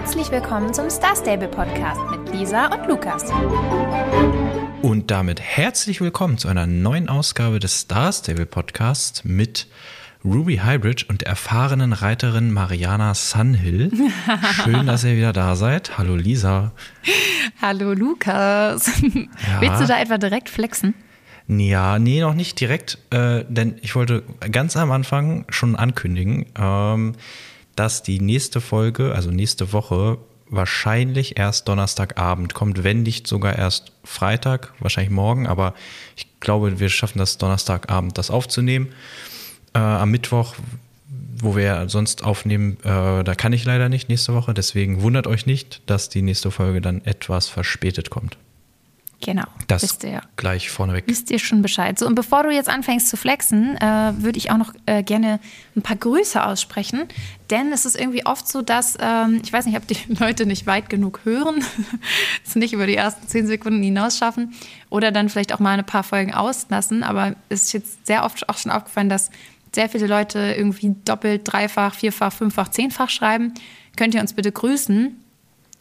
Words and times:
Herzlich 0.00 0.30
willkommen 0.30 0.72
zum 0.72 0.88
Star 0.90 1.16
Stable 1.16 1.48
Podcast 1.48 2.00
mit 2.12 2.32
Lisa 2.32 2.66
und 2.66 2.86
Lukas. 2.86 3.24
Und 4.80 5.10
damit 5.10 5.40
herzlich 5.40 6.00
willkommen 6.00 6.38
zu 6.38 6.46
einer 6.46 6.68
neuen 6.68 7.08
Ausgabe 7.08 7.58
des 7.58 7.80
Star 7.80 8.12
Stable 8.12 8.46
Podcasts 8.46 9.24
mit 9.24 9.66
Ruby 10.24 10.58
Hybrid 10.58 11.08
und 11.08 11.22
der 11.22 11.28
erfahrenen 11.28 11.92
Reiterin 11.92 12.52
Mariana 12.52 13.12
Sunhill. 13.14 13.90
Schön, 14.62 14.86
dass 14.86 15.02
ihr 15.02 15.16
wieder 15.16 15.32
da 15.32 15.56
seid. 15.56 15.98
Hallo 15.98 16.14
Lisa. 16.14 16.70
Hallo 17.60 17.92
Lukas. 17.92 19.02
Ja. 19.02 19.60
Willst 19.60 19.80
du 19.80 19.86
da 19.88 20.00
etwa 20.00 20.16
direkt 20.16 20.48
flexen? 20.48 20.94
Ja, 21.48 21.98
nee, 21.98 22.20
noch 22.20 22.34
nicht 22.34 22.60
direkt, 22.60 22.98
äh, 23.10 23.44
denn 23.48 23.74
ich 23.82 23.96
wollte 23.96 24.22
ganz 24.52 24.76
am 24.76 24.92
Anfang 24.92 25.44
schon 25.48 25.74
ankündigen, 25.74 26.46
ähm, 26.56 27.14
dass 27.78 28.02
die 28.02 28.20
nächste 28.20 28.60
Folge, 28.60 29.14
also 29.14 29.30
nächste 29.30 29.72
Woche, 29.72 30.18
wahrscheinlich 30.50 31.38
erst 31.38 31.68
Donnerstagabend 31.68 32.54
kommt, 32.54 32.82
wenn 32.82 33.02
nicht 33.02 33.26
sogar 33.26 33.56
erst 33.56 33.92
Freitag, 34.02 34.72
wahrscheinlich 34.80 35.12
morgen, 35.12 35.46
aber 35.46 35.74
ich 36.16 36.26
glaube, 36.40 36.80
wir 36.80 36.88
schaffen 36.88 37.18
das 37.18 37.38
Donnerstagabend, 37.38 38.16
das 38.18 38.30
aufzunehmen. 38.30 38.88
Äh, 39.74 39.78
am 39.78 40.10
Mittwoch, 40.10 40.54
wo 41.40 41.54
wir 41.54 41.88
sonst 41.88 42.24
aufnehmen, 42.24 42.78
äh, 42.82 43.22
da 43.22 43.34
kann 43.36 43.52
ich 43.52 43.64
leider 43.64 43.88
nicht 43.88 44.08
nächste 44.08 44.34
Woche, 44.34 44.54
deswegen 44.54 45.02
wundert 45.02 45.26
euch 45.26 45.46
nicht, 45.46 45.82
dass 45.86 46.08
die 46.08 46.22
nächste 46.22 46.50
Folge 46.50 46.80
dann 46.80 47.04
etwas 47.04 47.48
verspätet 47.48 48.10
kommt. 48.10 48.38
Genau. 49.20 49.44
Das 49.66 49.82
wisst 49.82 50.04
ihr. 50.04 50.22
gleich 50.36 50.70
vorneweg. 50.70 51.04
Wisst 51.08 51.30
ihr 51.30 51.40
schon 51.40 51.60
Bescheid. 51.60 51.98
So, 51.98 52.06
und 52.06 52.14
bevor 52.14 52.44
du 52.44 52.50
jetzt 52.50 52.68
anfängst 52.68 53.08
zu 53.08 53.16
flexen, 53.16 53.76
äh, 53.76 54.12
würde 54.18 54.38
ich 54.38 54.52
auch 54.52 54.56
noch 54.56 54.72
äh, 54.86 55.02
gerne 55.02 55.40
ein 55.76 55.82
paar 55.82 55.96
Grüße 55.96 56.44
aussprechen. 56.44 57.04
Denn 57.50 57.72
es 57.72 57.84
ist 57.84 57.98
irgendwie 57.98 58.24
oft 58.24 58.46
so, 58.46 58.62
dass, 58.62 58.96
ähm, 59.00 59.40
ich 59.42 59.52
weiß 59.52 59.66
nicht, 59.66 59.76
ob 59.76 59.86
die 59.88 59.96
Leute 60.20 60.46
nicht 60.46 60.66
weit 60.66 60.88
genug 60.88 61.20
hören, 61.24 61.64
es 62.46 62.54
nicht 62.54 62.72
über 62.72 62.86
die 62.86 62.94
ersten 62.94 63.26
zehn 63.26 63.46
Sekunden 63.48 63.82
hinaus 63.82 64.18
schaffen 64.18 64.54
oder 64.88 65.10
dann 65.10 65.28
vielleicht 65.28 65.52
auch 65.52 65.58
mal 65.58 65.76
ein 65.76 65.84
paar 65.86 66.04
Folgen 66.04 66.32
auslassen. 66.32 67.02
Aber 67.02 67.34
es 67.48 67.64
ist 67.64 67.72
jetzt 67.72 68.06
sehr 68.06 68.24
oft 68.24 68.48
auch 68.48 68.56
schon 68.56 68.70
aufgefallen, 68.70 69.08
dass 69.08 69.30
sehr 69.74 69.88
viele 69.88 70.06
Leute 70.06 70.54
irgendwie 70.56 70.94
doppelt, 71.04 71.42
dreifach, 71.44 71.94
vierfach, 71.94 72.32
fünffach, 72.32 72.68
zehnfach 72.68 73.10
schreiben. 73.10 73.52
Könnt 73.96 74.14
ihr 74.14 74.20
uns 74.20 74.32
bitte 74.32 74.52
grüßen? 74.52 75.24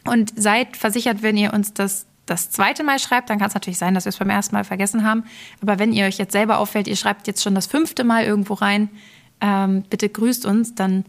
Und 0.06 0.34
seid 0.36 0.76
versichert, 0.76 1.22
wenn 1.22 1.38
ihr 1.38 1.54
uns 1.54 1.74
das 1.74 2.07
das 2.28 2.52
zweite 2.52 2.84
Mal 2.84 3.00
schreibt, 3.00 3.30
dann 3.30 3.40
kann 3.40 3.48
es 3.48 3.54
natürlich 3.54 3.80
sein, 3.80 3.94
dass 3.94 4.06
wir 4.06 4.10
es 4.10 4.18
beim 4.18 4.30
ersten 4.30 4.56
Mal 4.56 4.64
vergessen 4.64 5.04
haben. 5.04 5.24
Aber 5.62 5.80
wenn 5.80 5.94
ihr 5.94 6.06
euch 6.06 6.18
jetzt 6.18 6.34
selber 6.34 6.60
auffällt, 6.60 6.88
ihr 6.88 6.96
schreibt 6.96 7.28
jetzt 7.28 7.42
schon 7.42 7.56
das 7.56 7.66
fünfte 7.66 8.04
Mal 8.04 8.26
irgendwo 8.26 8.54
rein, 8.54 8.90
ähm, 9.42 9.84
bitte 9.90 10.10
grüßt 10.10 10.46
uns, 10.46 10.76
dann 10.76 11.06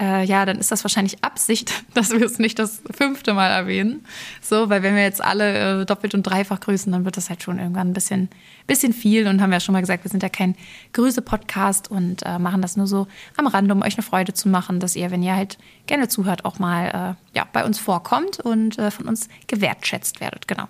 äh, 0.00 0.24
ja, 0.24 0.46
dann 0.46 0.58
ist 0.58 0.70
das 0.70 0.84
wahrscheinlich 0.84 1.24
Absicht, 1.24 1.84
dass 1.94 2.10
wir 2.10 2.24
es 2.24 2.38
nicht 2.38 2.58
das 2.58 2.82
fünfte 2.90 3.34
Mal 3.34 3.48
erwähnen. 3.48 4.04
So, 4.40 4.70
weil 4.70 4.82
wenn 4.82 4.94
wir 4.94 5.02
jetzt 5.02 5.22
alle 5.22 5.82
äh, 5.82 5.86
doppelt 5.86 6.14
und 6.14 6.22
dreifach 6.22 6.60
grüßen, 6.60 6.92
dann 6.92 7.04
wird 7.04 7.16
das 7.16 7.28
halt 7.30 7.42
schon 7.42 7.58
irgendwann 7.58 7.88
ein 7.88 7.92
bisschen, 7.92 8.28
bisschen 8.66 8.92
viel 8.92 9.26
und 9.26 9.42
haben 9.42 9.52
ja 9.52 9.60
schon 9.60 9.72
mal 9.72 9.80
gesagt, 9.80 10.04
wir 10.04 10.10
sind 10.10 10.22
ja 10.22 10.28
kein 10.28 10.54
Grüße-Podcast 10.92 11.90
und 11.90 12.24
äh, 12.24 12.38
machen 12.38 12.62
das 12.62 12.76
nur 12.76 12.86
so 12.86 13.08
am 13.36 13.46
Rande, 13.46 13.74
um 13.74 13.82
euch 13.82 13.94
eine 13.94 14.02
Freude 14.02 14.34
zu 14.34 14.48
machen, 14.48 14.80
dass 14.80 14.94
ihr, 14.94 15.10
wenn 15.10 15.22
ihr 15.22 15.34
halt 15.34 15.58
gerne 15.86 16.08
zuhört, 16.08 16.44
auch 16.44 16.58
mal 16.58 17.16
äh, 17.34 17.36
ja, 17.36 17.46
bei 17.52 17.64
uns 17.64 17.78
vorkommt 17.78 18.40
und 18.40 18.78
äh, 18.78 18.90
von 18.90 19.08
uns 19.08 19.28
gewertschätzt 19.46 20.20
werdet. 20.20 20.46
Genau. 20.46 20.68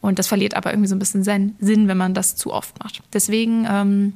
Und 0.00 0.18
das 0.18 0.26
verliert 0.26 0.54
aber 0.54 0.72
irgendwie 0.72 0.88
so 0.88 0.96
ein 0.96 0.98
bisschen 0.98 1.22
seinen 1.22 1.56
Sinn, 1.60 1.88
wenn 1.88 1.96
man 1.96 2.12
das 2.12 2.34
zu 2.36 2.52
oft 2.52 2.82
macht. 2.82 3.02
Deswegen, 3.12 3.66
ähm, 3.70 4.14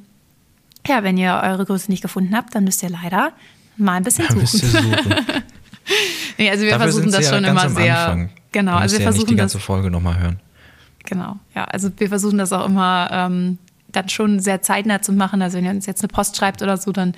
ja, 0.85 1.03
wenn 1.03 1.17
ihr 1.17 1.41
eure 1.43 1.65
Größe 1.65 1.89
nicht 1.89 2.01
gefunden 2.01 2.35
habt, 2.35 2.53
dann 2.55 2.65
müsst 2.65 2.83
ihr 2.83 2.89
leider 2.89 3.31
mal 3.77 3.93
ein 3.93 4.03
bisschen 4.03 4.25
suchen. 4.25 4.39
Ein 4.39 4.41
bisschen 4.41 4.71
suchen. 4.71 5.43
nee, 6.37 6.49
also 6.49 6.63
wir 6.63 6.71
Dafür 6.71 6.83
versuchen 6.83 7.11
das 7.11 7.29
schon 7.29 7.43
immer 7.43 7.69
sehr. 7.69 8.29
Genau, 8.51 8.75
also 8.75 8.95
wir 8.95 9.03
ja 9.03 9.11
versuchen 9.11 9.25
nicht 9.25 9.31
die 9.31 9.35
ganze 9.35 9.57
das, 9.57 9.65
Folge 9.65 9.91
nochmal 9.91 10.19
hören. 10.19 10.39
Genau, 11.05 11.37
ja, 11.55 11.65
also 11.65 11.89
wir 11.97 12.09
versuchen 12.09 12.37
das 12.37 12.51
auch 12.51 12.65
immer 12.65 13.09
ähm, 13.11 13.57
dann 13.91 14.09
schon 14.09 14.39
sehr 14.39 14.61
zeitnah 14.61 15.01
zu 15.01 15.13
machen. 15.13 15.41
Also 15.41 15.57
wenn 15.57 15.65
ihr 15.65 15.71
uns 15.71 15.85
jetzt 15.85 16.01
eine 16.01 16.09
Post 16.09 16.37
schreibt 16.37 16.61
oder 16.61 16.77
so, 16.77 16.91
dann 16.91 17.13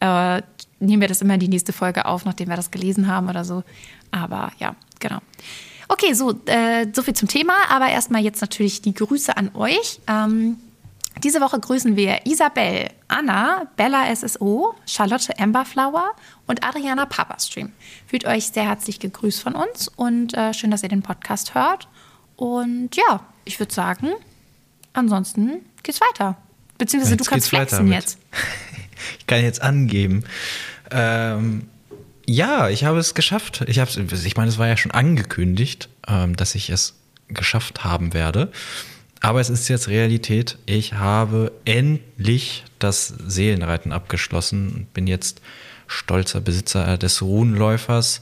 äh, 0.00 0.42
nehmen 0.80 1.00
wir 1.00 1.08
das 1.08 1.22
immer 1.22 1.34
in 1.34 1.40
die 1.40 1.48
nächste 1.48 1.72
Folge 1.72 2.06
auf, 2.06 2.24
nachdem 2.24 2.48
wir 2.48 2.56
das 2.56 2.70
gelesen 2.70 3.06
haben 3.08 3.28
oder 3.28 3.44
so. 3.44 3.64
Aber 4.10 4.52
ja, 4.58 4.74
genau. 5.00 5.18
Okay, 5.88 6.14
so, 6.14 6.40
äh, 6.46 6.86
so 6.92 7.02
viel 7.02 7.14
zum 7.14 7.28
Thema. 7.28 7.54
Aber 7.70 7.88
erstmal 7.88 8.22
jetzt 8.22 8.40
natürlich 8.40 8.82
die 8.82 8.94
Grüße 8.94 9.36
an 9.36 9.50
euch. 9.54 10.00
Ähm, 10.06 10.56
diese 11.22 11.40
Woche 11.40 11.60
grüßen 11.60 11.96
wir 11.96 12.26
Isabel, 12.26 12.88
Anna, 13.08 13.66
Bella 13.76 14.14
SSO, 14.14 14.74
Charlotte 14.86 15.36
Emberflower 15.38 16.12
und 16.46 16.64
Adriana 16.64 17.06
Papastream. 17.06 17.72
Fühlt 18.06 18.24
euch 18.26 18.48
sehr 18.48 18.64
herzlich 18.64 18.98
gegrüßt 18.98 19.42
von 19.42 19.54
uns 19.54 19.88
und 19.88 20.34
äh, 20.34 20.54
schön, 20.54 20.70
dass 20.70 20.82
ihr 20.82 20.88
den 20.88 21.02
Podcast 21.02 21.54
hört. 21.54 21.88
Und 22.36 22.96
ja, 22.96 23.20
ich 23.44 23.58
würde 23.58 23.72
sagen, 23.74 24.10
ansonsten 24.94 25.60
geht's 25.82 26.00
weiter. 26.00 26.36
Beziehungsweise 26.78 27.14
jetzt 27.14 27.26
du 27.26 27.30
kannst 27.30 27.48
flexen 27.48 27.92
jetzt. 27.92 28.18
ich 29.18 29.26
kann 29.26 29.42
jetzt 29.42 29.62
angeben. 29.62 30.24
Ähm, 30.90 31.68
ja, 32.26 32.68
ich 32.68 32.84
habe 32.84 32.98
es 32.98 33.14
geschafft. 33.14 33.64
Ich, 33.66 33.78
ich 33.78 34.36
meine, 34.36 34.48
es 34.48 34.58
war 34.58 34.68
ja 34.68 34.76
schon 34.76 34.92
angekündigt, 34.92 35.88
ähm, 36.08 36.36
dass 36.36 36.54
ich 36.54 36.70
es 36.70 36.94
geschafft 37.28 37.84
haben 37.84 38.14
werde. 38.14 38.50
Aber 39.22 39.40
es 39.40 39.50
ist 39.50 39.68
jetzt 39.68 39.88
Realität. 39.88 40.58
Ich 40.66 40.94
habe 40.94 41.52
endlich 41.64 42.64
das 42.80 43.06
Seelenreiten 43.06 43.92
abgeschlossen 43.92 44.72
und 44.74 44.94
bin 44.94 45.06
jetzt 45.06 45.40
stolzer 45.86 46.40
Besitzer 46.40 46.98
des 46.98 47.22
Runenläufers 47.22 48.20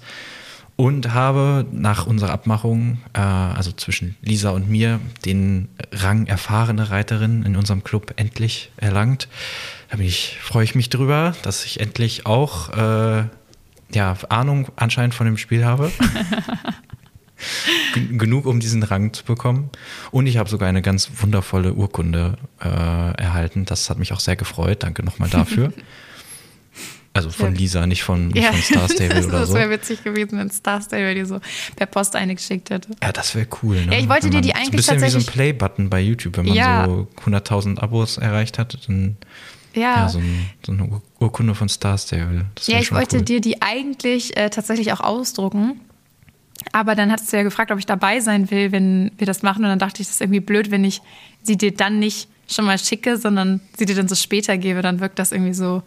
und 0.77 1.15
habe 1.15 1.66
nach 1.72 2.06
unserer 2.06 2.33
Abmachung, 2.33 2.99
äh, 3.15 3.21
also 3.21 3.72
zwischen 3.72 4.16
Lisa 4.21 4.50
und 4.50 4.69
mir, 4.69 5.00
den 5.25 5.69
Rang 5.91 6.27
erfahrene 6.27 6.91
Reiterin 6.91 7.44
in 7.44 7.56
unserem 7.56 7.82
Club 7.82 8.12
endlich 8.17 8.71
erlangt. 8.77 9.28
Da 9.91 9.99
ich, 9.99 10.38
freue 10.41 10.65
ich 10.65 10.75
mich 10.75 10.91
drüber, 10.91 11.34
dass 11.43 11.65
ich 11.65 11.81
endlich 11.81 12.27
auch 12.27 12.71
äh, 12.71 13.25
ja, 13.93 14.17
Ahnung 14.28 14.69
anscheinend 14.77 15.15
von 15.15 15.27
dem 15.27 15.38
Spiel 15.38 15.65
habe. 15.65 15.91
genug, 18.17 18.47
um 18.47 18.61
diesen 18.61 18.83
Rang 18.83 19.12
zu 19.12 19.25
bekommen. 19.25 19.71
Und 20.11 20.27
ich 20.27 20.37
habe 20.37 20.49
sogar 20.49 20.69
eine 20.69 20.83
ganz 20.83 21.11
wundervolle 21.17 21.75
Urkunde 21.75 22.37
äh, 22.61 22.67
erhalten. 22.69 23.65
Das 23.65 23.91
hat 23.91 23.99
mich 23.99 24.12
auch 24.12 24.21
sehr 24.21 24.37
gefreut. 24.37 24.83
Danke 24.83 25.03
nochmal 25.03 25.28
dafür. 25.28 25.73
Also 27.12 27.31
von 27.31 27.56
Lisa, 27.56 27.89
nicht 27.89 28.05
von, 28.05 28.29
nicht 28.29 28.45
ja. 28.45 28.53
von 28.53 28.62
Star 28.62 28.89
Stable 28.89 29.19
oder 29.27 29.45
so. 29.47 29.53
Das 29.53 29.55
wäre 29.55 29.71
witzig 29.71 30.05
gewesen, 30.05 30.39
wenn 30.39 30.49
Star 30.49 30.81
Stable 30.81 31.17
die 31.17 31.25
so 31.25 31.41
per 31.75 31.87
Post 31.87 32.15
eingeschickt 32.15 32.71
hätte. 32.71 32.91
Ja, 33.03 33.11
das 33.11 33.34
wäre 33.34 33.49
cool. 33.62 33.84
Ne? 33.84 33.95
Ja, 33.95 33.99
ich 33.99 34.09
wollte 34.09 34.31
dir 34.31 34.41
die 34.41 34.55
eigentlich 34.55 34.87
so 34.87 34.93
ein 34.93 35.00
bisschen 35.00 35.19
wie 35.19 35.25
so 35.25 35.31
ein 35.31 35.33
Play-Button 35.34 35.91
bei 35.91 36.00
YouTube, 36.00 36.37
wenn 36.37 36.47
man 36.47 36.55
ja. 36.55 36.87
so 36.87 37.09
100.000 37.27 37.81
Abos 37.81 38.17
erreicht 38.17 38.59
hat, 38.59 38.79
dann 38.87 39.17
ja, 39.75 39.81
ja 39.81 40.09
so, 40.09 40.19
ein, 40.19 40.50
so, 40.65 40.73
eine 40.73 41.00
Urkunde 41.19 41.56
von 41.56 41.69
Star 41.69 41.99
Stable. 41.99 42.47
ja, 42.67 42.79
ich 42.79 42.93
wollte 42.93 43.19
cool. 43.19 43.25
dir 43.25 43.41
die 43.41 43.61
eigentlich 43.61 44.37
äh, 44.37 44.49
tatsächlich 44.50 44.93
auch 44.93 45.00
ausdrucken. 45.00 45.81
Aber 46.72 46.94
dann 46.94 47.10
hattest 47.10 47.32
du 47.32 47.37
ja 47.37 47.43
gefragt, 47.43 47.71
ob 47.71 47.78
ich 47.78 47.87
dabei 47.87 48.21
sein 48.21 48.50
will, 48.50 48.72
wenn 48.72 49.12
wir 49.19 49.26
das 49.26 49.43
machen. 49.43 49.65
Und 49.65 49.71
dann 49.71 49.78
dachte 49.78 50.03
ich, 50.03 50.09
das 50.09 50.16
ist 50.16 50.21
irgendwie 50.21 50.41
blöd, 50.41 50.71
wenn 50.71 50.84
ich 50.84 51.03
sie 51.43 51.56
dir 51.56 51.75
dann 51.75 51.98
nicht 51.98 52.28
schon 52.48 52.65
mal 52.65 52.78
schicke, 52.78 53.16
sondern 53.16 53.60
sie 53.76 53.87
dir 53.87 53.94
dann 53.94 54.09
so 54.09 54.15
später 54.15 54.59
gebe. 54.59 54.82
Dann 54.82 55.00
wirkt 55.00 55.19
das 55.19 55.32
irgendwie 55.32 55.54
so, 55.54 55.82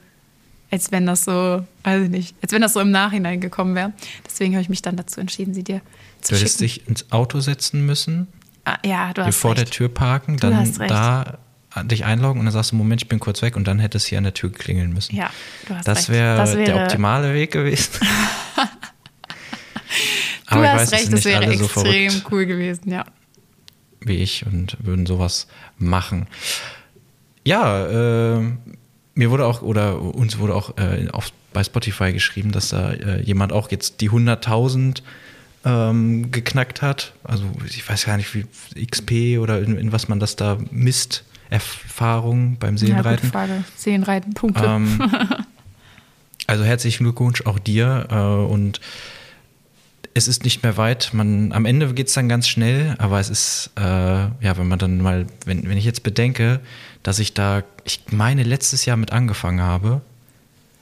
als 0.72 0.92
wenn 0.92 1.06
das 1.06 1.26
so, 1.26 1.66
weiß 1.84 2.04
ich 2.04 2.10
nicht, 2.10 2.36
als 2.42 2.52
wenn 2.52 2.62
das 2.62 2.74
so 2.74 2.80
im 2.80 2.92
Nachhinein 2.92 3.40
gekommen 3.42 3.76
wäre. 3.76 3.94
Deswegen 4.26 4.54
habe 4.54 4.62
ich 4.62 4.70
mich 4.70 4.82
dann 4.82 4.96
dazu 4.96 5.20
entschieden, 5.20 5.54
sie 5.54 5.64
dir 5.64 5.82
zu 6.22 6.34
du 6.34 6.40
hättest 6.40 6.60
schicken. 6.60 6.74
dich 6.80 6.88
ins 6.88 7.12
Auto 7.12 7.40
setzen 7.40 7.86
müssen. 7.86 8.28
Ah, 8.66 8.78
ja, 8.86 9.14
du 9.14 9.26
hast 9.26 9.36
Vor 9.36 9.56
der 9.56 9.66
Tür 9.66 9.90
parken, 9.90 10.38
du 10.38 10.50
dann 10.50 10.74
da 10.88 11.38
dich 11.84 12.06
einloggen 12.06 12.40
und 12.40 12.46
dann 12.46 12.54
sagst 12.54 12.72
du, 12.72 12.76
Moment, 12.76 13.02
ich 13.02 13.08
bin 13.10 13.20
kurz 13.20 13.42
weg 13.42 13.56
und 13.56 13.68
dann 13.68 13.80
hättest 13.80 14.06
du 14.06 14.10
hier 14.10 14.20
an 14.20 14.26
der 14.26 14.34
Tür 14.34 14.52
klingeln 14.52 14.94
müssen. 14.94 15.16
Ja, 15.16 15.32
du 15.68 15.76
hast 15.76 15.88
das 15.88 16.10
recht. 16.10 16.20
das 16.20 16.56
wäre 16.56 16.66
der 16.66 16.84
optimale 16.84 17.34
Weg 17.34 17.52
gewesen. 17.52 17.94
Du 20.54 20.60
Aber 20.60 20.74
hast 20.74 20.92
weiß, 20.92 21.02
recht, 21.02 21.14
das 21.14 21.26
wäre 21.26 21.46
extrem 21.46 22.10
so 22.10 22.22
cool 22.32 22.46
gewesen, 22.46 22.92
ja. 22.92 23.06
Wie 24.02 24.18
ich 24.18 24.46
und 24.46 24.78
würden 24.80 25.06
sowas 25.06 25.48
machen. 25.78 26.28
Ja, 27.46 28.38
äh, 28.38 28.42
mir 29.16 29.32
wurde 29.32 29.46
auch, 29.46 29.62
oder 29.62 30.02
uns 30.02 30.40
wurde 30.40 30.56
auch 30.56 30.78
äh, 30.78 31.08
auf, 31.12 31.32
bei 31.54 31.64
Spotify 31.64 32.14
geschrieben, 32.14 32.52
dass 32.52 32.70
da 32.70 32.92
äh, 32.92 33.22
jemand 33.22 33.54
auch 33.54 33.72
jetzt 33.72 34.02
die 34.02 34.10
100.000 34.10 35.02
ähm, 35.66 36.32
geknackt 36.32 36.82
hat. 36.82 37.14
Also 37.24 37.46
ich 37.66 37.88
weiß 37.88 38.06
gar 38.06 38.18
nicht, 38.18 38.34
wie 38.34 38.46
XP 38.86 39.40
oder 39.40 39.62
in, 39.62 39.78
in 39.78 39.92
was 39.92 40.08
man 40.08 40.20
das 40.20 40.36
da 40.36 40.58
misst. 40.72 41.24
Erfahrung 41.50 42.58
beim 42.58 42.78
Seelenreiten. 42.80 43.28
Ja, 43.28 43.32
Frage. 43.32 43.64
Seelenreiten, 43.76 44.34
Punkte. 44.34 44.66
Ähm, 44.66 45.00
also 46.48 46.64
herzlichen 46.64 47.04
Glückwunsch 47.04 47.46
auch 47.46 47.60
dir 47.60 48.08
äh, 48.10 48.52
und 48.52 48.82
es 50.14 50.28
ist 50.28 50.44
nicht 50.44 50.64
mehr 50.64 50.78
weit. 50.78 51.12
Man, 51.14 51.52
am 51.52 51.66
Ende 51.66 51.94
geht 51.94 52.08
es 52.08 52.14
dann 52.14 52.30
ganz 52.30 52.48
schnell, 52.48 52.96
aber 53.00 53.20
es 53.20 53.30
ist, 53.30 53.72
äh, 53.78 53.82
ja, 53.82 54.58
wenn 54.58 54.68
man 54.68 54.80
dann 54.80 55.00
mal, 55.02 55.26
wenn, 55.46 55.68
wenn 55.68 55.78
ich 55.78 55.86
jetzt 55.86 56.04
bedenke, 56.04 56.60
dass 57.02 57.20
ich 57.20 57.34
da, 57.34 57.64
ich 57.84 58.02
meine, 58.12 58.44
letztes 58.44 58.86
Jahr 58.86 58.98
mit 58.98 59.12
angefangen 59.12 59.62
habe 59.62 60.02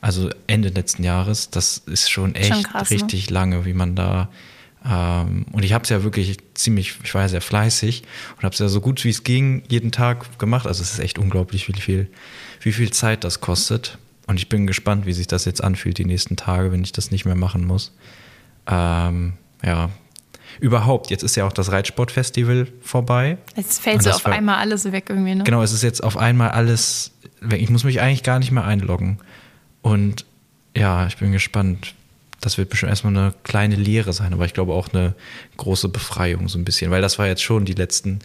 Also 0.01 0.30
Ende 0.48 0.69
letzten 0.69 1.04
Jahres. 1.04 1.50
Das 1.50 1.78
ist 1.78 2.10
schon 2.10 2.36
echt 2.36 2.54
Schon 2.54 2.63
krass, 2.63 2.89
ne? 2.89 2.95
richtig 2.95 3.30
lange, 3.30 3.66
wie 3.66 3.74
man 3.74 3.95
da. 3.95 4.30
Ähm, 4.86 5.45
und 5.51 5.63
ich 5.63 5.74
habe 5.74 5.83
es 5.83 5.89
ja 5.89 6.04
wirklich 6.04 6.38
ziemlich, 6.54 6.95
ich 7.04 7.13
war 7.13 7.22
ja 7.22 7.30
sehr 7.30 7.42
fleißig 7.42 8.04
und 8.36 8.44
habe 8.44 8.54
es 8.54 8.60
ja 8.60 8.68
so 8.68 8.81
gut 8.81 9.04
wie 9.04 9.10
es 9.10 9.24
ging 9.24 9.63
jeden 9.69 9.92
Tag 9.92 10.39
gemacht. 10.39 10.68
Also 10.68 10.81
es 10.81 10.94
ist 10.94 11.00
echt 11.00 11.18
unglaublich, 11.19 11.68
wie 11.68 11.80
viel, 11.80 12.07
wie 12.62 12.72
viel 12.74 12.92
Zeit 12.92 13.24
das 13.24 13.39
kostet. 13.42 13.98
Und 14.28 14.38
ich 14.38 14.50
bin 14.50 14.68
gespannt, 14.68 15.06
wie 15.06 15.13
sich 15.13 15.28
das 15.28 15.45
jetzt 15.45 15.63
anfühlt 15.63 15.98
die 15.98 16.06
nächsten 16.06 16.36
Tage, 16.36 16.72
wenn 16.72 16.83
ich 16.83 16.92
das 16.92 17.12
nicht 17.12 17.25
mehr 17.25 17.36
machen 17.36 17.66
muss. 17.66 17.94
Ähm, 18.68 19.34
ja. 19.63 19.90
Überhaupt, 20.60 21.10
jetzt 21.10 21.24
ist 21.24 21.36
ja 21.36 21.46
auch 21.46 21.54
das 21.54 21.72
Reitsportfestival 21.72 22.68
vorbei. 22.81 23.38
Jetzt 23.56 23.81
fällt 23.81 24.04
so 24.04 24.12
auf 24.12 24.25
einmal 24.25 24.58
alles 24.58 24.92
weg 24.92 25.06
irgendwie, 25.10 25.36
ne? 25.36 25.44
Genau, 25.44 25.63
es 25.63 25.72
ist 25.72 25.81
jetzt 25.81 26.04
auf 26.04 26.18
einmal 26.18 26.52
alles 26.52 27.12
weg. 27.40 27.62
Ich 27.62 27.69
muss 27.69 27.84
mich 27.84 28.02
eigentlich 28.02 28.24
gar 28.24 28.38
nicht 28.40 28.52
mehr 28.52 28.66
einloggen. 28.66 29.19
Und 29.81 30.25
ja, 30.75 31.08
ich 31.08 31.18
bin 31.18 31.31
gespannt. 31.31 31.96
Das 32.42 32.58
wird 32.58 32.69
bestimmt 32.69 32.90
erstmal 32.90 33.16
eine 33.16 33.34
kleine 33.44 33.75
Lehre 33.75 34.13
sein, 34.13 34.34
aber 34.34 34.46
ich 34.46 34.54
glaube 34.54 34.74
auch 34.74 34.90
eine 34.94 35.14
große 35.57 35.90
Befreiung 35.90 36.50
so 36.50 36.57
ein 36.57 36.66
bisschen, 36.66 36.90
weil 36.90 37.02
das 37.02 37.19
war 37.19 37.28
jetzt 37.28 37.44
schon 37.44 37.66
die 37.66 37.74
letzten 37.74 38.19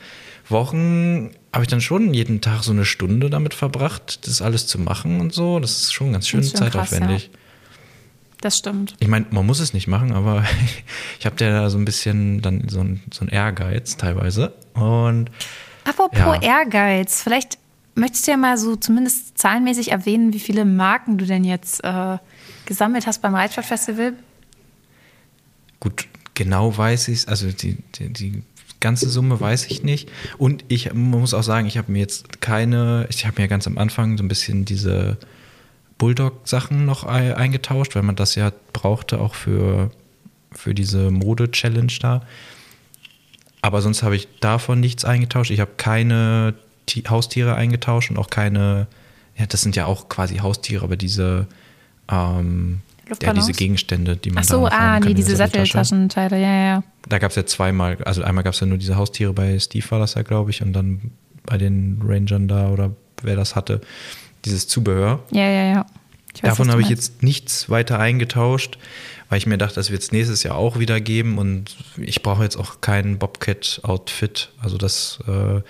Wochen, 0.49 1.32
habe 1.53 1.65
ich 1.65 1.69
dann 1.69 1.82
schon 1.82 2.15
jeden 2.15 2.41
Tag 2.41 2.62
so 2.62 2.73
eine 2.73 2.87
Stunde 2.87 3.29
damit 3.29 3.53
verbracht, 3.53 4.27
das 4.27 4.41
alles 4.41 4.67
zu 4.67 4.79
machen 4.79 5.21
und 5.21 5.35
so. 5.35 5.61
Das 5.61 5.73
ist 5.73 5.93
schon 5.93 6.12
ganz 6.12 6.29
schön 6.29 6.41
ist 6.41 6.56
schon 6.56 6.71
krass, 6.71 6.91
zeitaufwendig. 6.91 7.31
Das 8.41 8.59
stimmt. 8.59 8.97
Ich 9.00 9.09
meine, 9.09 9.27
man 9.31 9.47
muss 9.47 9.61
es 9.61 9.73
nicht 9.73 9.87
machen, 9.87 10.12
aber 10.12 10.44
ich 11.19 11.27
habe 11.27 11.37
da 11.37 11.71
so 11.71 11.79
ein 11.79 11.85
bisschen 11.85 12.43
dann 12.43 12.69
so 12.69 12.81
ein, 12.81 13.03
so 13.12 13.25
ein 13.25 13.29
Ehrgeiz 13.29 13.97
teilweise. 13.97 14.53
Und 14.75 15.31
Apropos 15.85 16.19
Ja. 16.19 16.43
Ehrgeiz, 16.43 17.23
vielleicht 17.23 17.59
möchtest 17.94 18.27
du 18.27 18.33
ja 18.33 18.37
mal 18.37 18.59
so 18.59 18.77
zumindest 18.77 19.38
zahlenmäßig 19.38 19.93
erwähnen, 19.93 20.33
wie 20.33 20.41
viele 20.41 20.65
Marken 20.65 21.17
du 21.17 21.25
denn 21.25 21.44
jetzt 21.44 21.83
äh, 21.83 22.19
gesammelt 22.67 23.06
hast 23.06 23.23
beim 23.23 23.35
Reitsportfestival. 23.35 24.12
Gut, 25.81 26.06
genau 26.35 26.77
weiß 26.77 27.09
ich 27.09 27.21
es, 27.21 27.29
also 27.29 27.50
die, 27.50 27.79
die, 27.94 28.12
die 28.12 28.43
ganze 28.81 29.09
Summe 29.09 29.41
weiß 29.41 29.67
ich 29.67 29.82
nicht. 29.82 30.11
Und 30.39 30.65
ich 30.69 30.93
muss 30.93 31.35
auch 31.35 31.43
sagen, 31.43 31.67
ich 31.67 31.79
habe 31.79 31.91
mir 31.91 32.00
jetzt 32.00 32.41
keine, 32.41 33.06
ich 33.11 33.27
habe 33.27 33.41
mir 33.41 33.49
ganz 33.49 33.67
am 33.67 33.79
Anfang 33.79 34.19
so 34.19 34.25
ein 34.25 34.29
bisschen 34.29 34.65
diese 34.65 35.19
Bulldog-Sachen 35.98 36.84
noch 36.84 37.04
ei- 37.06 37.34
eingetauscht, 37.37 37.94
weil 37.94 38.02
man 38.02 38.16
das 38.16 38.34
ja 38.34 38.52
brauchte 38.72 39.19
auch 39.20 39.34
für, 39.34 39.90
für 40.52 40.75
diese 40.75 41.10
Mode-Challenge 41.10 41.93
da. 42.00 42.22
Aber 43.62 43.82
sonst 43.82 44.02
habe 44.02 44.16
ich 44.16 44.28
davon 44.40 44.81
nichts 44.81 45.04
eingetauscht. 45.04 45.50
Ich 45.50 45.60
habe 45.60 45.72
keine 45.76 46.54
Ti- 46.87 47.04
Haustiere 47.08 47.54
eingetauscht 47.56 48.10
und 48.10 48.19
auch 48.19 48.31
keine, 48.31 48.87
ja, 49.37 49.46
das 49.46 49.62
sind 49.62 49.75
ja 49.75 49.87
auch 49.87 50.08
quasi 50.08 50.37
Haustiere, 50.37 50.84
aber 50.84 50.96
diese, 50.96 51.46
ähm, 52.10 52.81
ja, 53.22 53.32
diese 53.32 53.52
Gegenstände, 53.52 54.16
die 54.16 54.31
man 54.31 54.43
Ach 54.44 54.48
so, 54.48 54.66
ah, 54.66 55.00
nee, 55.00 55.14
diese 55.14 55.37
Satteltasche. 55.37 55.72
Satteltaschenteile, 55.72 56.40
ja, 56.40 56.48
ja, 56.54 56.66
ja. 56.66 56.82
Da 57.08 57.19
gab 57.19 57.31
es 57.31 57.37
ja 57.37 57.46
zweimal, 57.46 57.96
also 58.04 58.22
einmal 58.22 58.44
gab 58.44 58.52
es 58.54 58.60
ja 58.60 58.66
nur 58.66 58.78
diese 58.78 58.96
Haustiere 58.96 59.32
bei 59.32 59.58
Steve 59.58 59.88
war 59.90 59.98
das 60.00 60.14
ja, 60.14 60.22
glaube 60.22 60.50
ich, 60.50 60.62
und 60.62 60.72
dann 60.72 61.12
bei 61.44 61.56
den 61.58 62.00
Rangern 62.04 62.48
da 62.48 62.69
oder 62.70 62.93
wer 63.22 63.37
das 63.37 63.54
hatte, 63.56 63.81
dieses 64.46 64.69
Zubehör. 64.69 65.22
Ja, 65.31 65.48
ja, 65.48 65.64
ja. 65.64 65.87
Weiß, 66.43 66.50
Davon 66.50 66.70
habe 66.70 66.82
ich 66.82 66.88
jetzt 66.88 67.22
nichts 67.22 67.70
weiter 67.70 67.98
eingetauscht, 67.98 68.78
weil 69.28 69.38
ich 69.38 69.46
mir 69.46 69.58
dachte, 69.58 69.76
das 69.76 69.90
wird 69.90 70.02
es 70.02 70.12
nächstes 70.12 70.43
Jahr 70.43 70.56
auch 70.56 70.78
wieder 70.78 71.00
geben 71.00 71.38
und 71.38 71.76
ich 71.96 72.22
brauche 72.22 72.43
jetzt 72.43 72.56
auch 72.56 72.81
kein 72.81 73.19
Bobcat-Outfit. 73.19 74.50
Also 74.60 74.76
das, 74.76 75.19
äh, 75.26 75.62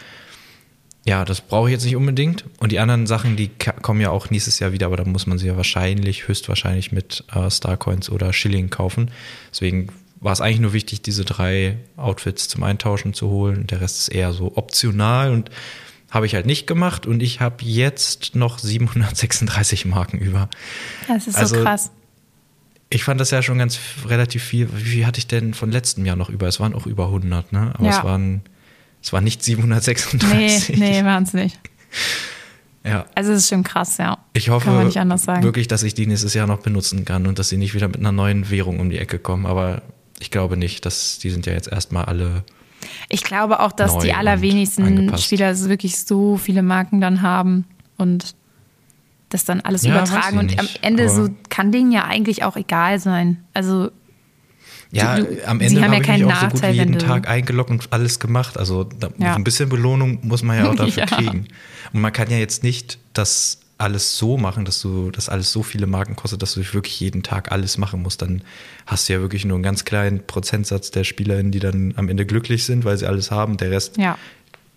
ja, 1.08 1.24
das 1.24 1.40
brauche 1.40 1.68
ich 1.68 1.72
jetzt 1.72 1.84
nicht 1.84 1.96
unbedingt. 1.96 2.44
Und 2.58 2.72
die 2.72 2.80
anderen 2.80 3.06
Sachen, 3.06 3.36
die 3.36 3.50
kommen 3.82 4.00
ja 4.00 4.10
auch 4.10 4.30
nächstes 4.30 4.58
Jahr 4.58 4.72
wieder, 4.72 4.86
aber 4.86 4.96
da 4.96 5.04
muss 5.04 5.26
man 5.26 5.38
sie 5.38 5.46
ja 5.46 5.56
wahrscheinlich, 5.56 6.26
höchstwahrscheinlich 6.26 6.90
mit 6.90 7.24
äh, 7.32 7.48
Starcoins 7.50 8.10
oder 8.10 8.32
Schilling 8.32 8.70
kaufen. 8.70 9.12
Deswegen 9.52 9.88
war 10.20 10.32
es 10.32 10.40
eigentlich 10.40 10.60
nur 10.60 10.72
wichtig, 10.72 11.02
diese 11.02 11.24
drei 11.24 11.78
Outfits 11.96 12.48
zum 12.48 12.64
Eintauschen 12.64 13.14
zu 13.14 13.28
holen. 13.28 13.66
Der 13.68 13.80
Rest 13.80 14.00
ist 14.00 14.08
eher 14.08 14.32
so 14.32 14.56
optional 14.56 15.30
und 15.30 15.50
habe 16.10 16.26
ich 16.26 16.34
halt 16.34 16.46
nicht 16.46 16.66
gemacht 16.66 17.06
und 17.06 17.22
ich 17.22 17.40
habe 17.40 17.64
jetzt 17.64 18.34
noch 18.34 18.58
736 18.58 19.84
Marken 19.86 20.18
über. 20.18 20.48
Das 21.08 21.26
ist 21.26 21.34
so 21.34 21.40
also- 21.40 21.62
krass. 21.62 21.90
Ich 22.88 23.02
fand 23.02 23.20
das 23.20 23.32
ja 23.32 23.42
schon 23.42 23.58
ganz 23.58 23.80
relativ 24.06 24.44
viel. 24.44 24.68
Wie 24.72 24.80
viel 24.82 25.06
hatte 25.06 25.18
ich 25.18 25.26
denn 25.26 25.54
von 25.54 25.72
letztem 25.72 26.06
Jahr 26.06 26.14
noch 26.14 26.28
über? 26.30 26.46
Es 26.46 26.60
waren 26.60 26.72
auch 26.72 26.86
über 26.86 27.08
100, 27.10 27.52
ne? 27.52 27.72
Aber 27.74 27.84
Ja. 27.84 27.98
es 27.98 28.04
waren 28.04 28.42
es 29.02 29.12
waren 29.12 29.24
nicht 29.24 29.40
Nee, 29.40 29.54
736. 29.56 30.76
nee, 30.78 31.04
waren's 31.04 31.32
nicht. 31.32 31.58
Ja. 32.84 33.04
Also 33.16 33.32
es 33.32 33.38
ist 33.40 33.48
schon 33.48 33.64
krass, 33.64 33.98
ja. 33.98 34.16
Ich 34.32 34.48
hoffe 34.48 34.66
Kann 34.66 34.76
man 34.76 34.86
nicht 34.86 35.00
anders 35.00 35.24
sagen. 35.24 35.42
wirklich, 35.42 35.66
dass 35.66 35.82
ich 35.82 35.94
die 35.94 36.06
nächstes 36.06 36.34
Jahr 36.34 36.46
noch 36.46 36.60
benutzen 36.60 37.04
kann 37.04 37.26
und 37.26 37.40
dass 37.40 37.48
sie 37.48 37.56
nicht 37.56 37.74
wieder 37.74 37.88
mit 37.88 37.96
einer 37.96 38.12
neuen 38.12 38.48
Währung 38.48 38.78
um 38.78 38.90
die 38.90 38.98
Ecke 38.98 39.18
kommen. 39.18 39.44
Aber 39.44 39.82
ich 40.20 40.30
glaube 40.30 40.56
nicht, 40.56 40.86
dass 40.86 41.18
die 41.18 41.30
sind 41.30 41.46
ja 41.46 41.52
jetzt 41.52 41.66
erstmal 41.66 42.04
alle. 42.04 42.44
Ich 43.08 43.22
glaube 43.24 43.60
auch, 43.60 43.72
dass 43.72 43.94
neu 43.94 44.00
die 44.00 44.12
allerwenigsten. 44.14 45.16
Spieler 45.18 45.56
wirklich 45.68 45.98
so 45.98 46.36
viele 46.36 46.62
Marken 46.62 47.00
dann 47.00 47.22
haben 47.22 47.64
und 47.96 48.34
das 49.28 49.44
dann 49.44 49.60
alles 49.60 49.82
Ja, 49.82 49.92
übertragen. 49.92 50.38
Und 50.38 50.58
am 50.58 50.64
nicht, 50.66 50.78
Ende 50.84 51.04
aber- 51.04 51.12
so 51.14 51.28
kann 51.48 51.72
denen 51.72 51.90
ja 51.92 52.04
eigentlich 52.04 52.44
auch 52.44 52.56
egal 52.56 52.98
sein. 53.00 53.44
Also 53.54 53.90
Ja, 54.92 55.16
Du- 55.18 55.26
am 55.46 55.58
sie 55.58 55.66
Ende 55.66 55.80
haben 55.82 55.84
habe 55.92 55.96
ja 55.96 56.00
keinen 56.02 56.24
auch 56.30 56.36
so 56.36 56.46
gut 56.46 56.54
Nachteil, 56.54 56.74
wie 56.74 56.78
jeden 56.78 56.98
Tag 56.98 57.28
eingeloggt 57.28 57.70
und 57.70 57.92
alles 57.92 58.20
gemacht. 58.20 58.56
Also 58.56 58.84
da, 58.84 59.08
Ja. 59.18 59.34
ein 59.34 59.42
bisschen 59.42 59.68
Belohnung 59.68 60.20
muss 60.22 60.42
man 60.44 60.58
ja 60.58 60.70
auch 60.70 60.74
dafür 60.76 61.04
Ja. 61.04 61.06
kriegen. 61.06 61.48
Und 61.92 62.00
man 62.00 62.12
kann 62.12 62.30
ja 62.30 62.38
jetzt 62.38 62.62
nicht 62.62 62.98
das 63.12 63.58
alles 63.78 64.16
so 64.16 64.38
machen, 64.38 64.64
dass 64.64 64.80
du 64.80 65.10
das 65.10 65.28
alles 65.28 65.52
so 65.52 65.62
viele 65.62 65.86
Marken 65.86 66.16
kostet, 66.16 66.40
dass 66.42 66.54
du 66.54 66.60
wirklich 66.72 66.98
jeden 66.98 67.22
Tag 67.22 67.52
alles 67.52 67.76
machen 67.76 68.02
musst. 68.02 68.22
Dann 68.22 68.42
hast 68.86 69.08
du 69.08 69.12
ja 69.12 69.20
wirklich 69.20 69.44
nur 69.44 69.56
einen 69.56 69.62
ganz 69.62 69.84
kleinen 69.84 70.26
Prozentsatz 70.26 70.90
der 70.90 71.04
SpielerInnen, 71.04 71.52
die 71.52 71.58
dann 71.58 71.92
am 71.96 72.08
Ende 72.08 72.24
glücklich 72.24 72.64
sind, 72.64 72.84
weil 72.84 72.96
sie 72.96 73.06
alles 73.06 73.30
haben. 73.30 73.58
Der 73.58 73.70
Rest 73.70 73.98
ja, 73.98 74.16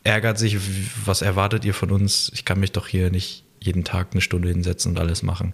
ärgert 0.03 0.37
sich, 0.37 0.57
was 1.05 1.21
erwartet 1.21 1.63
ihr 1.63 1.73
von 1.73 1.91
uns? 1.91 2.29
Ich 2.33 2.43
kann 2.43 2.59
mich 2.59 2.73
doch 2.73 2.87
hier 2.87 3.09
nicht 3.09 3.45
jeden 3.61 3.83
Tag 3.83 4.09
eine 4.11 4.21
Stunde 4.21 4.49
hinsetzen 4.49 4.91
und 4.91 4.99
alles 4.99 5.23
machen. 5.23 5.53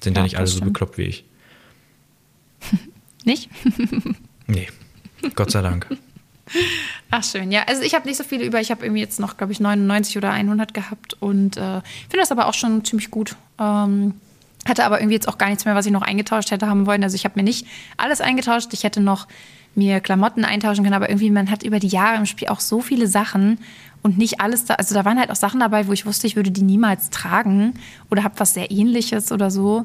Sind 0.00 0.16
ja, 0.16 0.20
Ja, 0.20 0.24
nicht 0.24 0.36
alle 0.38 0.46
so 0.46 0.60
bekloppt 0.60 0.98
wie 0.98 1.02
ich. 1.02 1.24
nicht? 3.24 3.50
Nee, 4.46 4.68
Gott 5.34 5.50
sei 5.50 5.62
Dank. 5.62 5.86
Ach 7.10 7.24
schön, 7.24 7.50
ja. 7.52 7.62
Also 7.66 7.82
ich 7.82 7.94
habe 7.94 8.06
nicht 8.06 8.16
so 8.16 8.24
viele 8.24 8.44
über. 8.44 8.60
Ich 8.60 8.70
habe 8.70 8.84
irgendwie 8.84 9.00
jetzt 9.00 9.20
noch, 9.20 9.36
glaube 9.36 9.52
ich, 9.52 9.60
99 9.60 10.16
oder 10.16 10.30
100 10.30 10.74
gehabt 10.74 11.14
und 11.20 11.56
äh, 11.56 11.80
finde 12.02 12.18
das 12.18 12.32
aber 12.32 12.46
auch 12.46 12.54
schon 12.54 12.84
ziemlich 12.84 13.10
gut. 13.10 13.36
Ähm, 13.58 14.14
hatte 14.66 14.84
aber 14.84 15.00
irgendwie 15.00 15.14
jetzt 15.14 15.28
auch 15.28 15.38
gar 15.38 15.48
nichts 15.48 15.64
mehr, 15.64 15.74
was 15.74 15.86
ich 15.86 15.92
noch 15.92 16.02
eingetauscht 16.02 16.50
hätte 16.50 16.68
haben 16.68 16.86
wollen. 16.86 17.02
Also 17.02 17.14
ich 17.14 17.24
habe 17.24 17.34
mir 17.36 17.42
nicht 17.44 17.66
alles 17.96 18.20
eingetauscht. 18.20 18.72
Ich 18.72 18.84
hätte 18.84 19.00
noch 19.00 19.26
mir 19.74 20.00
Klamotten 20.00 20.44
eintauschen 20.44 20.84
können, 20.84 20.96
aber 20.96 21.08
irgendwie 21.08 21.30
man 21.30 21.50
hat 21.50 21.62
über 21.62 21.78
die 21.78 21.88
Jahre 21.88 22.16
im 22.16 22.26
Spiel 22.26 22.48
auch 22.48 22.60
so 22.60 22.80
viele 22.80 23.06
Sachen 23.06 23.58
und 24.02 24.18
nicht 24.18 24.40
alles 24.40 24.64
da. 24.64 24.74
Also 24.74 24.94
da 24.94 25.04
waren 25.04 25.18
halt 25.18 25.30
auch 25.30 25.36
Sachen 25.36 25.60
dabei, 25.60 25.86
wo 25.86 25.92
ich 25.92 26.06
wusste, 26.06 26.26
ich 26.26 26.36
würde 26.36 26.50
die 26.50 26.62
niemals 26.62 27.10
tragen 27.10 27.74
oder 28.10 28.24
habe 28.24 28.38
was 28.38 28.54
sehr 28.54 28.70
Ähnliches 28.70 29.32
oder 29.32 29.50
so. 29.50 29.84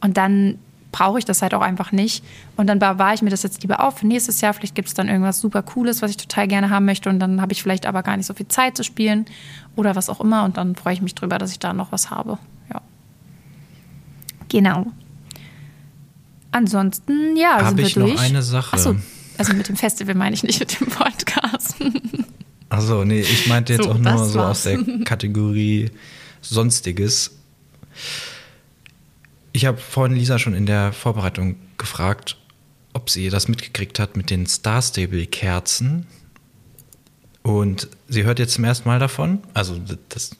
Und 0.00 0.16
dann 0.16 0.58
brauche 0.92 1.18
ich 1.18 1.24
das 1.24 1.42
halt 1.42 1.54
auch 1.54 1.62
einfach 1.62 1.90
nicht. 1.90 2.22
Und 2.56 2.66
dann 2.68 2.78
bewahre 2.78 3.14
ich 3.14 3.22
mir 3.22 3.30
das 3.30 3.42
jetzt 3.42 3.62
lieber 3.62 3.80
auf 3.82 3.98
für 3.98 4.06
nächstes 4.06 4.40
Jahr. 4.42 4.52
Vielleicht 4.54 4.74
gibt 4.74 4.88
es 4.88 4.94
dann 4.94 5.08
irgendwas 5.08 5.40
super 5.40 5.62
Cooles, 5.62 6.02
was 6.02 6.10
ich 6.10 6.16
total 6.18 6.46
gerne 6.46 6.70
haben 6.70 6.84
möchte. 6.84 7.08
Und 7.08 7.18
dann 7.18 7.40
habe 7.40 7.52
ich 7.52 7.62
vielleicht 7.62 7.86
aber 7.86 8.02
gar 8.02 8.16
nicht 8.16 8.26
so 8.26 8.34
viel 8.34 8.46
Zeit 8.48 8.76
zu 8.76 8.84
spielen 8.84 9.24
oder 9.74 9.96
was 9.96 10.08
auch 10.08 10.20
immer. 10.20 10.44
Und 10.44 10.58
dann 10.58 10.76
freue 10.76 10.92
ich 10.94 11.02
mich 11.02 11.14
drüber, 11.14 11.38
dass 11.38 11.50
ich 11.50 11.58
da 11.58 11.72
noch 11.72 11.90
was 11.92 12.10
habe. 12.10 12.38
Ja. 12.72 12.80
Genau. 14.48 14.86
Ansonsten, 16.52 17.36
ja, 17.36 17.54
Habe 17.56 17.68
sind 17.68 17.78
wir 17.78 17.86
ich 17.86 17.96
noch 17.96 18.06
durch. 18.08 18.20
eine 18.20 18.42
Sache? 18.42 18.76
Ach 18.76 18.78
so, 18.78 18.96
also 19.38 19.54
mit 19.54 19.68
dem 19.68 19.76
Festival 19.76 20.14
meine 20.14 20.34
ich 20.34 20.42
nicht 20.42 20.60
mit 20.60 20.78
dem 20.78 20.88
Podcast. 20.88 21.76
Achso, 22.68 23.04
nee, 23.04 23.20
ich 23.20 23.46
meinte 23.48 23.72
jetzt 23.72 23.84
So, 23.84 23.92
auch 23.92 23.98
nur 23.98 24.18
so 24.26 24.38
war's. 24.38 24.50
aus 24.58 24.62
der 24.64 24.78
Kategorie 25.04 25.90
Sonstiges. 26.42 27.30
Ich 29.52 29.66
habe 29.66 29.78
vorhin 29.78 30.16
Lisa 30.16 30.38
schon 30.38 30.54
in 30.54 30.66
der 30.66 30.92
Vorbereitung 30.92 31.56
gefragt, 31.78 32.36
ob 32.94 33.10
sie 33.10 33.28
das 33.28 33.48
mitgekriegt 33.48 33.98
hat 33.98 34.16
mit 34.16 34.30
den 34.30 34.46
Star 34.46 34.80
Stable 34.82 35.26
Kerzen. 35.26 36.06
Und 37.42 37.88
sie 38.08 38.24
hört 38.24 38.38
jetzt 38.38 38.54
zum 38.54 38.64
ersten 38.64 38.88
Mal 38.88 38.98
davon. 38.98 39.40
Also 39.52 39.78
das 40.08 40.30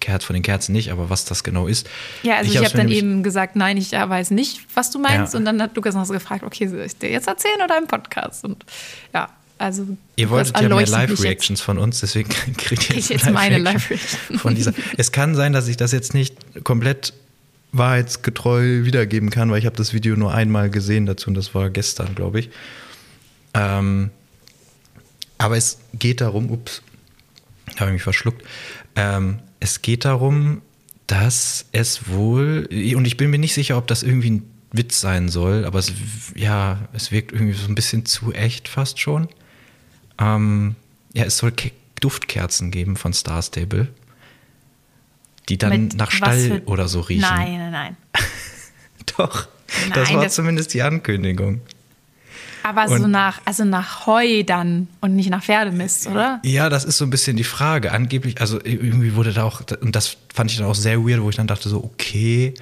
Kerz 0.00 0.24
von 0.24 0.34
den 0.34 0.42
Kerzen 0.42 0.72
nicht, 0.72 0.90
aber 0.90 1.10
was 1.10 1.24
das 1.24 1.44
genau 1.44 1.66
ist. 1.66 1.88
Ja, 2.22 2.36
also 2.36 2.50
ich, 2.50 2.58
hab's 2.58 2.70
habe 2.70 2.78
dann 2.78 2.88
eben 2.90 3.22
gesagt, 3.22 3.56
nein, 3.56 3.76
ich 3.76 3.92
weiß 3.92 4.30
nicht, 4.30 4.60
was 4.74 4.90
du 4.90 4.98
meinst. 4.98 5.34
Ja. 5.34 5.38
Und 5.38 5.44
dann 5.44 5.60
hat 5.62 5.76
Lukas 5.76 5.94
noch 5.94 6.04
so 6.04 6.12
gefragt, 6.12 6.42
okay, 6.42 6.66
soll 6.68 6.80
ich 6.80 6.96
dir 6.96 7.10
jetzt 7.10 7.28
erzählen 7.28 7.60
oder 7.62 7.78
im 7.78 7.86
Podcast? 7.86 8.44
Und 8.44 8.64
ja, 9.14 9.28
also 9.58 9.86
Ihr 10.16 10.30
wolltet 10.30 10.58
ja 10.60 10.68
mehr 10.68 10.80
jetzt. 10.80 10.90
Live-Reactions 10.90 11.60
von 11.60 11.78
uns, 11.78 12.00
deswegen 12.00 12.28
kriegt 12.56 12.70
ihr 12.70 12.76
Krieg 12.76 12.96
jetzt, 12.96 13.10
jetzt 13.10 13.24
eine 13.24 13.34
meine 13.34 13.58
Live-Reaction 13.58 13.96
Live-Reaction. 13.96 14.38
von 14.38 14.54
dieser. 14.54 14.72
Es 14.96 15.12
kann 15.12 15.34
sein, 15.34 15.52
dass 15.52 15.68
ich 15.68 15.76
das 15.76 15.92
jetzt 15.92 16.14
nicht 16.14 16.64
komplett 16.64 17.12
wahrheitsgetreu 17.72 18.84
wiedergeben 18.84 19.30
kann, 19.30 19.50
weil 19.50 19.58
ich 19.58 19.66
habe 19.66 19.76
das 19.76 19.92
Video 19.92 20.16
nur 20.16 20.32
einmal 20.32 20.70
gesehen 20.70 21.06
dazu 21.06 21.28
und 21.28 21.34
das 21.34 21.54
war 21.54 21.70
gestern, 21.70 22.14
glaube 22.14 22.40
ich. 22.40 22.50
Ähm, 23.54 24.10
aber 25.38 25.56
es 25.56 25.78
geht 25.94 26.20
darum, 26.20 26.50
ups, 26.50 26.82
habe 27.78 27.90
ich 27.90 27.94
mich 27.94 28.02
verschluckt. 28.02 28.44
Ähm, 28.96 29.38
es 29.60 29.82
geht 29.82 30.04
darum, 30.04 30.62
dass 31.06 31.66
es 31.72 32.08
wohl, 32.08 32.68
und 32.94 33.04
ich 33.06 33.16
bin 33.16 33.30
mir 33.30 33.38
nicht 33.38 33.54
sicher, 33.54 33.78
ob 33.78 33.86
das 33.86 34.02
irgendwie 34.02 34.30
ein 34.30 34.50
Witz 34.72 35.00
sein 35.00 35.28
soll, 35.28 35.64
aber 35.64 35.78
es, 35.78 35.92
ja, 36.34 36.88
es 36.92 37.10
wirkt 37.10 37.32
irgendwie 37.32 37.54
so 37.54 37.66
ein 37.66 37.74
bisschen 37.74 38.04
zu 38.04 38.32
echt 38.32 38.68
fast 38.68 38.98
schon. 38.98 39.28
Ähm, 40.18 40.74
ja, 41.14 41.24
es 41.24 41.38
soll 41.38 41.52
Ke 41.52 41.70
Duftkerzen 42.00 42.70
geben 42.70 42.94
von 42.94 43.12
Star 43.12 43.42
Stable, 43.42 43.88
die 45.48 45.58
dann 45.58 45.70
Mit 45.84 45.96
nach 45.96 46.10
Stall 46.10 46.38
für- 46.38 46.62
oder 46.66 46.88
so 46.88 47.00
riechen. 47.00 47.22
Nein, 47.22 47.58
nein, 47.58 47.70
nein. 47.72 47.96
Doch, 49.16 49.48
das 49.94 50.08
Nein, 50.08 50.16
war 50.16 50.24
das- 50.24 50.34
zumindest 50.34 50.74
die 50.74 50.82
Ankündigung. 50.82 51.60
Aber 52.62 52.86
so 52.88 52.94
Und- 53.04 53.10
nach, 53.12 53.40
also 53.44 53.64
nach 53.64 54.06
Heu 54.06 54.42
dann 54.42 54.88
und 55.00 55.14
nicht 55.16 55.30
nach 55.30 55.42
Pferdemist, 55.42 56.06
oder? 56.08 56.40
Ja, 56.44 56.68
das 56.68 56.84
ist 56.84 56.98
so 56.98 57.04
ein 57.06 57.10
bisschen 57.10 57.36
die 57.36 57.44
Frage. 57.44 57.92
Angeblich, 57.92 58.40
also 58.40 58.58
irgendwie 58.62 59.14
wurde 59.14 59.32
da 59.32 59.44
auch, 59.44 59.62
und 59.80 59.94
das 59.96 60.16
fand 60.34 60.50
ich 60.50 60.58
dann 60.58 60.66
auch 60.66 60.74
sehr 60.74 60.98
weird, 61.06 61.22
wo 61.22 61.30
ich 61.30 61.36
dann 61.36 61.46
dachte 61.46 61.68
so, 61.68 61.82
okay, 61.82 62.52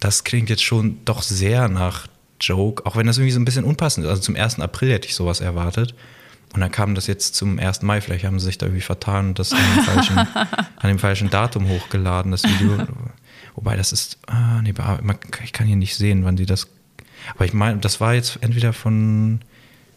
das 0.00 0.24
klingt 0.24 0.50
jetzt 0.50 0.62
schon 0.64 0.98
doch 1.06 1.22
sehr 1.22 1.68
nach 1.68 2.06
Joke, 2.40 2.84
auch 2.84 2.96
wenn 2.96 3.06
das 3.06 3.16
irgendwie 3.16 3.32
so 3.32 3.40
ein 3.40 3.46
bisschen 3.46 3.64
unpassend 3.64 4.04
ist. 4.04 4.10
Also 4.10 4.20
zum 4.22 4.36
1. 4.36 4.60
April 4.60 4.92
hätte 4.92 5.08
ich 5.08 5.14
sowas 5.14 5.40
erwartet. 5.40 5.94
Und 6.56 6.62
dann 6.62 6.72
kam 6.72 6.94
das 6.94 7.06
jetzt 7.06 7.34
zum 7.34 7.58
1. 7.58 7.82
Mai, 7.82 8.00
vielleicht 8.00 8.24
haben 8.24 8.40
sie 8.40 8.46
sich 8.46 8.56
da 8.56 8.64
irgendwie 8.64 8.80
vertan 8.80 9.28
und 9.28 9.38
das 9.38 9.52
an 9.52 9.58
dem 9.58 9.84
falschen, 9.84 10.18
an 10.76 10.88
dem 10.88 10.98
falschen 10.98 11.28
Datum 11.28 11.68
hochgeladen, 11.68 12.32
das 12.32 12.44
Video. 12.44 12.78
Wobei 13.54 13.76
das 13.76 13.92
ist, 13.92 14.18
ah, 14.26 14.62
nee, 14.62 14.72
ich 15.44 15.52
kann 15.52 15.66
hier 15.66 15.76
nicht 15.76 15.96
sehen, 15.96 16.24
wann 16.24 16.36
die 16.36 16.46
das, 16.46 16.68
aber 17.34 17.44
ich 17.44 17.52
meine, 17.52 17.78
das 17.80 18.00
war 18.00 18.14
jetzt 18.14 18.38
entweder 18.40 18.72
von 18.72 19.40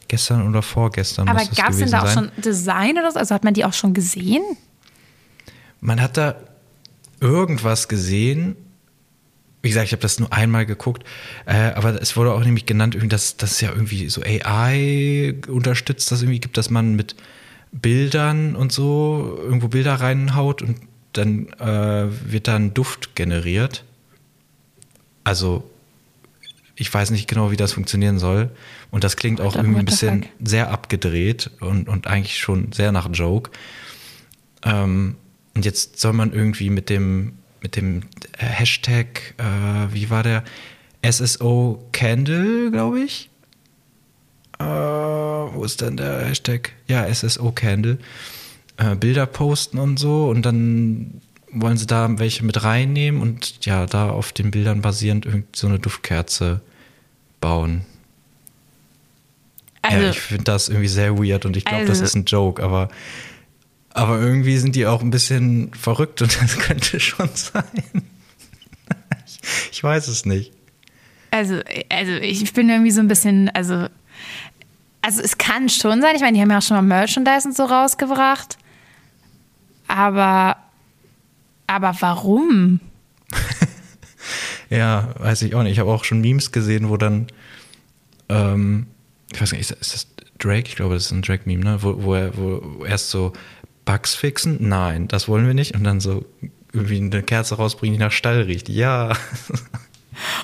gestern 0.10 0.50
oder 0.50 0.62
vorgestern. 0.62 1.30
Aber 1.30 1.46
gab 1.46 1.70
es 1.70 1.78
denn 1.78 1.92
da 1.92 2.02
auch 2.02 2.08
sein. 2.08 2.30
schon 2.36 2.44
Design 2.44 2.98
oder 2.98 3.12
so? 3.14 3.20
Also 3.20 3.34
hat 3.34 3.46
man 3.46 3.54
die 3.54 3.64
auch 3.64 3.72
schon 3.72 3.94
gesehen? 3.94 4.44
Man 5.80 6.02
hat 6.02 6.18
da 6.18 6.36
irgendwas 7.22 7.88
gesehen. 7.88 8.58
Wie 9.62 9.70
gesagt, 9.70 9.88
ich 9.88 9.92
habe 9.92 10.02
das 10.02 10.20
nur 10.20 10.32
einmal 10.32 10.66
geguckt, 10.66 11.04
äh, 11.46 11.72
aber 11.74 12.02
es 12.02 12.16
wurde 12.16 12.34
auch 12.34 12.44
nämlich 12.44 12.66
genannt, 12.66 12.98
dass 13.10 13.36
das 13.36 13.60
ja 13.60 13.72
irgendwie 13.72 14.10
so 14.10 14.22
AI 14.24 15.36
unterstützt, 15.48 16.12
das 16.12 16.22
irgendwie 16.22 16.40
gibt, 16.40 16.58
dass 16.58 16.70
man 16.70 16.96
mit 16.96 17.16
Bildern 17.72 18.56
und 18.56 18.72
so 18.72 19.38
irgendwo 19.42 19.68
Bilder 19.68 19.96
reinhaut 19.96 20.62
und 20.62 20.78
dann 21.14 21.50
äh, 21.60 22.08
wird 22.32 22.48
dann 22.48 22.74
Duft 22.74 23.16
generiert. 23.16 23.84
Also 25.24 25.70
ich 26.80 26.92
weiß 26.92 27.12
nicht 27.12 27.28
genau, 27.28 27.52
wie 27.52 27.58
das 27.58 27.74
funktionieren 27.74 28.20
soll. 28.20 28.50
Und 28.90 29.04
das 29.04 29.18
klingt 29.18 29.42
auch 29.42 29.56
irgendwie 29.56 29.80
ein 29.80 29.86
bisschen 29.86 30.26
sehr 30.42 30.72
abgedreht 30.72 31.52
und, 31.60 31.90
und 31.90 32.08
eigentlich 32.08 32.40
schon 32.40 32.72
sehr 32.72 32.94
nach 32.94 33.10
Joke. 33.12 33.52
Ähm, 34.64 35.16
und 35.54 35.66
jetzt 35.66 36.00
soll 36.00 36.14
man 36.14 36.32
irgendwie 36.32 36.70
mit 36.70 36.90
dem, 36.90 37.34
mit 37.62 37.76
dem 37.76 38.02
äh, 38.38 38.46
Hashtag, 38.46 39.34
äh, 39.38 39.94
wie 39.94 40.10
war 40.10 40.24
der? 40.24 40.44
SSO 41.10 41.82
Candle, 41.94 42.72
glaube 42.72 43.00
ich. 43.02 43.30
Äh, 44.60 44.64
wo 44.66 45.64
ist 45.64 45.80
denn 45.82 45.96
der 45.98 46.26
Hashtag? 46.26 46.72
Ja, 46.88 47.12
SSO 47.14 47.52
Candle. 47.54 47.98
Äh, 48.78 48.96
Bilder 48.96 49.26
posten 49.26 49.78
und 49.80 49.98
so. 49.98 50.28
Und 50.30 50.46
dann 50.46 51.22
wollen 51.52 51.78
sie 51.78 51.88
da 51.88 52.20
welche 52.20 52.44
mit 52.44 52.64
reinnehmen 52.64 53.22
und 53.22 53.66
ja, 53.66 53.86
da 53.86 54.10
auf 54.10 54.32
den 54.34 54.52
Bildern 54.52 54.82
basierend 54.82 55.26
irgend 55.26 55.56
so 55.56 55.68
eine 55.68 55.80
Duftkerze 55.80 56.62
bauen. 57.42 57.86
Also, 59.82 60.04
ja, 60.04 60.10
ich 60.10 60.20
finde 60.20 60.44
das 60.44 60.68
irgendwie 60.70 60.90
sehr 60.90 61.18
weird 61.18 61.46
und 61.46 61.56
ich 61.56 61.64
glaube, 61.66 61.86
das 61.86 62.00
Also- 62.02 62.04
ist 62.04 62.16
ein 62.16 62.26
Joke, 62.26 62.62
aber, 62.62 62.90
aber 63.94 64.20
irgendwie 64.20 64.58
sind 64.58 64.76
die 64.76 64.86
auch 64.86 65.02
ein 65.02 65.12
bisschen 65.12 65.74
verrückt 65.74 66.22
und 66.22 66.42
das 66.42 66.58
könnte 66.58 67.00
schon 67.00 67.30
sein. 67.34 67.64
ich, 69.26 69.40
ich 69.72 69.84
weiß 69.84 70.08
es 70.08 70.26
nicht. 70.26 70.52
also, 71.32 71.60
also 71.90 72.12
ich 72.14 72.54
bin 72.54 72.70
irgendwie 72.70 72.92
so 72.92 73.02
ein 73.02 73.08
bisschen, 73.08 73.50
also, 73.50 73.88
also 75.02 75.22
es 75.22 75.38
kann 75.38 75.70
schon 75.70 76.02
sein. 76.02 76.16
Ich 76.16 76.22
meine, 76.22 76.36
die 76.36 76.42
haben 76.42 76.52
ja 76.52 76.58
auch 76.58 76.64
schon 76.64 76.78
mal 76.78 76.82
Merchandise 76.84 77.48
und 77.48 77.56
so 77.56 77.64
rausgebracht. 77.64 78.58
Aber, 79.88 80.58
aber 81.68 81.96
warum? 82.00 82.80
Ja, 84.70 85.10
weiß 85.18 85.42
ich 85.42 85.56
auch 85.56 85.64
nicht. 85.64 85.74
Ich 85.74 85.80
habe 85.80 85.92
auch 85.92 86.04
schon 86.04 86.22
Memes 86.22 86.52
gesehen, 86.52 86.90
wo 86.90 86.98
dann, 86.98 87.28
ähm, 88.30 88.88
ich 89.32 89.42
weiß 89.42 89.52
nicht, 89.52 89.62
ist, 89.62 89.94
das 89.94 90.08
Drake? 90.38 90.70
Ich 90.70 90.76
glaube, 90.76 90.94
das 90.94 91.06
ist 91.06 91.12
ein 91.12 91.22
Drake-Meme, 91.22 91.64
ne? 91.64 91.78
Wo, 91.82 92.04
wo, 92.04 92.14
er, 92.14 92.38
wo 92.38 92.86
erst 92.86 93.10
so 93.10 93.34
Bugs 93.90 94.14
fixen? 94.14 94.58
Nein, 94.70 95.08
das 95.08 95.28
wollen 95.28 95.48
wir 95.48 95.56
nicht. 95.56 95.74
Und 95.74 95.84
dann 95.84 96.00
so 96.00 96.24
irgendwie 96.72 96.98
eine 96.98 97.24
Kerze 97.24 97.56
rausbringen, 97.56 97.98
die 97.98 98.04
nach 98.04 98.12
Stall 98.12 98.42
riecht. 98.42 98.70
Ja. 98.70 99.14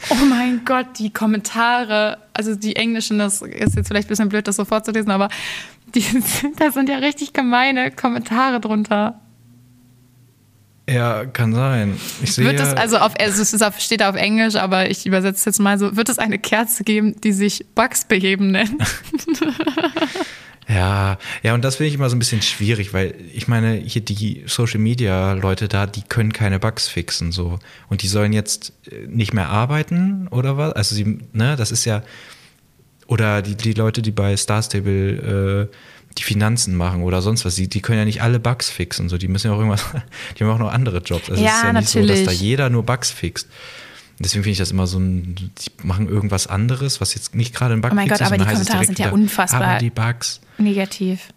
Oh 0.09 0.25
mein 0.29 0.63
Gott, 0.63 0.99
die 0.99 1.11
Kommentare, 1.11 2.19
also 2.31 2.55
die 2.55 2.77
englischen, 2.77 3.19
das 3.19 3.41
ist 3.41 3.75
jetzt 3.75 3.89
vielleicht 3.89 4.07
ein 4.07 4.09
bisschen 4.09 4.29
blöd, 4.29 4.47
das 4.47 4.55
so 4.55 4.63
vorzulesen, 4.63 5.11
aber 5.11 5.27
die, 5.93 6.05
da 6.57 6.71
sind 6.71 6.87
ja 6.87 6.99
richtig 6.99 7.33
gemeine 7.33 7.91
Kommentare 7.91 8.61
drunter. 8.61 9.19
Ja, 10.89 11.25
kann 11.25 11.53
sein. 11.53 11.97
Ich 12.23 12.35
sehe. 12.35 12.45
Wird 12.45 12.61
es 12.61 12.73
also 12.73 12.99
auf, 12.99 13.19
also 13.19 13.41
es 13.41 13.61
auf, 13.61 13.77
steht 13.81 14.01
auf 14.01 14.15
Englisch, 14.15 14.55
aber 14.55 14.89
ich 14.89 15.05
übersetze 15.05 15.39
es 15.39 15.45
jetzt 15.45 15.59
mal 15.59 15.77
so, 15.77 15.97
wird 15.97 16.07
es 16.07 16.19
eine 16.19 16.39
Kerze 16.39 16.85
geben, 16.85 17.19
die 17.19 17.33
sich 17.33 17.65
Bugs 17.75 18.05
beheben 18.05 18.51
nennt? 18.51 18.81
Ja, 20.67 21.19
ja, 21.43 21.53
und 21.53 21.63
das 21.63 21.75
finde 21.75 21.89
ich 21.89 21.95
immer 21.95 22.09
so 22.09 22.15
ein 22.15 22.19
bisschen 22.19 22.41
schwierig, 22.41 22.93
weil 22.93 23.13
ich 23.33 23.47
meine, 23.47 23.75
hier 23.75 24.01
die 24.01 24.43
Social 24.47 24.79
Media 24.79 25.33
Leute 25.33 25.67
da, 25.67 25.85
die 25.85 26.01
können 26.01 26.33
keine 26.33 26.59
Bugs 26.59 26.87
fixen, 26.87 27.31
so. 27.31 27.59
Und 27.87 28.01
die 28.01 28.07
sollen 28.07 28.33
jetzt 28.33 28.73
äh, 28.91 29.05
nicht 29.07 29.33
mehr 29.33 29.49
arbeiten 29.49 30.27
oder 30.29 30.57
was? 30.57 30.73
Also 30.73 30.95
sie, 30.95 31.19
ne, 31.33 31.55
das 31.55 31.71
ist 31.71 31.85
ja, 31.85 32.01
oder 33.07 33.43
die, 33.43 33.55
die 33.55 33.73
Leute, 33.73 34.01
die 34.01 34.11
bei 34.11 34.35
Star 34.37 34.63
Stable 34.63 35.69
äh, 35.69 35.75
die 36.17 36.23
Finanzen 36.23 36.75
machen 36.75 37.03
oder 37.03 37.21
sonst 37.21 37.45
was, 37.45 37.55
die, 37.55 37.67
die 37.67 37.81
können 37.81 37.99
ja 37.99 38.05
nicht 38.05 38.23
alle 38.23 38.39
Bugs 38.39 38.69
fixen, 38.69 39.07
so. 39.07 39.19
Die 39.19 39.27
müssen 39.27 39.47
ja 39.47 39.53
auch 39.53 39.59
irgendwas, 39.59 39.85
die 40.39 40.43
haben 40.43 40.51
auch 40.51 40.59
noch 40.59 40.71
andere 40.71 40.97
Jobs. 40.97 41.29
Also 41.29 41.43
Ja, 41.43 41.49
es 41.51 41.57
ist 41.57 41.63
ja 41.63 41.73
nicht 41.73 41.89
so, 41.89 41.99
dass 41.99 42.07
da 42.07 42.15
natürlich. 42.25 42.41
jeder 42.41 42.69
nur 42.69 42.83
Bugs 42.83 43.11
fixt. 43.11 43.47
Deswegen 44.19 44.43
finde 44.43 44.51
ich 44.53 44.57
das 44.57 44.71
immer 44.71 44.87
so 44.87 44.97
ein, 44.97 45.35
die 45.35 45.51
machen 45.83 46.07
irgendwas 46.07 46.47
anderes, 46.47 47.01
was 47.01 47.15
jetzt 47.15 47.35
nicht 47.35 47.53
gerade 47.53 47.73
ein 47.73 47.81
Bug 47.81 47.91
Oh 47.91 47.95
mein 47.95 48.07
Gott, 48.07 48.21
ist, 48.21 48.27
aber 48.27 48.37
die 48.37 48.45
Kommentare 48.45 48.85
sind 48.85 48.97
ja 48.99 49.05
wieder, 49.05 49.13
unfassbar. 49.13 49.61
Aber 49.61 49.79
die 49.79 49.89
Bugs. 49.89 50.39
Negativ. 50.57 51.29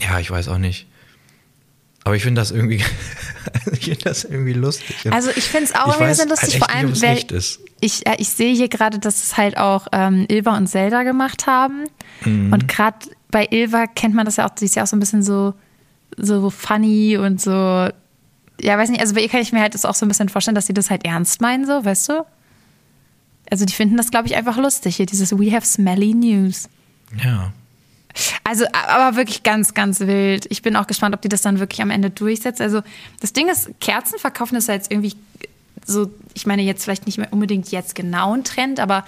Ja, 0.00 0.18
ich 0.18 0.30
weiß 0.30 0.48
auch 0.48 0.58
nicht. 0.58 0.86
Aber 2.02 2.14
ich 2.14 2.22
finde 2.22 2.40
das 2.40 2.50
irgendwie, 2.50 2.84
ich 3.72 3.84
finde 3.84 4.00
das 4.04 4.24
irgendwie 4.24 4.52
lustig. 4.52 4.96
Also 5.10 5.30
ich 5.34 5.44
finde 5.44 5.66
es 5.66 5.74
auch 5.74 5.94
ich 5.94 6.00
weiß 6.00 6.18
bisschen 6.18 6.28
lustig, 6.28 6.54
halt 6.54 6.64
vor 6.64 6.74
allem, 6.74 6.90
nicht, 6.90 7.02
weil 7.02 7.36
ist. 7.36 7.60
ich, 7.80 8.06
äh, 8.06 8.16
ich 8.18 8.28
sehe 8.28 8.54
hier 8.54 8.68
gerade, 8.68 8.98
dass 8.98 9.24
es 9.24 9.36
halt 9.36 9.56
auch 9.56 9.86
ähm, 9.92 10.24
Ilva 10.28 10.56
und 10.56 10.68
Zelda 10.68 11.02
gemacht 11.02 11.46
haben. 11.46 11.86
Mhm. 12.24 12.52
Und 12.52 12.68
gerade 12.68 12.98
bei 13.30 13.48
Ilva 13.50 13.86
kennt 13.86 14.14
man 14.14 14.24
das 14.24 14.36
ja 14.36 14.48
auch, 14.48 14.52
sie 14.56 14.66
ist 14.66 14.76
ja 14.76 14.84
auch 14.84 14.86
so 14.86 14.96
ein 14.96 15.00
bisschen 15.00 15.22
so, 15.22 15.54
so 16.16 16.48
funny 16.50 17.16
und 17.16 17.40
so, 17.40 17.88
ja, 18.60 18.78
weiß 18.78 18.90
nicht, 18.90 19.00
also 19.00 19.14
bei 19.14 19.20
ihr 19.20 19.28
kann 19.28 19.40
ich 19.40 19.52
mir 19.52 19.60
halt 19.60 19.74
das 19.74 19.84
auch 19.84 19.94
so 19.94 20.06
ein 20.06 20.08
bisschen 20.08 20.28
vorstellen, 20.28 20.54
dass 20.54 20.66
sie 20.66 20.74
das 20.74 20.90
halt 20.90 21.04
ernst 21.04 21.40
meinen, 21.40 21.66
so, 21.66 21.84
weißt 21.84 22.08
du? 22.08 22.26
Also 23.50 23.64
die 23.64 23.72
finden 23.72 23.96
das, 23.96 24.10
glaube 24.10 24.26
ich, 24.26 24.36
einfach 24.36 24.56
lustig, 24.56 24.96
hier 24.96 25.06
dieses 25.06 25.38
We 25.38 25.52
have 25.52 25.66
smelly 25.66 26.14
news. 26.14 26.68
Ja. 27.22 27.52
Also, 28.44 28.64
aber 28.72 29.16
wirklich 29.16 29.42
ganz, 29.42 29.74
ganz 29.74 30.00
wild. 30.00 30.46
Ich 30.50 30.62
bin 30.62 30.74
auch 30.76 30.86
gespannt, 30.86 31.14
ob 31.14 31.20
die 31.20 31.28
das 31.28 31.42
dann 31.42 31.60
wirklich 31.60 31.82
am 31.82 31.90
Ende 31.90 32.10
durchsetzt. 32.10 32.60
Also, 32.60 32.82
das 33.20 33.32
Ding 33.32 33.48
ist, 33.48 33.70
Kerzen 33.78 34.18
verkaufen 34.18 34.56
ist 34.56 34.68
ja 34.68 34.74
jetzt 34.74 34.90
irgendwie 34.90 35.14
so, 35.84 36.10
ich 36.34 36.46
meine, 36.46 36.62
jetzt 36.62 36.82
vielleicht 36.84 37.06
nicht 37.06 37.18
mehr 37.18 37.32
unbedingt 37.32 37.70
jetzt 37.70 37.94
genau 37.94 38.34
ein 38.34 38.42
Trend, 38.42 38.80
aber 38.80 39.04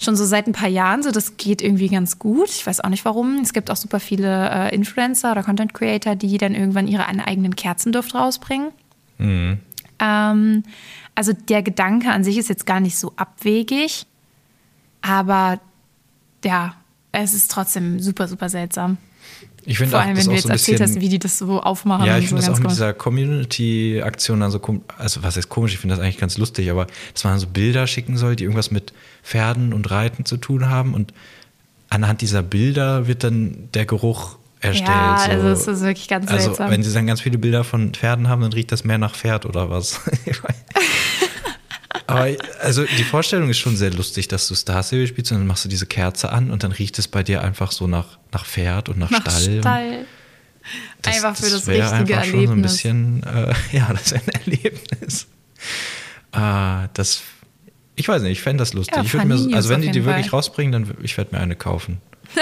schon 0.00 0.16
so 0.16 0.24
seit 0.24 0.46
ein 0.46 0.52
paar 0.52 0.68
Jahren 0.68 1.02
so, 1.02 1.12
das 1.12 1.36
geht 1.36 1.60
irgendwie 1.62 1.88
ganz 1.88 2.18
gut. 2.18 2.48
Ich 2.48 2.66
weiß 2.66 2.80
auch 2.80 2.88
nicht 2.88 3.04
warum. 3.04 3.40
Es 3.42 3.52
gibt 3.52 3.70
auch 3.70 3.76
super 3.76 4.00
viele 4.00 4.50
äh, 4.50 4.74
Influencer 4.74 5.30
oder 5.30 5.42
Content 5.42 5.74
Creator, 5.74 6.16
die 6.16 6.38
dann 6.38 6.54
irgendwann 6.54 6.88
ihre 6.88 7.06
eigenen 7.06 7.54
Kerzenduft 7.54 8.14
rausbringen. 8.14 8.72
Ähm, 9.98 10.64
also 11.14 11.32
der 11.34 11.62
Gedanke 11.62 12.10
an 12.10 12.24
sich 12.24 12.38
ist 12.38 12.48
jetzt 12.48 12.64
gar 12.64 12.80
nicht 12.80 12.96
so 12.96 13.12
abwegig, 13.16 14.06
aber 15.02 15.60
ja, 16.44 16.74
es 17.12 17.34
ist 17.34 17.50
trotzdem 17.50 18.00
super, 18.00 18.26
super 18.26 18.48
seltsam. 18.48 18.96
Ich 19.66 19.76
finde 19.78 19.90
Vor 19.92 20.00
allem, 20.00 20.14
das 20.14 20.24
wenn 20.24 20.30
du 20.30 20.34
jetzt 20.36 20.42
so 20.44 20.48
erzählt 20.48 20.80
hast, 20.80 20.88
bisschen, 20.90 21.02
wie 21.02 21.08
die 21.10 21.18
das 21.18 21.38
so 21.38 21.60
aufmachen. 21.60 22.06
ja, 22.06 22.16
ich 22.18 22.24
so 22.24 22.28
finde 22.36 22.42
das 22.42 22.48
auch 22.48 22.54
mit 22.54 22.62
komisch. 22.64 22.74
dieser 22.76 22.92
Community-Aktion 22.94 24.40
dann 24.40 24.50
so, 24.50 24.58
kom- 24.58 24.80
also 24.98 25.22
was 25.22 25.36
heißt 25.36 25.48
komisch, 25.48 25.72
ich 25.74 25.78
finde 25.78 25.94
das 25.96 26.02
eigentlich 26.04 26.18
ganz 26.18 26.38
lustig, 26.38 26.70
aber 26.70 26.86
dass 27.12 27.24
man 27.24 27.38
so 27.38 27.46
Bilder 27.46 27.86
schicken 27.86 28.16
soll, 28.16 28.36
die 28.36 28.44
irgendwas 28.44 28.70
mit 28.70 28.92
Pferden 29.22 29.72
und 29.72 29.90
Reiten 29.90 30.24
zu 30.24 30.36
tun 30.38 30.68
haben 30.68 30.94
und 30.94 31.12
anhand 31.88 32.20
dieser 32.22 32.42
Bilder 32.42 33.06
wird 33.06 33.22
dann 33.24 33.68
der 33.74 33.84
Geruch 33.86 34.36
erstellt. 34.60 34.88
Ja, 34.90 35.18
so. 35.24 35.30
also 35.32 35.48
es 35.48 35.66
ist 35.66 35.82
wirklich 35.84 36.08
ganz 36.08 36.30
Also, 36.30 36.46
seltsam. 36.46 36.70
wenn 36.70 36.82
sie 36.82 36.92
dann 36.92 37.06
ganz 37.06 37.20
viele 37.20 37.38
Bilder 37.38 37.64
von 37.64 37.92
Pferden 37.94 38.28
haben, 38.28 38.42
dann 38.42 38.52
riecht 38.52 38.72
das 38.72 38.84
mehr 38.84 38.98
nach 38.98 39.14
Pferd 39.14 39.46
oder 39.46 39.70
was. 39.70 40.00
Aber 42.06 42.28
also 42.60 42.84
die 42.84 43.04
Vorstellung 43.04 43.50
ist 43.50 43.58
schon 43.58 43.76
sehr 43.76 43.90
lustig, 43.92 44.28
dass 44.28 44.46
du 44.48 44.54
Star 44.54 44.82
Stable 44.82 45.06
spielst 45.06 45.32
und 45.32 45.38
dann 45.38 45.46
machst 45.46 45.64
du 45.64 45.68
diese 45.68 45.86
Kerze 45.86 46.30
an 46.30 46.50
und 46.50 46.62
dann 46.62 46.72
riecht 46.72 46.98
es 46.98 47.08
bei 47.08 47.22
dir 47.22 47.42
einfach 47.42 47.72
so 47.72 47.86
nach, 47.86 48.18
nach 48.32 48.46
Pferd 48.46 48.88
und 48.88 48.98
nach, 48.98 49.10
Nach 49.10 49.20
Stall. 49.22 49.58
Stall. 49.60 50.06
Das, 51.02 51.16
Einfach 51.16 51.36
für 51.36 51.50
das 51.50 51.66
wär 51.66 51.90
richtige 51.90 52.18
einfach 52.18 52.30
schon 52.30 52.32
so 52.32 52.36
ein 52.38 52.48
Erlebnis. 52.48 52.72
bisschen, 52.72 53.22
äh, 53.24 53.54
ja, 53.76 53.88
das 53.92 54.02
ist 54.02 54.12
ein 54.14 54.28
Erlebnis. 54.28 55.26
äh, 56.32 56.88
das, 56.94 57.22
ich 57.96 58.06
weiß 58.06 58.22
nicht, 58.22 58.32
ich 58.32 58.42
fände 58.42 58.62
das 58.62 58.72
lustig. 58.72 58.94
Ja, 58.96 59.02
ich 59.02 59.24
mir, 59.24 59.56
also 59.56 59.68
wenn 59.68 59.80
die 59.80 59.88
die 59.88 59.94
jeden 59.94 60.06
wirklich 60.06 60.30
Fall. 60.30 60.38
rausbringen, 60.38 60.72
dann 60.72 60.96
ich 61.02 61.16
werde 61.16 61.34
mir 61.34 61.40
eine 61.42 61.56
kaufen. 61.56 62.00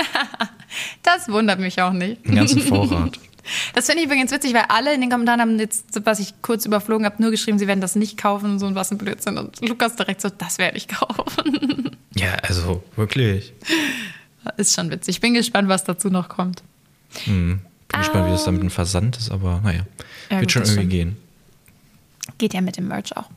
Das 1.02 1.28
wundert 1.28 1.58
mich 1.60 1.80
auch 1.80 1.92
nicht. 1.92 2.24
Einen 2.26 2.36
ganzen 2.36 2.60
Vorrat. 2.60 3.18
Das 3.74 3.86
finde 3.86 4.00
ich 4.00 4.06
übrigens 4.06 4.30
witzig, 4.30 4.54
weil 4.54 4.64
alle 4.68 4.94
in 4.94 5.00
den 5.00 5.10
Kommentaren 5.10 5.40
haben 5.40 5.58
jetzt, 5.58 6.00
was 6.04 6.18
ich 6.18 6.34
kurz 6.42 6.66
überflogen 6.66 7.04
habe, 7.04 7.20
nur 7.20 7.30
geschrieben, 7.30 7.58
sie 7.58 7.66
werden 7.66 7.80
das 7.80 7.96
nicht 7.96 8.16
kaufen 8.16 8.52
und 8.52 8.58
so 8.58 8.66
und 8.66 8.74
was 8.74 8.90
ein 8.90 8.98
Blödsinn. 8.98 9.38
Und 9.38 9.66
Lukas 9.66 9.96
direkt 9.96 10.20
so, 10.20 10.28
das 10.28 10.58
werde 10.58 10.76
ich 10.76 10.88
kaufen. 10.88 11.96
ja, 12.14 12.34
also 12.42 12.82
wirklich. 12.96 13.52
Ist 14.56 14.74
schon 14.74 14.90
witzig. 14.90 15.16
Ich 15.16 15.20
bin 15.20 15.34
gespannt, 15.34 15.68
was 15.68 15.84
dazu 15.84 16.08
noch 16.08 16.28
kommt. 16.28 16.62
Hm. 17.24 17.60
Bin 17.88 18.00
gespannt, 18.00 18.26
wie 18.26 18.30
das 18.30 18.44
dann 18.44 18.54
mit 18.54 18.62
dem 18.62 18.70
Versand 18.70 19.16
ist, 19.16 19.30
aber 19.30 19.60
naja. 19.62 19.80
Ja, 20.30 20.40
Wird 20.40 20.42
gut, 20.42 20.52
schon 20.52 20.62
irgendwie 20.62 20.78
stimmt. 20.78 20.90
gehen. 20.90 21.16
Geht 22.38 22.54
ja 22.54 22.60
mit 22.60 22.76
dem 22.76 22.88
Merch 22.88 23.16
auch. 23.16 23.30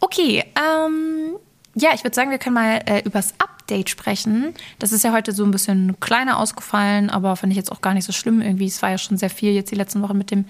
Okay, 0.00 0.44
ähm, 0.56 1.36
ja, 1.74 1.90
ich 1.94 2.02
würde 2.04 2.14
sagen, 2.14 2.30
wir 2.30 2.38
können 2.38 2.54
mal 2.54 2.82
äh, 2.86 3.02
übers 3.04 3.32
Update 3.38 3.52
sprechen. 3.88 4.54
Das 4.78 4.92
ist 4.92 5.04
ja 5.04 5.12
heute 5.12 5.32
so 5.32 5.44
ein 5.44 5.50
bisschen 5.50 5.98
kleiner 6.00 6.38
ausgefallen, 6.38 7.10
aber 7.10 7.36
fand 7.36 7.52
ich 7.52 7.56
jetzt 7.56 7.72
auch 7.72 7.80
gar 7.80 7.94
nicht 7.94 8.04
so 8.04 8.12
schlimm. 8.12 8.40
Irgendwie, 8.40 8.66
es 8.66 8.82
war 8.82 8.90
ja 8.90 8.98
schon 8.98 9.16
sehr 9.16 9.30
viel 9.30 9.52
jetzt 9.52 9.70
die 9.70 9.76
letzten 9.76 10.02
Wochen 10.02 10.16
mit 10.16 10.30
dem 10.30 10.44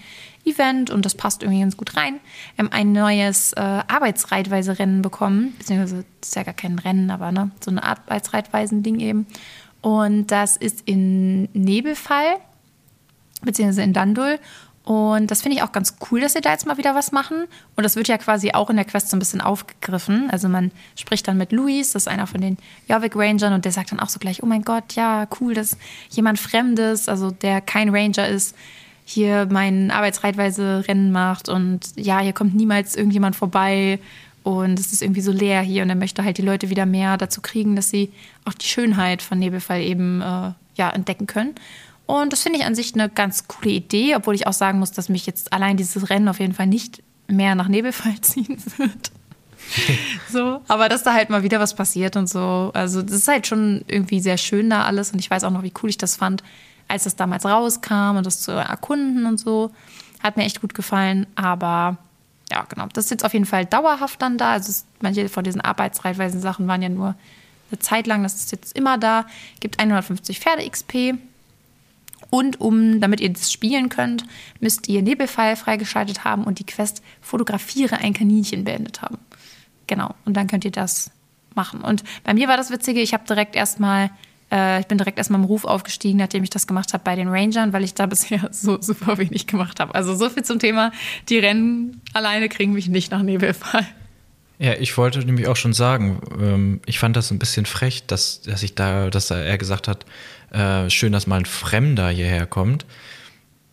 Event 0.45 0.91
und 0.91 1.05
das 1.05 1.15
passt 1.15 1.43
irgendwie 1.43 1.61
ganz 1.61 1.77
gut 1.77 1.97
rein. 1.97 2.21
Wir 2.57 2.65
haben 2.65 2.73
ein 2.73 2.93
neues 2.93 3.53
äh, 3.53 3.61
Arbeitsreitweise-Rennen 3.61 5.03
bekommen, 5.03 5.55
beziehungsweise 5.59 6.05
das 6.21 6.31
ist 6.31 6.37
ja 6.37 6.43
gar 6.43 6.55
kein 6.55 6.79
Rennen, 6.79 7.11
aber 7.11 7.33
ne, 7.33 7.51
so 7.61 7.71
ein 7.71 7.79
Arbeitsreitweisen-Ding 7.79 9.01
eben. 9.01 9.27
Und 9.81 10.31
das 10.31 10.57
ist 10.57 10.83
in 10.87 11.45
Nebelfall 11.53 12.37
beziehungsweise 13.43 13.83
in 13.83 13.93
Dandul. 13.93 14.39
Und 14.85 15.31
das 15.31 15.43
finde 15.43 15.57
ich 15.57 15.63
auch 15.63 15.71
ganz 15.71 15.97
cool, 16.11 16.21
dass 16.21 16.33
sie 16.33 16.41
da 16.41 16.51
jetzt 16.51 16.67
mal 16.67 16.77
wieder 16.77 16.95
was 16.95 17.13
machen. 17.13 17.45
Und 17.77 17.85
das 17.85 17.95
wird 17.95 18.09
ja 18.09 18.19
quasi 18.19 18.51
auch 18.53 18.69
in 18.69 18.77
der 18.77 18.85
Quest 18.85 19.11
so 19.11 19.17
ein 19.17 19.21
bisschen 19.21 19.41
aufgegriffen. 19.41 20.29
Also 20.31 20.49
man 20.49 20.73
spricht 20.97 21.29
dann 21.29 21.39
mit 21.39 21.53
Luis, 21.53 21.93
das 21.93 22.05
ist 22.05 22.09
einer 22.09 22.27
von 22.27 22.41
den 22.41 22.59
Jorvik 22.89 23.15
Rangern, 23.15 23.53
und 23.53 23.65
der 23.65 23.71
sagt 23.71 23.93
dann 23.93 24.01
auch 24.01 24.09
so 24.09 24.19
gleich, 24.19 24.43
oh 24.43 24.47
mein 24.47 24.63
Gott, 24.63 24.95
ja, 24.95 25.29
cool, 25.41 25.55
dass 25.55 25.77
jemand 26.11 26.41
Fremdes, 26.41 27.09
also 27.09 27.31
der 27.31 27.61
kein 27.61 27.95
Ranger 27.95 28.27
ist, 28.27 28.57
hier 29.05 29.47
mein 29.51 29.93
Arbeitsreitweise-Rennen 29.93 31.13
macht. 31.13 31.49
Und 31.49 31.93
ja, 31.97 32.19
hier 32.19 32.33
kommt 32.33 32.55
niemals 32.55 32.97
irgendjemand 32.97 33.37
vorbei. 33.37 34.01
Und 34.43 34.81
es 34.81 34.93
ist 34.93 35.03
irgendwie 35.03 35.21
so 35.21 35.31
leer 35.31 35.61
hier. 35.61 35.85
Und 35.85 35.91
er 35.91 35.97
möchte 35.97 36.25
halt 36.25 36.39
die 36.39 36.43
Leute 36.43 36.71
wieder 36.71 36.87
mehr 36.87 37.17
dazu 37.19 37.41
kriegen, 37.41 37.77
dass 37.77 37.91
sie 37.91 38.11
auch 38.45 38.55
die 38.55 38.67
Schönheit 38.67 39.23
von 39.23 39.39
Nebelfall 39.39 39.81
eben 39.81 40.21
äh, 40.21 40.51
ja, 40.75 40.91
entdecken 40.91 41.29
können. 41.29 41.55
Und 42.13 42.31
das 42.31 42.43
finde 42.43 42.59
ich 42.59 42.67
an 42.67 42.75
sich 42.75 42.93
eine 42.93 43.09
ganz 43.09 43.49
coole 43.49 43.71
Idee, 43.71 44.15
obwohl 44.17 44.35
ich 44.35 44.47
auch 44.47 44.53
sagen 44.53 44.79
muss, 44.79 44.93
dass 44.93 45.09
mich 45.09 45.25
jetzt 45.25 45.51
allein 45.51 45.79
dieses 45.79 46.11
Rennen 46.11 46.29
auf 46.29 46.41
jeden 46.41 46.53
Fall 46.53 46.67
nicht 46.67 47.03
mehr 47.27 47.55
nach 47.55 47.69
Nebelfall 47.69 48.13
ziehen 48.21 48.63
wird. 48.77 49.11
so, 50.31 50.61
aber 50.69 50.91
dass 50.91 51.05
da 51.05 51.15
halt 51.15 51.31
mal 51.31 51.43
wieder 51.43 51.59
was 51.59 51.75
passiert 51.75 52.17
und 52.17 52.29
so. 52.29 52.71
Also, 52.75 53.01
das 53.01 53.13
ist 53.13 53.29
halt 53.29 53.47
schon 53.47 53.83
irgendwie 53.87 54.21
sehr 54.21 54.37
schön 54.37 54.69
da 54.69 54.85
alles 54.85 55.13
und 55.13 55.21
ich 55.21 55.31
weiß 55.31 55.43
auch 55.45 55.51
noch, 55.51 55.63
wie 55.63 55.73
cool 55.83 55.89
ich 55.89 55.97
das 55.97 56.17
fand, 56.17 56.43
als 56.87 57.05
das 57.05 57.17
damals 57.17 57.47
rauskam 57.47 58.19
und 58.19 58.27
das 58.27 58.43
zu 58.43 58.53
erkunden 58.53 59.25
und 59.25 59.41
so. 59.41 59.71
Hat 60.23 60.37
mir 60.37 60.45
echt 60.45 60.61
gut 60.61 60.75
gefallen, 60.75 61.27
aber 61.35 61.97
ja, 62.51 62.67
genau. 62.69 62.89
Das 62.93 63.07
ist 63.07 63.11
jetzt 63.11 63.25
auf 63.25 63.33
jeden 63.33 63.47
Fall 63.47 63.65
dauerhaft 63.65 64.21
dann 64.21 64.37
da. 64.37 64.53
Also, 64.53 64.69
es, 64.69 64.85
manche 65.01 65.31
von 65.31 65.45
diesen 65.45 65.63
arbeitsreitweisen 65.63 66.43
Sachen 66.43 66.69
waren 66.69 66.83
ja 66.83 66.91
nur 66.91 67.15
eine 67.71 67.79
Zeit 67.79 68.07
lang, 68.07 68.23
das 68.23 68.35
ist 68.35 68.53
jetzt 68.53 68.77
immer 68.77 68.99
da. 68.99 69.25
Gibt 69.61 69.79
150 69.79 70.41
Pferde-XP. 70.41 71.17
Und 72.35 72.63
um, 72.63 72.99
damit 72.99 73.21
ihr 73.21 73.31
das 73.31 73.53
spielen 73.53 73.91
könnt, 73.91 74.25
müsst 74.59 74.89
ihr 74.89 75.03
Nebelfall 75.03 75.55
freigeschaltet 75.55 76.25
haben 76.25 76.45
und 76.45 76.61
die 76.61 76.65
Quest 76.65 77.03
Fotografiere 77.21 77.99
ein 77.99 78.15
Kaninchen 78.15 78.65
beendet 78.65 79.03
haben. 79.03 79.19
Genau. 79.87 80.15
Und 80.25 80.35
dann 80.35 80.47
könnt 80.47 80.65
ihr 80.65 80.71
das 80.71 81.11
machen. 81.55 81.83
Und 81.83 82.05
bei 82.25 82.33
mir 82.33 82.49
war 82.49 82.57
das 82.57 82.71
Witzige, 82.71 83.03
ich 83.03 83.13
habe 83.13 83.25
direkt 83.29 83.55
erstmal, 83.55 84.09
äh, 84.51 84.81
ich 84.81 84.87
bin 84.87 84.97
direkt 84.97 85.19
erstmal 85.19 85.41
im 85.41 85.45
Ruf 85.45 85.67
aufgestiegen, 85.67 86.17
nachdem 86.17 86.43
ich 86.43 86.49
das 86.49 86.67
gemacht 86.67 86.95
habe 86.95 87.05
bei 87.05 87.17
den 87.17 87.29
Rangern, 87.29 87.75
weil 87.75 87.85
ich 87.85 87.93
da 87.93 88.07
bisher 88.07 88.49
so 88.51 88.81
super 88.81 89.19
wenig 89.19 89.47
gemacht 89.47 89.79
habe. 89.79 89.95
Also 89.95 90.15
so 90.15 90.31
viel 90.31 90.43
zum 90.43 90.59
Thema, 90.59 90.91
die 91.29 91.39
Rennen 91.39 92.01
alleine 92.15 92.49
kriegen 92.49 92.73
mich 92.73 92.89
nicht 92.89 93.11
nach 93.11 93.23
Nebelfall. 93.23 93.87
Ja, 94.59 94.73
ich 94.73 94.97
wollte 94.97 95.19
nämlich 95.19 95.49
auch 95.49 95.57
schon 95.57 95.75
sagen, 95.75 96.23
ähm, 96.41 96.81
ich 96.87 96.99
fand 96.99 97.15
das 97.15 97.31
ein 97.31 97.39
bisschen 97.39 97.67
frech, 97.67 98.07
dass, 98.07 98.41
dass 98.41 98.63
ich 98.63 98.75
da, 98.75 99.11
dass 99.11 99.31
er 99.31 99.59
gesagt 99.59 99.87
hat, 99.87 100.07
äh, 100.53 100.91
schön, 100.91 101.13
dass 101.13 101.27
mal 101.27 101.39
ein 101.39 101.47
Fremder 101.47 102.11
hierher 102.11 102.47
kommt. 102.47 102.85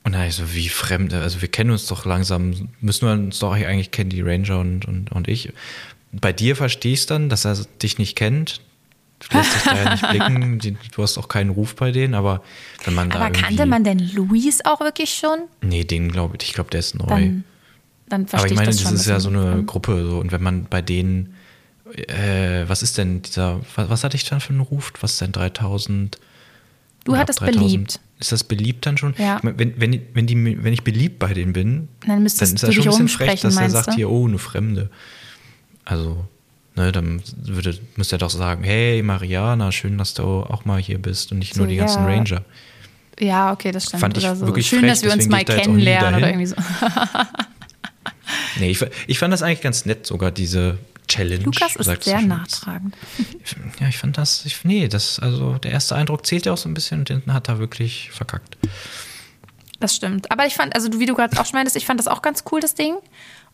Und 0.04 0.14
dann 0.14 0.28
ich 0.28 0.36
so, 0.36 0.54
wie 0.54 0.70
Fremde? 0.70 1.22
Also 1.22 1.42
wir 1.42 1.50
kennen 1.50 1.72
uns 1.72 1.86
doch 1.88 2.06
langsam, 2.06 2.70
müssen 2.80 3.08
wir 3.08 3.14
uns 3.14 3.40
doch 3.40 3.54
eigentlich 3.54 3.92
kennen, 3.92 4.10
die 4.10 4.22
Ranger 4.22 4.60
und, 4.60 4.86
und, 4.86 5.12
und 5.12 5.28
ich. 5.28 5.52
Bei 6.12 6.34
dir 6.34 6.56
verstehe 6.56 6.94
ich 6.94 7.02
es 7.02 7.06
dann, 7.06 7.30
dass 7.30 7.46
er 7.46 7.58
dich 7.82 7.98
nicht 7.98 8.16
kennt. 8.16 8.62
Du 9.20 9.28
lässt 9.38 9.54
dich 9.54 9.64
da 9.64 9.76
ja 9.76 9.92
nicht 9.92 10.10
blicken, 10.10 10.78
du 10.96 11.04
hast 11.04 11.18
auch 11.18 11.28
keinen 11.28 11.50
Ruf 11.50 11.76
bei 11.76 11.92
denen, 11.92 12.14
aber 12.14 12.42
wenn 12.86 12.94
man 12.94 13.10
da 13.10 13.20
Aber 13.20 13.32
kannte 13.32 13.66
man 13.66 13.84
denn 13.84 14.00
Luis 14.00 14.62
auch 14.64 14.80
wirklich 14.80 15.14
schon? 15.14 15.40
Nee, 15.62 15.84
den 15.84 16.10
glaube 16.12 16.38
ich, 16.40 16.48
ich 16.48 16.54
glaube, 16.54 16.70
der 16.70 16.80
ist 16.80 16.96
neu. 16.96 17.06
Dann, 17.08 17.44
dann 18.08 18.22
Aber 18.22 18.30
verstehe 18.30 18.52
ich 18.52 18.56
meine, 18.58 18.68
das 18.68 18.82
das, 18.82 18.94
ist 18.94 19.08
ja 19.08 19.20
so 19.20 19.30
eine 19.30 19.64
Gruppe 19.64 20.08
so 20.10 20.20
und 20.20 20.32
wenn 20.32 20.42
man 20.42 20.66
bei 20.66 20.82
denen, 20.82 21.36
äh, 21.94 22.64
was 22.68 22.82
ist 22.82 22.98
denn 22.98 23.22
dieser, 23.22 23.60
was, 23.76 23.90
was 23.90 24.04
hatte 24.06 24.16
ich 24.16 24.24
dann 24.24 24.40
für 24.40 24.52
einen 24.52 24.62
Ruf? 24.62 24.94
Was 25.02 25.12
ist 25.12 25.22
denn 25.22 25.34
3000? 25.34 26.18
Du 27.10 27.14
oder 27.14 27.22
hattest 27.22 27.40
beliebt. 27.40 28.00
Ist 28.20 28.32
das 28.32 28.44
beliebt 28.44 28.86
dann 28.86 28.98
schon? 28.98 29.16
Ja. 29.18 29.40
Wenn, 29.42 29.80
wenn, 29.80 30.02
wenn, 30.14 30.28
die, 30.28 30.64
wenn 30.64 30.74
ich 30.74 30.84
beliebt 30.84 31.18
bei 31.20 31.34
denen 31.34 31.54
bin, 31.54 31.88
Dann 32.06 32.22
müsstest 32.22 32.54
ist 32.54 32.64
das 32.64 32.76
schon 32.76 32.84
ein 32.84 32.90
bisschen 32.90 33.08
frech, 33.08 33.42
dass 33.42 33.58
er 33.58 33.70
sagt 33.70 33.96
hier, 33.96 34.10
oh, 34.10 34.28
eine 34.28 34.38
Fremde. 34.38 34.90
Also, 35.86 36.26
ne, 36.76 36.92
dann 36.92 37.22
würde, 37.36 37.78
müsste 37.96 38.18
er 38.18 38.20
doch 38.20 38.30
sagen, 38.30 38.64
hey 38.64 39.02
Mariana, 39.02 39.72
schön, 39.72 39.98
dass 39.98 40.14
du 40.14 40.24
auch 40.24 40.66
mal 40.66 40.80
hier 40.80 41.00
bist 41.00 41.32
und 41.32 41.40
nicht 41.40 41.56
So, 41.56 41.62
nur 41.62 41.68
die 41.68 41.78
ganzen 41.78 42.04
ja. 42.04 42.08
Ranger. 42.08 42.42
Ja, 43.20 43.52
okay, 43.52 43.72
das 43.72 43.86
stimmt. 43.86 44.02
Fand 44.02 44.18
ich 44.18 44.24
so. 44.24 44.42
wirklich 44.42 44.68
Schön, 44.68 44.82
frech, 44.82 44.92
dass 44.92 45.04
wir 45.04 45.12
uns 45.12 45.28
mal 45.28 45.44
kennenlernen 45.44 46.16
oder 46.16 46.28
irgendwie 46.28 46.46
so. 46.46 46.56
Nee, 48.60 48.70
ich, 48.70 48.86
ich 49.08 49.18
fand 49.18 49.34
das 49.34 49.42
eigentlich 49.42 49.62
ganz 49.62 49.86
nett, 49.86 50.06
sogar 50.06 50.32
diese 50.32 50.78
Challenge. 51.10 51.44
Lukas 51.44 51.76
ist 51.76 52.04
sehr 52.04 52.22
nachtragend. 52.22 52.96
Ja, 53.80 53.90
ich 53.90 53.98
fand 53.98 54.18
das, 54.18 54.46
ich, 54.46 54.64
nee, 54.64 54.88
das, 54.88 55.20
also 55.20 55.58
der 55.58 55.72
erste 55.72 55.96
Eindruck 55.96 56.26
zählt 56.26 56.46
ja 56.46 56.54
auch 56.54 56.58
so 56.58 56.70
ein 56.70 56.74
bisschen 56.74 57.00
und 57.00 57.10
den 57.10 57.34
hat 57.34 57.50
er 57.50 57.60
wirklich 57.60 58.12
verkackt. 58.12 58.58
Das 59.80 59.96
stimmt. 59.96 60.32
Aber 60.32 60.46
ich 60.46 60.54
fand, 60.54 60.76
also 60.76 61.00
wie 61.00 61.06
du 61.06 61.16
gerade 61.16 61.40
auch 61.40 61.46
schon 61.46 61.58
meintest, 61.58 61.76
ich 61.76 61.86
fand 61.86 62.00
das 62.00 62.08
auch 62.08 62.22
ganz 62.22 62.44
cool, 62.52 62.60
das 62.62 62.76
Ding. 62.76 62.96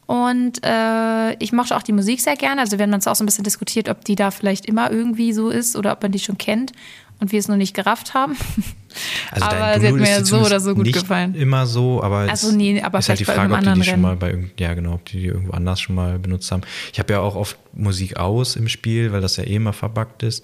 Und 0.05 0.63
äh, 0.63 1.33
ich 1.35 1.51
mochte 1.51 1.75
auch 1.75 1.81
die 1.81 1.93
Musik 1.93 2.21
sehr 2.21 2.35
gerne. 2.35 2.61
Also 2.61 2.77
wir 2.77 2.83
haben 2.83 2.93
uns 2.93 3.07
auch 3.07 3.15
so 3.15 3.23
ein 3.23 3.25
bisschen 3.25 3.43
diskutiert, 3.43 3.89
ob 3.89 4.05
die 4.05 4.15
da 4.15 4.29
vielleicht 4.31 4.65
immer 4.65 4.91
irgendwie 4.91 5.33
so 5.33 5.49
ist 5.49 5.75
oder 5.75 5.93
ob 5.93 6.03
man 6.03 6.11
die 6.11 6.19
schon 6.19 6.37
kennt 6.37 6.73
und 7.19 7.31
wir 7.31 7.39
es 7.39 7.47
nur 7.47 7.57
nicht 7.57 7.73
gerafft 7.73 8.13
haben. 8.13 8.37
Also 9.31 9.45
Aber 9.45 9.60
dein 9.60 9.81
sie 9.81 9.88
hat 9.88 9.93
mir 9.95 10.10
ja 10.10 10.23
so 10.23 10.39
oder 10.39 10.60
so 10.60 10.73
gut 10.75 10.91
gefallen. 10.91 11.36
Immer 11.36 11.65
so, 11.65 12.01
aber 12.03 12.17
Also 12.29 12.49
es 12.49 12.53
nee, 12.55 12.81
aber 12.81 12.99
ist 12.99 13.10
halt 13.10 13.19
die 13.19 13.25
Frage, 13.25 13.53
ob 13.53 13.62
die 13.62 13.73
die 13.73 13.84
schon 13.84 14.01
mal 14.01 14.15
bei 14.15 14.49
ja 14.60 14.73
genau, 14.73 14.93
ob 14.93 15.05
die 15.05 15.19
die 15.19 15.25
irgendwo 15.27 15.51
anders 15.53 15.79
schon 15.81 15.95
mal 15.95 16.19
benutzt 16.19 16.51
haben. 16.51 16.62
Ich 16.93 16.99
habe 16.99 17.13
ja 17.13 17.19
auch 17.19 17.36
oft 17.36 17.58
Musik 17.73 18.17
aus 18.17 18.55
im 18.55 18.67
Spiel, 18.69 19.12
weil 19.12 19.21
das 19.21 19.38
ja 19.38 19.43
eh 19.43 19.55
immer 19.55 19.73
verbuggt 19.73 20.23
ist. 20.23 20.43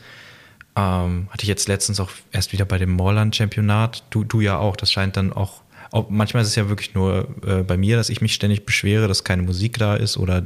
Ähm, 0.76 1.28
hatte 1.30 1.44
ich 1.44 1.50
jetzt 1.50 1.68
letztens 1.68 2.00
auch 2.00 2.10
erst 2.32 2.54
wieder 2.54 2.64
bei 2.66 2.78
dem 2.78 2.92
Morland-Championat. 2.92 4.04
Du, 4.10 4.24
du 4.24 4.40
ja 4.40 4.58
auch. 4.58 4.78
Das 4.78 4.90
scheint 4.92 5.18
dann 5.18 5.34
auch, 5.34 5.62
auch. 5.92 6.10
Manchmal 6.10 6.44
ist 6.44 6.50
es 6.50 6.56
ja 6.56 6.70
wirklich 6.70 6.94
nur 6.94 7.28
äh, 7.46 7.64
bei 7.64 7.76
mir, 7.76 7.98
dass 7.98 8.10
ich 8.10 8.22
mich 8.22 8.34
ständig 8.34 8.66
beschwere, 8.66 9.10
dass 9.10 9.26
keine 9.26 9.42
Musik 9.42 9.78
da 9.80 9.96
ist 9.96 10.16
oder 10.16 10.44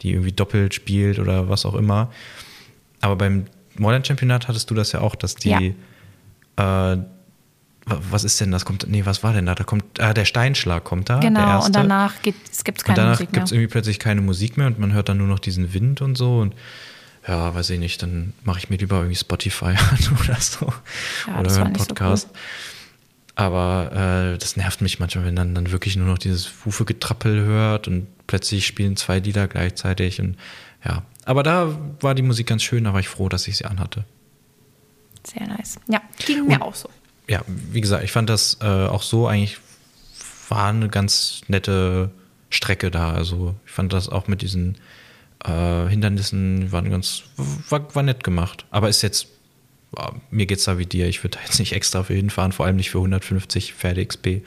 die 0.00 0.12
irgendwie 0.12 0.32
doppelt 0.32 0.72
spielt 0.72 1.18
oder 1.18 1.50
was 1.50 1.66
auch 1.66 1.74
immer. 1.74 2.10
Aber 3.02 3.16
beim 3.16 3.44
Morland-Championat 3.76 4.48
hattest 4.48 4.70
du 4.70 4.74
das 4.74 4.92
ja 4.92 5.00
auch, 5.02 5.14
dass 5.14 5.34
die. 5.34 5.74
Äh, 6.56 6.62
wa- 6.62 7.04
was 8.10 8.24
ist 8.24 8.40
denn 8.40 8.50
das? 8.50 8.64
Kommt, 8.64 8.86
nee, 8.88 9.04
was 9.04 9.22
war 9.22 9.32
denn 9.32 9.46
da? 9.46 9.54
Da 9.54 9.64
kommt, 9.64 10.00
ah, 10.00 10.12
der 10.14 10.24
Steinschlag 10.24 10.84
kommt 10.84 11.08
da. 11.08 11.20
genau, 11.20 11.64
und 11.64 11.74
danach 11.74 12.22
gibt 12.22 12.50
es 12.50 12.58
Und 12.60 12.84
keine 12.84 12.96
danach 12.96 13.10
Musik 13.12 13.32
mehr. 13.32 13.34
gibt 13.40 13.46
es 13.46 13.52
irgendwie 13.52 13.68
plötzlich 13.68 13.98
keine 13.98 14.20
Musik 14.20 14.56
mehr 14.56 14.66
und 14.66 14.78
man 14.78 14.92
hört 14.92 15.08
dann 15.08 15.18
nur 15.18 15.26
noch 15.26 15.38
diesen 15.38 15.72
Wind 15.74 16.00
und 16.02 16.16
so. 16.16 16.38
Und 16.38 16.54
ja, 17.26 17.54
weiß 17.54 17.70
ich 17.70 17.78
nicht, 17.78 18.02
dann 18.02 18.32
mache 18.44 18.58
ich 18.58 18.70
mir 18.70 18.76
lieber 18.76 18.96
irgendwie 18.96 19.16
Spotify 19.16 19.64
an 19.90 20.18
oder 20.24 20.40
so. 20.40 20.72
Ja, 21.26 21.40
oder 21.40 21.54
einen 21.56 21.72
nicht 21.72 21.80
so 21.82 21.86
Podcast. 21.88 22.28
Aber 23.36 24.32
äh, 24.34 24.38
das 24.38 24.56
nervt 24.56 24.80
mich 24.82 24.98
manchmal, 24.98 25.24
wenn 25.24 25.36
dann, 25.36 25.54
dann 25.54 25.70
wirklich 25.70 25.96
nur 25.96 26.06
noch 26.06 26.18
dieses 26.18 26.50
Hufe-Getrappel 26.64 27.40
hört 27.44 27.88
und 27.88 28.06
plötzlich 28.26 28.66
spielen 28.66 28.96
zwei 28.96 29.18
Lieder 29.18 29.48
gleichzeitig. 29.48 30.20
Und 30.20 30.36
ja, 30.84 31.02
aber 31.24 31.42
da 31.42 31.78
war 32.00 32.14
die 32.14 32.22
Musik 32.22 32.46
ganz 32.48 32.62
schön, 32.62 32.84
da 32.84 32.92
war 32.92 33.00
ich 33.00 33.08
froh, 33.08 33.28
dass 33.28 33.48
ich 33.48 33.56
sie 33.56 33.64
anhatte. 33.64 34.04
Sehr 35.24 35.46
nice. 35.46 35.78
Ja, 35.88 36.00
ging 36.26 36.46
mir 36.46 36.60
auch 36.62 36.74
so. 36.74 36.88
Ja, 37.30 37.42
wie 37.46 37.80
gesagt, 37.80 38.02
ich 38.04 38.12
fand 38.12 38.28
das 38.28 38.58
äh, 38.60 38.66
auch 38.66 39.02
so 39.02 39.26
eigentlich 39.28 39.58
war 40.48 40.68
eine 40.70 40.88
ganz 40.88 41.42
nette 41.46 42.10
Strecke 42.50 42.90
da. 42.90 43.12
Also 43.12 43.54
ich 43.64 43.70
fand 43.72 43.92
das 43.92 44.08
auch 44.08 44.26
mit 44.26 44.42
diesen 44.42 44.76
äh, 45.44 45.86
Hindernissen 45.88 46.72
waren 46.72 46.90
ganz 46.90 47.22
war, 47.68 47.94
war 47.94 48.02
nett 48.02 48.24
gemacht. 48.24 48.66
Aber 48.70 48.88
ist 48.88 49.02
jetzt 49.02 49.28
mir 50.30 50.46
geht 50.46 50.58
es 50.58 50.64
da 50.64 50.78
wie 50.78 50.86
dir. 50.86 51.08
Ich 51.08 51.24
würde 51.24 51.38
da 51.38 51.44
jetzt 51.44 51.58
nicht 51.58 51.72
extra 51.72 52.04
für 52.04 52.14
hinfahren, 52.14 52.52
vor 52.52 52.64
allem 52.66 52.76
nicht 52.76 52.90
für 52.90 52.98
150 52.98 53.74
Pferde 53.74 54.06
XP. 54.06 54.42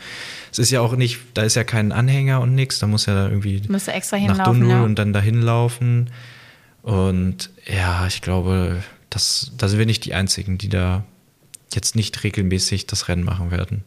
Es 0.52 0.58
ist 0.60 0.72
ja 0.72 0.80
auch 0.80 0.96
nicht, 0.96 1.20
da 1.34 1.42
ist 1.42 1.56
ja 1.56 1.66
kein 1.66 1.92
Anhänger 1.92 2.40
und 2.40 2.56
nichts. 2.56 2.80
Da 2.80 2.88
muss 2.88 3.08
ja 3.08 3.14
da 3.14 3.28
irgendwie 3.28 3.62
Müsste 3.68 3.92
extra 3.92 4.18
nach. 4.20 4.46
Dundul 4.46 4.70
Ja. 4.70 4.84
und 4.84 4.96
dann 4.96 5.12
dahin 5.12 5.42
laufen. 5.42 6.10
Und 6.82 7.50
ja, 7.66 8.08
ich 8.08 8.22
glaube, 8.22 8.84
das, 9.10 9.52
da 9.58 9.68
sind 9.68 9.80
wir 9.80 9.86
nicht 9.86 10.06
die 10.06 10.14
Einzigen, 10.14 10.58
die 10.58 10.70
da 10.70 11.04
jetzt 11.76 11.96
nicht 11.96 12.24
regelmäßig 12.24 12.88
das 12.88 13.08
Rennen 13.08 13.24
machen 13.24 13.52
werden. 13.52 13.84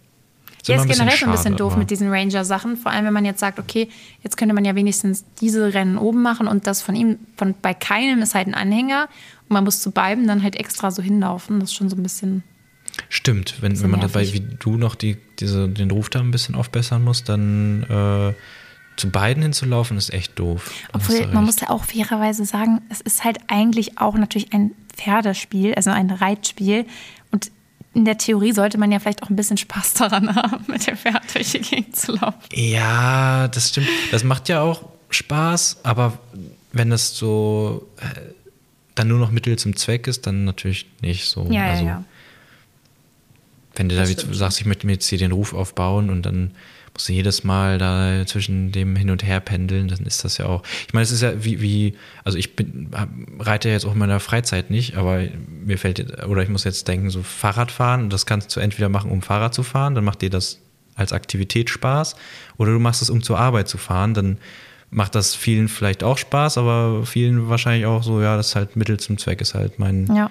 Ist 0.62 0.68
Ja, 0.68 0.76
ist 0.76 0.88
generell 0.88 1.16
so 1.16 1.26
ein 1.26 1.30
bisschen 1.32 1.56
doof 1.56 1.72
aber- 1.72 1.80
mit 1.80 1.90
diesen 1.90 2.08
Ranger-Sachen. 2.10 2.76
Vor 2.76 2.90
allem, 2.90 3.04
wenn 3.04 3.12
man 3.12 3.24
jetzt 3.24 3.38
sagt, 3.38 3.60
okay, 3.60 3.88
jetzt 4.22 4.36
könnte 4.36 4.52
man 4.54 4.64
ja 4.64 4.74
wenigstens 4.74 5.24
diese 5.40 5.72
Rennen 5.74 5.96
oben 5.96 6.22
machen 6.22 6.48
und 6.48 6.66
das 6.66 6.82
von 6.82 6.96
ihm, 6.96 7.18
von 7.36 7.54
bei 7.62 7.72
keinem 7.72 8.20
ist 8.20 8.34
halt 8.34 8.48
ein 8.48 8.54
Anhänger 8.54 9.08
und 9.48 9.50
man 9.54 9.62
muss 9.64 9.80
zu 9.80 9.92
beiden 9.92 10.26
dann 10.26 10.42
halt 10.42 10.56
extra 10.56 10.90
so 10.90 11.02
hinlaufen. 11.02 11.60
Das 11.60 11.70
ist 11.70 11.76
schon 11.76 11.88
so 11.88 11.96
ein 11.96 12.02
bisschen. 12.02 12.42
Stimmt, 13.08 13.56
wenn, 13.60 13.72
Bisschen 13.72 13.84
wenn 13.84 13.90
man 13.92 14.00
dabei 14.00 14.32
wie 14.32 14.40
du 14.40 14.76
noch 14.76 14.94
die, 14.94 15.18
diese, 15.38 15.68
den 15.68 15.90
Ruf 15.90 16.08
da 16.08 16.18
ein 16.20 16.30
bisschen 16.30 16.54
aufbessern 16.54 17.04
muss, 17.04 17.22
dann 17.24 17.82
äh, 17.84 18.34
zu 18.96 19.10
beiden 19.10 19.42
hinzulaufen, 19.42 19.98
ist 19.98 20.12
echt 20.12 20.38
doof. 20.38 20.72
Obwohl, 20.92 21.26
man 21.28 21.44
muss 21.44 21.60
ja 21.60 21.68
auch 21.68 21.84
fairerweise 21.84 22.44
sagen, 22.46 22.80
es 22.88 23.02
ist 23.02 23.22
halt 23.22 23.38
eigentlich 23.48 23.98
auch 23.98 24.14
natürlich 24.16 24.52
ein 24.54 24.72
Pferdespiel, 24.96 25.74
also 25.74 25.90
ein 25.90 26.10
Reitspiel. 26.10 26.86
In 27.96 28.04
der 28.04 28.18
Theorie 28.18 28.52
sollte 28.52 28.76
man 28.76 28.92
ja 28.92 28.98
vielleicht 28.98 29.22
auch 29.22 29.30
ein 29.30 29.36
bisschen 29.36 29.56
Spaß 29.56 29.94
daran 29.94 30.34
haben, 30.36 30.62
mit 30.68 30.86
dem 30.86 30.98
Pferd 30.98 31.22
durch 31.34 31.52
die 31.52 31.60
Gegend 31.60 31.96
zu 31.96 32.12
laufen. 32.12 32.38
Ja, 32.52 33.48
das 33.48 33.70
stimmt. 33.70 33.88
Das 34.10 34.22
macht 34.22 34.50
ja 34.50 34.60
auch 34.60 34.82
Spaß, 35.08 35.78
aber 35.82 36.18
wenn 36.72 36.90
das 36.90 37.16
so 37.16 37.88
äh, 37.96 38.20
dann 38.96 39.08
nur 39.08 39.18
noch 39.18 39.30
Mittel 39.30 39.56
zum 39.58 39.76
Zweck 39.76 40.08
ist, 40.08 40.26
dann 40.26 40.44
natürlich 40.44 40.84
nicht 41.00 41.24
so. 41.24 41.46
Ja, 41.50 41.70
also, 41.70 41.84
ja, 41.84 41.88
ja. 41.88 42.04
Wenn 43.76 43.88
du 43.88 43.94
da 43.96 44.02
Das 44.02 44.12
stimmt. 44.12 44.36
sagst, 44.36 44.60
ich 44.60 44.66
möchte 44.66 44.86
mir 44.86 44.92
jetzt 44.92 45.06
hier 45.06 45.16
den 45.16 45.32
Ruf 45.32 45.54
aufbauen 45.54 46.10
und 46.10 46.22
dann 46.26 46.50
musst 46.96 47.10
du 47.10 47.12
jedes 47.12 47.44
Mal 47.44 47.76
da 47.76 48.24
zwischen 48.26 48.72
dem 48.72 48.96
hin 48.96 49.10
und 49.10 49.22
her 49.22 49.40
pendeln, 49.40 49.88
dann 49.88 50.06
ist 50.06 50.24
das 50.24 50.38
ja 50.38 50.46
auch. 50.46 50.62
Ich 50.86 50.94
meine, 50.94 51.04
es 51.04 51.10
ist 51.10 51.20
ja 51.20 51.44
wie, 51.44 51.60
wie 51.60 51.94
also 52.24 52.38
ich 52.38 52.56
bin, 52.56 52.88
reite 53.38 53.68
ja 53.68 53.74
jetzt 53.74 53.84
auch 53.84 53.92
in 53.92 53.98
meiner 53.98 54.18
Freizeit 54.18 54.70
nicht, 54.70 54.96
aber 54.96 55.20
mir 55.64 55.76
fällt 55.76 55.98
jetzt, 55.98 56.24
oder 56.24 56.42
ich 56.42 56.48
muss 56.48 56.64
jetzt 56.64 56.88
denken, 56.88 57.10
so 57.10 57.22
Fahrradfahren, 57.22 58.08
das 58.08 58.24
kannst 58.24 58.56
du 58.56 58.60
entweder 58.60 58.88
machen, 58.88 59.10
um 59.10 59.20
Fahrrad 59.20 59.52
zu 59.52 59.62
fahren, 59.62 59.94
dann 59.94 60.04
macht 60.04 60.22
dir 60.22 60.30
das 60.30 60.58
als 60.94 61.12
Aktivität 61.12 61.68
Spaß, 61.68 62.16
oder 62.56 62.72
du 62.72 62.78
machst 62.78 63.02
es, 63.02 63.10
um 63.10 63.22
zur 63.22 63.38
Arbeit 63.38 63.68
zu 63.68 63.76
fahren, 63.76 64.14
dann 64.14 64.38
macht 64.88 65.14
das 65.14 65.34
vielen 65.34 65.68
vielleicht 65.68 66.02
auch 66.02 66.16
Spaß, 66.16 66.56
aber 66.56 67.04
vielen 67.04 67.50
wahrscheinlich 67.50 67.84
auch 67.84 68.02
so, 68.02 68.22
ja, 68.22 68.38
das 68.38 68.48
ist 68.48 68.56
halt 68.56 68.76
Mittel 68.76 68.98
zum 68.98 69.18
Zweck, 69.18 69.42
ist 69.42 69.54
halt 69.54 69.78
mein, 69.78 70.06
Ja. 70.06 70.30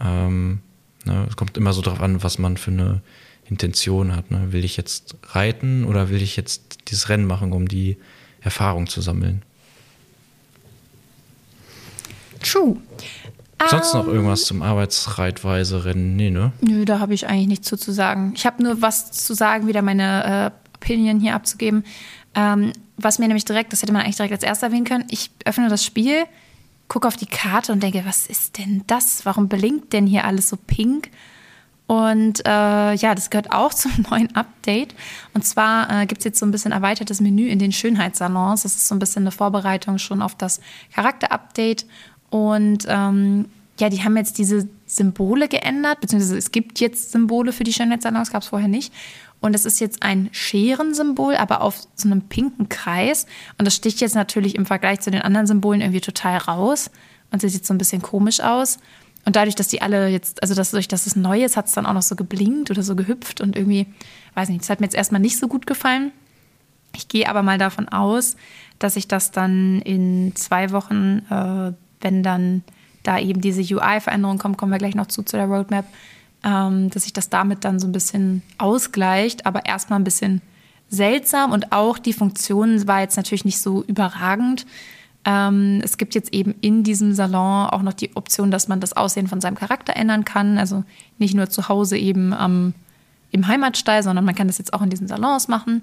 ähm, 0.00 0.58
ne, 1.04 1.26
es 1.28 1.36
kommt 1.36 1.56
immer 1.56 1.72
so 1.72 1.82
drauf 1.82 2.00
an, 2.00 2.20
was 2.24 2.40
man 2.40 2.56
für 2.56 2.72
eine 2.72 3.00
Intention 3.50 4.14
hat. 4.14 4.30
Ne? 4.30 4.52
Will 4.52 4.64
ich 4.64 4.76
jetzt 4.76 5.16
reiten 5.24 5.84
oder 5.84 6.08
will 6.08 6.22
ich 6.22 6.36
jetzt 6.36 6.78
dieses 6.88 7.08
Rennen 7.08 7.26
machen, 7.26 7.52
um 7.52 7.68
die 7.68 7.96
Erfahrung 8.40 8.86
zu 8.86 9.00
sammeln? 9.00 9.42
True. 12.42 12.76
Sonst 13.68 13.92
noch 13.92 14.06
Ähm, 14.06 14.14
irgendwas 14.14 14.44
zum 14.44 14.62
Arbeitsreitweise-Rennen? 14.62 16.16
Nee, 16.16 16.30
ne? 16.30 16.52
Nö, 16.62 16.86
da 16.86 16.98
habe 16.98 17.12
ich 17.12 17.26
eigentlich 17.26 17.48
nichts 17.48 17.68
zu, 17.68 17.76
zu 17.76 17.92
sagen. 17.92 18.32
Ich 18.34 18.46
habe 18.46 18.62
nur 18.62 18.80
was 18.80 19.12
zu 19.12 19.34
sagen, 19.34 19.66
wieder 19.66 19.82
meine 19.82 20.52
äh, 20.54 20.76
Opinion 20.76 21.20
hier 21.20 21.34
abzugeben. 21.34 21.84
Ähm, 22.34 22.72
was 22.96 23.18
mir 23.18 23.26
nämlich 23.26 23.44
direkt, 23.44 23.72
das 23.72 23.82
hätte 23.82 23.92
man 23.92 24.02
eigentlich 24.02 24.16
direkt 24.16 24.32
als 24.32 24.42
erstes 24.42 24.62
erwähnen 24.62 24.84
können, 24.86 25.04
ich 25.10 25.30
öffne 25.44 25.68
das 25.68 25.84
Spiel, 25.84 26.24
gucke 26.88 27.06
auf 27.06 27.16
die 27.16 27.26
Karte 27.26 27.72
und 27.72 27.82
denke, 27.82 28.02
was 28.06 28.26
ist 28.26 28.56
denn 28.56 28.82
das? 28.86 29.26
Warum 29.26 29.48
blinkt 29.48 29.92
denn 29.92 30.06
hier 30.06 30.24
alles 30.24 30.48
so 30.48 30.56
pink? 30.56 31.10
Und 31.90 32.46
äh, 32.46 32.94
ja, 32.94 33.16
das 33.16 33.30
gehört 33.30 33.50
auch 33.50 33.74
zum 33.74 33.90
neuen 34.08 34.32
Update. 34.36 34.94
Und 35.34 35.44
zwar 35.44 36.02
äh, 36.02 36.06
gibt 36.06 36.20
es 36.20 36.24
jetzt 36.24 36.38
so 36.38 36.46
ein 36.46 36.52
bisschen 36.52 36.70
erweitertes 36.70 37.20
Menü 37.20 37.48
in 37.48 37.58
den 37.58 37.72
Schönheitssalons. 37.72 38.62
Das 38.62 38.76
ist 38.76 38.86
so 38.86 38.94
ein 38.94 39.00
bisschen 39.00 39.24
eine 39.24 39.32
Vorbereitung 39.32 39.98
schon 39.98 40.22
auf 40.22 40.36
das 40.36 40.60
Charakter-Update. 40.94 41.86
Und 42.30 42.86
ähm, 42.88 43.46
ja, 43.80 43.88
die 43.88 44.04
haben 44.04 44.16
jetzt 44.16 44.38
diese 44.38 44.68
Symbole 44.86 45.48
geändert, 45.48 46.00
beziehungsweise 46.00 46.38
es 46.38 46.52
gibt 46.52 46.78
jetzt 46.78 47.10
Symbole 47.10 47.52
für 47.52 47.64
die 47.64 47.72
Schönheitssalons, 47.72 48.30
gab 48.30 48.42
es 48.42 48.48
vorher 48.50 48.68
nicht. 48.68 48.94
Und 49.40 49.56
es 49.56 49.64
ist 49.64 49.80
jetzt 49.80 50.04
ein 50.04 50.28
Scherensymbol, 50.30 51.34
aber 51.34 51.60
auf 51.60 51.80
so 51.96 52.06
einem 52.06 52.22
pinken 52.22 52.68
Kreis. 52.68 53.26
Und 53.58 53.64
das 53.64 53.74
sticht 53.74 54.00
jetzt 54.00 54.14
natürlich 54.14 54.54
im 54.54 54.64
Vergleich 54.64 55.00
zu 55.00 55.10
den 55.10 55.22
anderen 55.22 55.48
Symbolen 55.48 55.80
irgendwie 55.80 56.00
total 56.00 56.36
raus. 56.36 56.92
Und 57.32 57.42
sieht 57.42 57.66
so 57.66 57.74
ein 57.74 57.78
bisschen 57.78 58.00
komisch 58.00 58.38
aus. 58.38 58.78
Und 59.24 59.36
dadurch, 59.36 59.54
dass 59.54 59.68
die 59.68 59.82
alle 59.82 60.08
jetzt, 60.08 60.42
also 60.42 60.54
dadurch, 60.54 60.88
dass 60.88 61.06
es 61.06 61.14
neu 61.14 61.44
ist, 61.44 61.56
hat 61.56 61.66
es 61.66 61.72
dann 61.72 61.86
auch 61.86 61.92
noch 61.92 62.02
so 62.02 62.16
geblinkt 62.16 62.70
oder 62.70 62.82
so 62.82 62.96
gehüpft 62.96 63.40
und 63.40 63.56
irgendwie, 63.56 63.86
weiß 64.34 64.48
nicht, 64.48 64.62
das 64.62 64.70
hat 64.70 64.80
mir 64.80 64.86
jetzt 64.86 64.96
erstmal 64.96 65.20
nicht 65.20 65.38
so 65.38 65.46
gut 65.46 65.66
gefallen. 65.66 66.12
Ich 66.96 67.08
gehe 67.08 67.28
aber 67.28 67.42
mal 67.42 67.58
davon 67.58 67.88
aus, 67.88 68.36
dass 68.78 68.96
ich 68.96 69.08
das 69.08 69.30
dann 69.30 69.80
in 69.82 70.34
zwei 70.34 70.70
Wochen, 70.70 71.18
äh, 71.30 71.72
wenn 72.00 72.22
dann 72.22 72.64
da 73.02 73.18
eben 73.18 73.40
diese 73.40 73.62
UI-Veränderung 73.62 74.38
kommt, 74.38 74.58
kommen 74.58 74.72
wir 74.72 74.78
gleich 74.78 74.94
noch 74.94 75.06
zu, 75.06 75.22
zu 75.22 75.36
der 75.36 75.46
Roadmap, 75.46 75.86
ähm, 76.44 76.90
dass 76.90 77.04
sich 77.04 77.12
das 77.12 77.28
damit 77.28 77.64
dann 77.64 77.78
so 77.78 77.86
ein 77.86 77.92
bisschen 77.92 78.42
ausgleicht, 78.58 79.46
aber 79.46 79.66
erstmal 79.66 80.00
ein 80.00 80.04
bisschen 80.04 80.42
seltsam 80.88 81.52
und 81.52 81.72
auch 81.72 81.98
die 81.98 82.12
Funktion 82.12 82.86
war 82.88 83.00
jetzt 83.00 83.16
natürlich 83.16 83.44
nicht 83.44 83.60
so 83.60 83.84
überragend. 83.84 84.66
Ähm, 85.24 85.80
es 85.84 85.98
gibt 85.98 86.14
jetzt 86.14 86.32
eben 86.32 86.54
in 86.60 86.82
diesem 86.82 87.12
Salon 87.12 87.68
auch 87.68 87.82
noch 87.82 87.92
die 87.92 88.16
Option, 88.16 88.50
dass 88.50 88.68
man 88.68 88.80
das 88.80 88.94
Aussehen 88.94 89.28
von 89.28 89.40
seinem 89.40 89.56
Charakter 89.56 89.94
ändern 89.96 90.24
kann. 90.24 90.58
Also 90.58 90.84
nicht 91.18 91.34
nur 91.34 91.50
zu 91.50 91.68
Hause 91.68 91.98
eben 91.98 92.32
am, 92.32 92.74
im 93.30 93.46
Heimatstall, 93.46 94.02
sondern 94.02 94.24
man 94.24 94.34
kann 94.34 94.46
das 94.46 94.58
jetzt 94.58 94.72
auch 94.72 94.82
in 94.82 94.90
diesen 94.90 95.08
Salons 95.08 95.48
machen. 95.48 95.82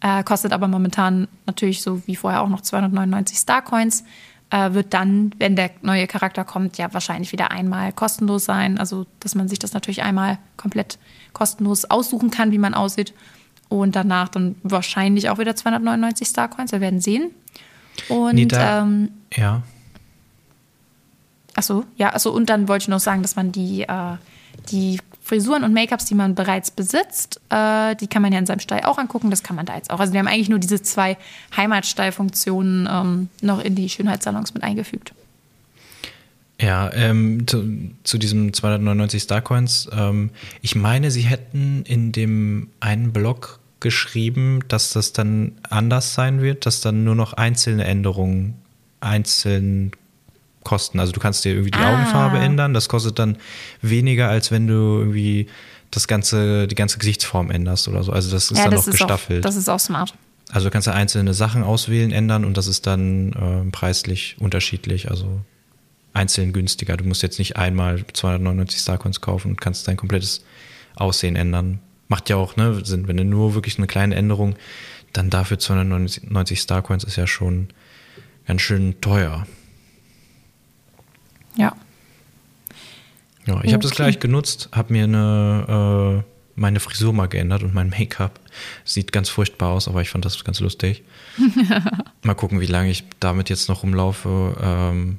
Äh, 0.00 0.22
kostet 0.22 0.52
aber 0.52 0.68
momentan 0.68 1.28
natürlich 1.46 1.82
so 1.82 2.06
wie 2.06 2.16
vorher 2.16 2.42
auch 2.42 2.48
noch 2.48 2.62
299 2.62 3.36
Starcoins. 3.36 4.04
Äh, 4.50 4.72
wird 4.72 4.94
dann, 4.94 5.34
wenn 5.38 5.56
der 5.56 5.70
neue 5.82 6.06
Charakter 6.06 6.44
kommt, 6.44 6.78
ja 6.78 6.92
wahrscheinlich 6.94 7.32
wieder 7.32 7.50
einmal 7.50 7.92
kostenlos 7.92 8.46
sein. 8.46 8.78
Also, 8.78 9.04
dass 9.20 9.34
man 9.34 9.48
sich 9.48 9.58
das 9.58 9.74
natürlich 9.74 10.02
einmal 10.02 10.38
komplett 10.56 10.98
kostenlos 11.34 11.84
aussuchen 11.84 12.30
kann, 12.30 12.52
wie 12.52 12.58
man 12.58 12.72
aussieht. 12.72 13.12
Und 13.68 13.96
danach 13.96 14.30
dann 14.30 14.54
wahrscheinlich 14.62 15.28
auch 15.28 15.36
wieder 15.36 15.54
299 15.54 16.26
Starcoins. 16.26 16.72
Wir 16.72 16.80
werden 16.80 17.02
sehen. 17.02 17.30
Und 18.08 18.34
Nee, 18.34 18.46
da- 18.46 18.82
ähm, 18.82 19.10
Ja. 19.36 19.62
Achso, 21.54 21.84
ja, 21.96 22.14
achso, 22.14 22.30
und 22.30 22.48
dann 22.50 22.68
wollte 22.68 22.84
ich 22.84 22.88
noch 22.88 23.00
sagen, 23.00 23.22
dass 23.22 23.34
man 23.34 23.50
die, 23.50 23.82
äh, 23.82 24.16
die 24.70 25.00
Frisuren 25.22 25.64
und 25.64 25.72
Make-ups, 25.74 26.04
die 26.06 26.14
man 26.14 26.34
bereits 26.34 26.70
besitzt, 26.70 27.40
äh, 27.50 27.96
die 27.96 28.06
kann 28.06 28.22
man 28.22 28.32
ja 28.32 28.38
in 28.38 28.46
seinem 28.46 28.60
Stall 28.60 28.82
auch 28.84 28.96
angucken. 28.96 29.28
Das 29.30 29.42
kann 29.42 29.56
man 29.56 29.66
da 29.66 29.74
jetzt 29.76 29.90
auch. 29.90 29.98
Also 30.00 30.12
wir 30.12 30.20
haben 30.20 30.28
eigentlich 30.28 30.48
nur 30.48 30.58
diese 30.60 30.80
zwei 30.82 31.16
Heimatstallfunktionen 31.56 32.88
ähm, 32.90 33.28
noch 33.42 33.62
in 33.62 33.74
die 33.74 33.88
Schönheitssalons 33.88 34.54
mit 34.54 34.62
eingefügt. 34.62 35.12
Ja, 36.60 36.92
ähm, 36.92 37.46
zu, 37.46 37.64
zu 38.04 38.18
diesem 38.18 38.52
299 38.52 39.22
Starcoins. 39.22 39.88
Ähm, 39.92 40.30
ich 40.62 40.74
meine, 40.76 41.10
sie 41.10 41.22
hätten 41.22 41.82
in 41.86 42.10
dem 42.12 42.68
einen 42.80 43.12
Blog 43.12 43.58
geschrieben, 43.80 44.60
dass 44.68 44.92
das 44.92 45.12
dann 45.12 45.52
anders 45.68 46.14
sein 46.14 46.42
wird, 46.42 46.66
dass 46.66 46.80
dann 46.80 47.04
nur 47.04 47.14
noch 47.14 47.32
einzelne 47.34 47.84
Änderungen 47.84 48.54
einzeln 49.00 49.92
kosten. 50.64 51.00
Also 51.00 51.12
du 51.12 51.20
kannst 51.20 51.44
dir 51.44 51.52
irgendwie 51.52 51.70
die 51.70 51.78
Ah. 51.78 51.94
Augenfarbe 51.94 52.38
ändern. 52.38 52.74
Das 52.74 52.88
kostet 52.88 53.18
dann 53.18 53.38
weniger, 53.80 54.28
als 54.28 54.50
wenn 54.50 54.66
du 54.66 54.74
irgendwie 54.74 55.46
das 55.90 56.08
ganze, 56.08 56.66
die 56.66 56.74
ganze 56.74 56.98
Gesichtsform 56.98 57.50
änderst 57.50 57.88
oder 57.88 58.02
so. 58.02 58.12
Also 58.12 58.30
das 58.30 58.50
ist 58.50 58.58
dann 58.58 58.74
noch 58.74 58.84
gestaffelt. 58.84 59.38
Auch, 59.44 59.48
das 59.48 59.56
ist 59.56 59.68
auch 59.70 59.80
smart. 59.80 60.14
Also 60.50 60.66
du 60.66 60.70
kannst 60.70 60.86
ja 60.86 60.94
einzelne 60.94 61.34
Sachen 61.34 61.62
auswählen, 61.62 62.10
ändern 62.10 62.44
und 62.44 62.56
das 62.56 62.66
ist 62.66 62.86
dann 62.86 63.32
äh, 63.32 63.70
preislich 63.70 64.36
unterschiedlich, 64.38 65.10
also 65.10 65.40
einzeln 66.14 66.52
günstiger. 66.52 66.96
Du 66.96 67.04
musst 67.04 67.22
jetzt 67.22 67.38
nicht 67.38 67.56
einmal 67.56 68.04
299 68.12 68.80
Starcoins 68.80 69.20
kaufen 69.20 69.52
und 69.52 69.60
kannst 69.60 69.86
dein 69.88 69.96
komplettes 69.96 70.42
Aussehen 70.96 71.36
ändern. 71.36 71.80
Macht 72.08 72.28
ja 72.30 72.36
auch 72.36 72.56
ne, 72.56 72.84
Sinn, 72.84 73.06
wenn 73.08 73.16
du 73.18 73.24
nur 73.24 73.54
wirklich 73.54 73.78
eine 73.78 73.86
kleine 73.86 74.14
Änderung, 74.14 74.56
dann 75.12 75.30
dafür 75.30 75.58
299 75.58 76.60
Starcoins 76.60 77.04
ist 77.04 77.16
ja 77.16 77.26
schon 77.26 77.68
ganz 78.46 78.62
schön 78.62 79.00
teuer. 79.00 79.46
Ja. 81.56 81.74
Ja, 83.46 83.62
ich 83.62 83.72
habe 83.72 83.82
das 83.82 83.92
Okay. 83.92 84.02
gleich 84.02 84.20
genutzt, 84.20 84.68
habe 84.72 84.92
mir 84.92 85.04
eine, 85.04 86.24
äh, 86.24 86.30
meine 86.54 86.80
Frisur 86.80 87.12
mal 87.12 87.26
geändert 87.26 87.62
und 87.62 87.72
mein 87.74 87.88
Make-up. 87.88 88.40
Sieht 88.84 89.12
ganz 89.12 89.28
furchtbar 89.28 89.70
aus, 89.70 89.88
aber 89.88 90.02
ich 90.02 90.10
fand 90.10 90.24
das 90.24 90.42
ganz 90.44 90.60
lustig. 90.60 91.02
mal 92.22 92.34
gucken, 92.34 92.60
wie 92.60 92.66
lange 92.66 92.90
ich 92.90 93.04
damit 93.20 93.48
jetzt 93.48 93.68
noch 93.68 93.82
rumlaufe 93.82 94.56
ähm, 94.60 95.18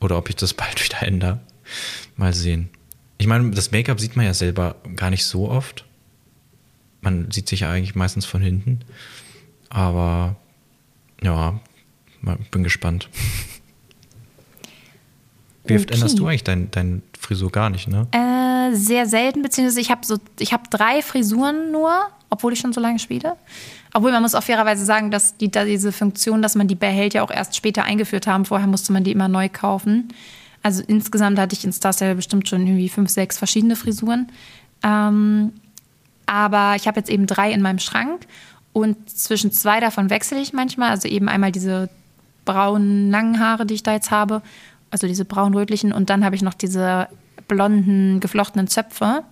oder 0.00 0.18
ob 0.18 0.28
ich 0.28 0.36
das 0.36 0.54
bald 0.54 0.82
wieder 0.84 1.02
ändere. 1.02 1.40
Mal 2.16 2.32
sehen. 2.34 2.70
Ich 3.18 3.26
meine, 3.26 3.50
das 3.52 3.70
Make-up 3.70 4.00
sieht 4.00 4.16
man 4.16 4.26
ja 4.26 4.34
selber 4.34 4.76
gar 4.96 5.10
nicht 5.10 5.24
so 5.24 5.48
oft. 5.48 5.84
Man 7.04 7.30
sieht 7.30 7.48
sich 7.48 7.60
ja 7.60 7.70
eigentlich 7.70 7.94
meistens 7.94 8.24
von 8.24 8.40
hinten. 8.40 8.80
Aber 9.68 10.36
ja, 11.22 11.60
bin 12.50 12.64
gespannt. 12.64 13.08
Wie 15.66 15.76
oft 15.76 15.84
Okay. 15.84 15.94
änderst 15.94 16.18
du 16.18 16.26
eigentlich 16.26 16.44
dein, 16.44 16.70
dein 16.70 17.02
Frisur 17.18 17.50
gar 17.50 17.70
nicht, 17.70 17.88
ne? 17.88 18.06
Äh, 18.12 18.74
sehr 18.74 19.06
selten, 19.06 19.42
beziehungsweise 19.42 19.80
ich 19.80 19.90
habe 19.90 20.04
so, 20.04 20.18
ich 20.38 20.52
habe 20.52 20.64
drei 20.70 21.00
Frisuren 21.02 21.72
nur, 21.72 21.92
obwohl 22.30 22.52
ich 22.52 22.60
schon 22.60 22.72
so 22.72 22.80
lange 22.80 22.98
spiele. 22.98 23.36
Obwohl 23.94 24.10
man 24.12 24.22
muss 24.22 24.34
auch 24.34 24.42
fairerweise 24.42 24.84
sagen, 24.84 25.10
dass 25.10 25.36
die, 25.36 25.50
da 25.50 25.64
diese 25.64 25.92
Funktion, 25.92 26.42
dass 26.42 26.54
man 26.54 26.68
die 26.68 26.74
behält, 26.74 27.14
ja 27.14 27.22
auch 27.22 27.30
erst 27.30 27.56
später 27.56 27.84
eingeführt 27.84 28.26
haben. 28.26 28.44
Vorher 28.44 28.66
musste 28.66 28.92
man 28.92 29.04
die 29.04 29.12
immer 29.12 29.28
neu 29.28 29.48
kaufen. 29.48 30.08
Also 30.62 30.82
insgesamt 30.86 31.38
hatte 31.38 31.54
ich 31.54 31.64
in 31.64 31.72
Star 31.72 31.92
Stable 31.92 32.16
bestimmt 32.16 32.48
schon 32.48 32.66
irgendwie 32.66 32.88
fünf, 32.88 33.10
sechs 33.10 33.38
verschiedene 33.38 33.76
Frisuren. 33.76 34.28
Ähm, 34.82 35.52
aber 36.26 36.74
ich 36.76 36.86
habe 36.86 36.98
jetzt 36.98 37.10
eben 37.10 37.26
drei 37.26 37.52
in 37.52 37.62
meinem 37.62 37.78
Schrank 37.78 38.26
und 38.72 39.08
zwischen 39.08 39.52
zwei 39.52 39.80
davon 39.80 40.10
wechsle 40.10 40.40
ich 40.40 40.52
manchmal. 40.52 40.90
Also 40.90 41.08
eben 41.08 41.28
einmal 41.28 41.52
diese 41.52 41.88
braunen, 42.44 43.10
langen 43.10 43.40
Haare, 43.40 43.66
die 43.66 43.74
ich 43.74 43.82
da 43.82 43.92
jetzt 43.92 44.10
habe, 44.10 44.42
also 44.90 45.06
diese 45.06 45.24
braun-rötlichen 45.24 45.92
und 45.92 46.10
dann 46.10 46.24
habe 46.24 46.36
ich 46.36 46.42
noch 46.42 46.54
diese 46.54 47.08
blonden, 47.48 48.20
geflochtenen 48.20 48.68
Zöpfe. 48.68 49.22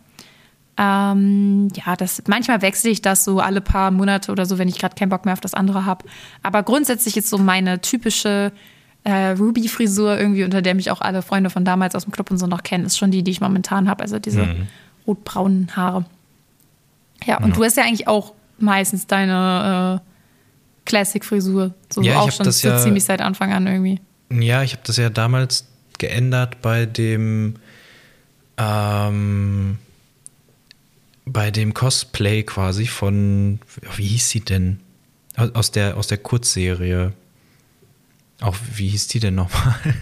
Ähm, 0.79 1.69
ja, 1.75 1.97
das, 1.97 2.23
manchmal 2.27 2.63
wechsle 2.63 2.91
ich 2.91 3.03
das 3.03 3.25
so 3.25 3.41
alle 3.41 3.61
paar 3.61 3.91
Monate 3.91 4.33
oder 4.33 4.47
so, 4.47 4.59
wenn 4.59 4.69
ich 4.69 4.79
gerade 4.79 4.95
keinen 4.95 5.11
Bock 5.11 5.25
mehr 5.25 5.35
auf 5.35 5.41
das 5.41 5.55
andere 5.55 5.85
habe. 5.85 6.07
Aber 6.43 6.63
grundsätzlich 6.63 7.17
ist 7.17 7.29
so 7.29 7.39
meine 7.39 7.81
typische 7.81 8.53
äh, 9.05 9.31
Ruby-Frisur 9.31 10.19
irgendwie, 10.19 10.45
unter 10.45 10.63
der 10.63 10.75
mich 10.75 10.91
auch 10.91 11.01
alle 11.01 11.23
Freunde 11.23 11.51
von 11.51 11.65
damals 11.65 11.95
aus 11.95 12.05
dem 12.05 12.13
Club 12.13 12.31
und 12.31 12.39
so 12.39 12.47
noch 12.47 12.63
kennen, 12.63 12.87
ist 12.87 12.97
schon 12.97 13.11
die, 13.11 13.23
die 13.23 13.33
ich 13.33 13.41
momentan 13.41 13.89
habe. 13.89 14.03
Also 14.03 14.19
diese 14.19 14.45
mhm. 14.45 14.69
rotbraunen 15.07 15.77
Haare. 15.77 16.05
Ja, 17.27 17.39
und 17.39 17.51
ja. 17.51 17.55
du 17.55 17.65
hast 17.65 17.77
ja 17.77 17.85
eigentlich 17.85 18.09
auch 18.09 18.35
meistens 18.59 19.07
deine 19.07 20.01
äh, 20.01 20.09
Classic-Frisur. 20.85 21.75
So 21.93 22.03
ja, 22.03 22.19
auch 22.19 22.31
schon 22.31 22.51
so 22.51 22.69
ja, 22.69 22.79
ziemlich 22.79 23.05
seit 23.05 23.21
Anfang 23.21 23.53
an 23.53 23.67
irgendwie. 23.67 24.01
Ja, 24.31 24.63
ich 24.63 24.73
habe 24.73 24.83
das 24.87 24.97
ja 24.97 25.11
damals 25.11 25.67
geändert 25.99 26.63
bei 26.63 26.87
dem 26.87 27.57
ähm, 28.57 29.79
bei 31.25 31.51
dem 31.51 31.75
Cosplay 31.75 32.43
quasi 32.43 32.87
von, 32.87 33.61
wie 33.97 34.07
hieß 34.07 34.31
sie 34.31 34.41
denn? 34.41 34.81
Aus 35.37 35.71
der, 35.71 35.97
aus 35.97 36.09
der 36.09 36.19
Kurzserie. 36.19 37.13
Auch, 38.41 38.57
wie 38.75 38.89
hieß 38.89 39.09
die 39.09 39.21
denn 39.21 39.35
nochmal? 39.35 39.77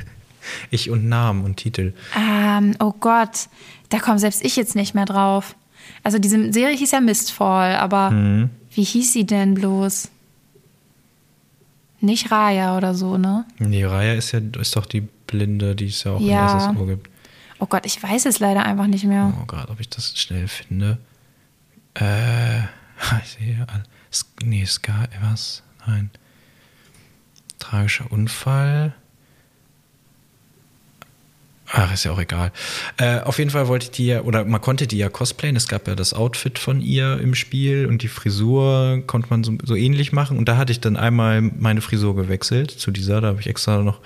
Ich 0.70 0.88
und 0.88 1.06
Namen 1.06 1.44
und 1.44 1.59
Titel. 1.59 1.92
Ähm, 2.16 2.74
oh 2.80 2.92
Gott, 2.98 3.48
da 3.90 3.98
komme 3.98 4.18
selbst 4.18 4.42
ich 4.42 4.56
jetzt 4.56 4.74
nicht 4.74 4.94
mehr 4.94 5.04
drauf. 5.04 5.54
Also 6.03 6.18
diese 6.18 6.53
Serie 6.53 6.76
hieß 6.76 6.90
ja 6.92 7.00
Mistfall, 7.00 7.76
aber 7.76 8.11
mhm. 8.11 8.50
wie 8.74 8.85
hieß 8.85 9.12
sie 9.12 9.26
denn 9.26 9.55
bloß? 9.55 10.11
Nicht 12.00 12.31
Raya 12.31 12.76
oder 12.76 12.94
so, 12.94 13.18
ne? 13.18 13.44
Nee, 13.59 13.85
Raya 13.85 14.14
ist 14.14 14.33
ja 14.33 14.40
ist 14.59 14.74
doch 14.76 14.87
die 14.87 15.03
Blinde, 15.26 15.76
die 15.76 15.87
es 15.87 16.05
ja 16.05 16.12
auch 16.12 16.20
ja. 16.20 16.70
in 16.70 16.76
Ohr 16.76 16.87
gibt. 16.87 17.11
Oh 17.59 17.66
Gott, 17.66 17.85
ich 17.85 18.03
weiß 18.03 18.24
es 18.24 18.38
leider 18.38 18.64
einfach 18.64 18.87
nicht 18.87 19.05
mehr. 19.05 19.35
Oh 19.40 19.44
Gott, 19.46 19.68
ob 19.68 19.81
ich 19.81 19.90
das 19.90 20.18
schnell 20.18 20.48
finde. 20.48 20.98
Äh, 21.94 22.61
ich 23.22 23.31
sehe, 23.38 23.66
nee, 24.42 24.64
Sky, 24.64 25.05
was? 25.20 25.62
Nein. 25.87 26.11
Tragischer 27.59 28.11
Unfall. 28.11 28.94
Ach, 31.72 31.92
ist 31.92 32.04
ja 32.04 32.11
auch 32.11 32.18
egal. 32.18 32.50
Äh, 32.96 33.20
auf 33.20 33.38
jeden 33.38 33.50
Fall 33.50 33.68
wollte 33.68 33.85
ich 33.85 33.90
die 33.92 34.06
ja, 34.06 34.22
oder 34.22 34.44
man 34.44 34.61
konnte 34.61 34.88
die 34.88 34.98
ja 34.98 35.09
cosplayen. 35.09 35.54
Es 35.54 35.68
gab 35.68 35.87
ja 35.87 35.94
das 35.94 36.12
Outfit 36.12 36.59
von 36.59 36.80
ihr 36.80 37.20
im 37.20 37.37
Spiel 37.37 37.87
und 37.87 38.02
die 38.02 38.09
Frisur 38.09 39.02
konnte 39.06 39.28
man 39.30 39.44
so, 39.44 39.56
so 39.62 39.76
ähnlich 39.76 40.12
machen. 40.12 40.37
Und 40.37 40.48
da 40.48 40.56
hatte 40.56 40.72
ich 40.72 40.80
dann 40.80 40.96
einmal 40.96 41.42
meine 41.42 41.80
Frisur 41.80 42.16
gewechselt 42.16 42.72
zu 42.72 42.90
dieser. 42.90 43.20
Da 43.20 43.28
habe 43.28 43.40
ich 43.40 43.46
extra 43.46 43.83
noch, 43.83 44.00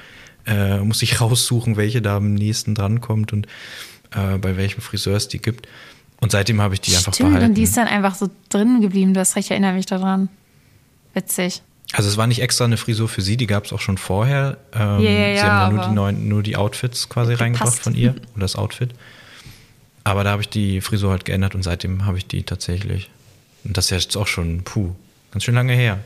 äh, 0.47 0.79
musste 0.81 1.05
ich 1.05 1.21
raussuchen, 1.23 1.77
welche 1.77 2.03
da 2.03 2.19
am 2.19 2.35
nächsten 2.35 2.75
drankommt 2.75 3.33
und 3.33 3.47
äh, 4.15 4.37
bei 4.37 4.59
welchem 4.59 4.83
Friseur 4.83 5.17
es 5.17 5.29
die 5.29 5.39
gibt. 5.39 5.67
Und 6.21 6.33
seitdem 6.33 6.61
habe 6.61 6.75
ich 6.75 6.83
die 6.83 6.91
Stimmt, 6.91 7.09
einfach 7.09 7.19
behalten. 7.19 7.47
Und 7.47 7.55
die 7.55 7.63
ist 7.63 7.77
dann 7.79 7.89
einfach 7.89 8.15
so 8.15 8.29
drin 8.51 8.83
geblieben. 8.83 9.15
Du 9.15 9.21
hast 9.21 9.37
recht, 9.37 9.47
ich 9.47 9.51
erinnere 9.53 9.73
mich 9.73 9.87
daran. 9.87 10.29
Witzig. 11.15 11.63
Also 11.93 12.09
es 12.09 12.17
war 12.17 12.27
nicht 12.27 12.43
extra 12.43 12.65
eine 12.65 12.77
Frisur 12.77 13.09
für 13.09 13.23
sie, 13.23 13.37
die 13.37 13.47
gab 13.47 13.67
es 13.67 13.73
auch 13.73 13.81
schon 13.81 13.99
vorher. 13.99 14.57
Ähm, 14.73 15.01
yeah, 15.01 15.01
yeah, 15.01 15.37
sie 15.37 15.43
haben 15.43 15.77
nur 15.77 15.85
die, 15.87 15.95
neuen, 15.95 16.29
nur 16.29 16.43
die 16.43 16.57
Outfits 16.57 17.09
quasi 17.09 17.35
reingebracht 17.35 17.71
passt. 17.71 17.83
von 17.83 17.95
ihr 17.95 18.11
oder 18.35 18.41
das 18.41 18.57
Outfit. 18.57 18.91
Aber 20.03 20.25
da 20.25 20.31
habe 20.31 20.43
ich 20.43 20.49
die 20.49 20.81
Frisur 20.81 21.11
halt 21.11 21.25
geändert 21.25 21.55
und 21.55 21.63
seitdem 21.63 22.05
habe 22.05 22.19
ich 22.19 22.27
die 22.27 22.43
tatsächlich. 22.43 23.11
Und 23.65 23.77
das 23.77 23.87
ist 23.87 23.91
jetzt 23.91 24.17
auch 24.17 24.27
schon, 24.27 24.63
puh, 24.63 24.91
ganz 25.31 25.45
schön 25.45 25.55
lange 25.55 25.73
her. 25.73 25.99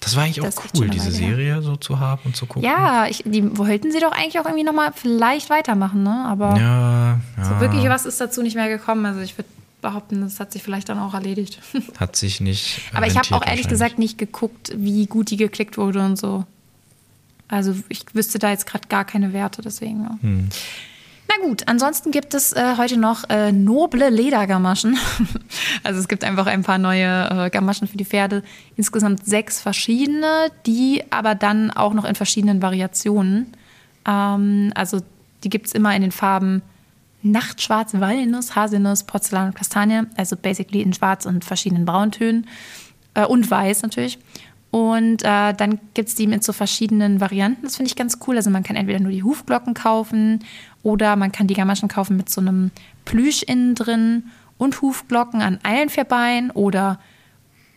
Das 0.00 0.14
war 0.14 0.24
eigentlich 0.24 0.44
das 0.44 0.58
auch 0.58 0.64
cool, 0.78 0.88
diese 0.88 1.10
Serie 1.10 1.54
her. 1.54 1.62
so 1.62 1.74
zu 1.76 1.98
haben 1.98 2.20
und 2.24 2.36
zu 2.36 2.46
gucken. 2.46 2.62
Ja, 2.62 3.06
ich, 3.08 3.24
die 3.24 3.58
wollten 3.58 3.90
sie 3.90 3.98
doch 3.98 4.12
eigentlich 4.12 4.38
auch 4.38 4.44
irgendwie 4.44 4.62
nochmal 4.62 4.92
vielleicht 4.94 5.50
weitermachen, 5.50 6.02
ne? 6.02 6.24
Aber 6.28 6.56
ja, 6.56 7.20
ja. 7.36 7.44
so 7.44 7.60
wirklich 7.60 7.88
was 7.88 8.06
ist 8.06 8.20
dazu 8.20 8.42
nicht 8.42 8.54
mehr 8.54 8.68
gekommen. 8.68 9.04
Also 9.06 9.20
ich 9.20 9.36
würde 9.36 9.48
behaupten, 9.86 10.20
das 10.20 10.40
hat 10.40 10.52
sich 10.52 10.62
vielleicht 10.64 10.88
dann 10.88 10.98
auch 10.98 11.14
erledigt. 11.14 11.60
Hat 11.98 12.16
sich 12.16 12.40
nicht. 12.40 12.80
Aber 12.92 13.06
ich 13.06 13.16
habe 13.16 13.32
auch 13.34 13.46
ehrlich 13.46 13.68
gesagt 13.68 13.98
nicht 14.00 14.18
geguckt, 14.18 14.72
wie 14.76 15.06
gut 15.06 15.30
die 15.30 15.36
geklickt 15.36 15.78
wurde 15.78 16.04
und 16.04 16.16
so. 16.16 16.44
Also 17.46 17.76
ich 17.88 18.02
wüsste 18.12 18.40
da 18.40 18.50
jetzt 18.50 18.66
gerade 18.66 18.88
gar 18.88 19.04
keine 19.04 19.32
Werte, 19.32 19.62
deswegen. 19.62 20.02
Ja. 20.02 20.18
Hm. 20.20 20.48
Na 21.28 21.46
gut, 21.46 21.62
ansonsten 21.66 22.10
gibt 22.10 22.34
es 22.34 22.52
äh, 22.52 22.76
heute 22.76 22.96
noch 22.96 23.28
äh, 23.28 23.52
noble 23.52 24.10
Ledergamaschen. 24.10 24.98
also 25.84 26.00
es 26.00 26.08
gibt 26.08 26.24
einfach 26.24 26.46
ein 26.46 26.64
paar 26.64 26.78
neue 26.78 27.46
äh, 27.46 27.50
Gamaschen 27.50 27.86
für 27.86 27.96
die 27.96 28.04
Pferde. 28.04 28.42
Insgesamt 28.76 29.24
sechs 29.24 29.60
verschiedene, 29.60 30.50
die 30.66 31.04
aber 31.10 31.36
dann 31.36 31.70
auch 31.70 31.94
noch 31.94 32.04
in 32.04 32.16
verschiedenen 32.16 32.60
Variationen. 32.60 33.52
Ähm, 34.04 34.72
also 34.74 35.00
die 35.44 35.48
gibt 35.48 35.68
es 35.68 35.72
immer 35.72 35.94
in 35.94 36.02
den 36.02 36.12
Farben 36.12 36.62
Nachtschwarz, 37.30 37.94
Walnuss, 37.94 38.56
Haselnuss, 38.56 39.04
Porzellan 39.04 39.48
und 39.48 39.54
Kastanie. 39.54 40.02
Also 40.16 40.36
basically 40.36 40.82
in 40.82 40.92
schwarz 40.92 41.26
und 41.26 41.44
verschiedenen 41.44 41.84
Brauntönen. 41.84 42.46
Äh, 43.14 43.26
und 43.26 43.50
weiß 43.50 43.82
natürlich. 43.82 44.18
Und 44.70 45.22
äh, 45.22 45.54
dann 45.54 45.80
gibt 45.94 46.08
es 46.08 46.14
die 46.16 46.26
mit 46.26 46.44
so 46.44 46.52
verschiedenen 46.52 47.20
Varianten. 47.20 47.62
Das 47.62 47.76
finde 47.76 47.88
ich 47.88 47.96
ganz 47.96 48.18
cool. 48.26 48.36
Also 48.36 48.50
man 48.50 48.62
kann 48.62 48.76
entweder 48.76 49.00
nur 49.00 49.12
die 49.12 49.22
Hufglocken 49.22 49.74
kaufen 49.74 50.40
oder 50.82 51.16
man 51.16 51.32
kann 51.32 51.46
die 51.46 51.54
Gamaschen 51.54 51.88
kaufen 51.88 52.16
mit 52.16 52.28
so 52.28 52.40
einem 52.40 52.70
Plüsch 53.04 53.42
innen 53.42 53.74
drin 53.74 54.24
und 54.58 54.82
Hufglocken 54.82 55.40
an 55.40 55.58
allen 55.62 55.88
vier 55.88 56.04
Beinen 56.04 56.50
oder 56.50 56.98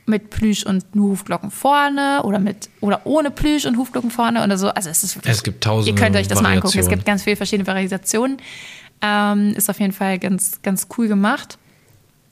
mit 0.05 0.31
Plüsch 0.31 0.65
und 0.65 0.95
nur 0.95 1.11
Hufglocken 1.11 1.51
vorne 1.51 2.23
oder 2.23 2.39
mit 2.39 2.69
oder 2.81 3.01
ohne 3.05 3.31
Plüsch 3.31 3.65
und 3.65 3.77
Hufglocken 3.77 4.11
vorne 4.11 4.43
oder 4.43 4.57
so. 4.57 4.69
Also 4.69 4.89
es 4.89 5.03
ist 5.03 5.15
wirklich, 5.15 5.33
es 5.33 5.43
gibt 5.43 5.63
tausende 5.63 5.91
Ihr 5.91 6.03
könnt 6.03 6.15
euch 6.15 6.27
das 6.27 6.41
mal 6.41 6.53
angucken. 6.53 6.79
Es 6.79 6.89
gibt 6.89 7.05
ganz 7.05 7.23
viele 7.23 7.35
verschiedene 7.35 7.67
Variationen. 7.67 8.37
Ähm, 9.01 9.53
ist 9.55 9.69
auf 9.69 9.79
jeden 9.79 9.93
Fall 9.93 10.19
ganz, 10.19 10.61
ganz 10.61 10.87
cool 10.97 11.07
gemacht. 11.07 11.57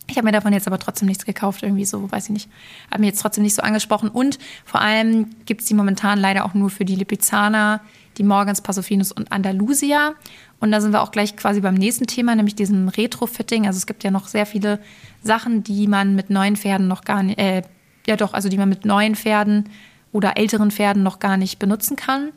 Ich 0.09 0.17
habe 0.17 0.25
mir 0.25 0.31
davon 0.31 0.53
jetzt 0.53 0.67
aber 0.67 0.79
trotzdem 0.79 1.07
nichts 1.07 1.25
gekauft, 1.25 1.63
irgendwie 1.63 1.85
so, 1.85 2.09
weiß 2.09 2.25
ich 2.25 2.29
nicht. 2.29 2.49
Hat 2.89 2.99
mir 2.99 3.07
jetzt 3.07 3.21
trotzdem 3.21 3.43
nicht 3.43 3.55
so 3.55 3.61
angesprochen. 3.61 4.09
Und 4.09 4.39
vor 4.63 4.81
allem 4.81 5.27
gibt 5.45 5.61
es 5.61 5.67
die 5.67 5.73
momentan 5.73 6.17
leider 6.17 6.45
auch 6.45 6.53
nur 6.53 6.69
für 6.69 6.85
die 6.85 6.95
Lipizzaner, 6.95 7.81
die 8.17 8.23
Morgans, 8.23 8.61
Pasophinus 8.61 9.11
und 9.11 9.31
Andalusia. 9.31 10.15
Und 10.59 10.71
da 10.71 10.81
sind 10.81 10.91
wir 10.91 11.01
auch 11.01 11.11
gleich 11.11 11.35
quasi 11.35 11.59
beim 11.59 11.75
nächsten 11.75 12.07
Thema, 12.07 12.35
nämlich 12.35 12.55
diesem 12.55 12.87
Retrofitting. 12.87 13.67
Also 13.67 13.77
es 13.77 13.85
gibt 13.85 14.03
ja 14.03 14.11
noch 14.11 14.27
sehr 14.27 14.45
viele 14.45 14.79
Sachen, 15.21 15.63
die 15.63 15.87
man 15.87 16.15
mit 16.15 16.29
neuen 16.29 16.55
Pferden 16.55 16.87
noch 16.87 17.03
gar 17.03 17.21
nicht, 17.21 17.37
äh, 17.37 17.63
ja 18.07 18.15
doch, 18.15 18.33
also 18.33 18.47
die 18.47 18.57
man 18.57 18.69
mit 18.69 18.85
neuen 18.85 19.15
Pferden 19.15 19.69
oder 20.13 20.37
älteren 20.37 20.71
Pferden 20.71 21.03
noch 21.03 21.19
gar 21.19 21.35
nicht 21.35 21.59
benutzen 21.59 21.97
kann. 21.97 22.31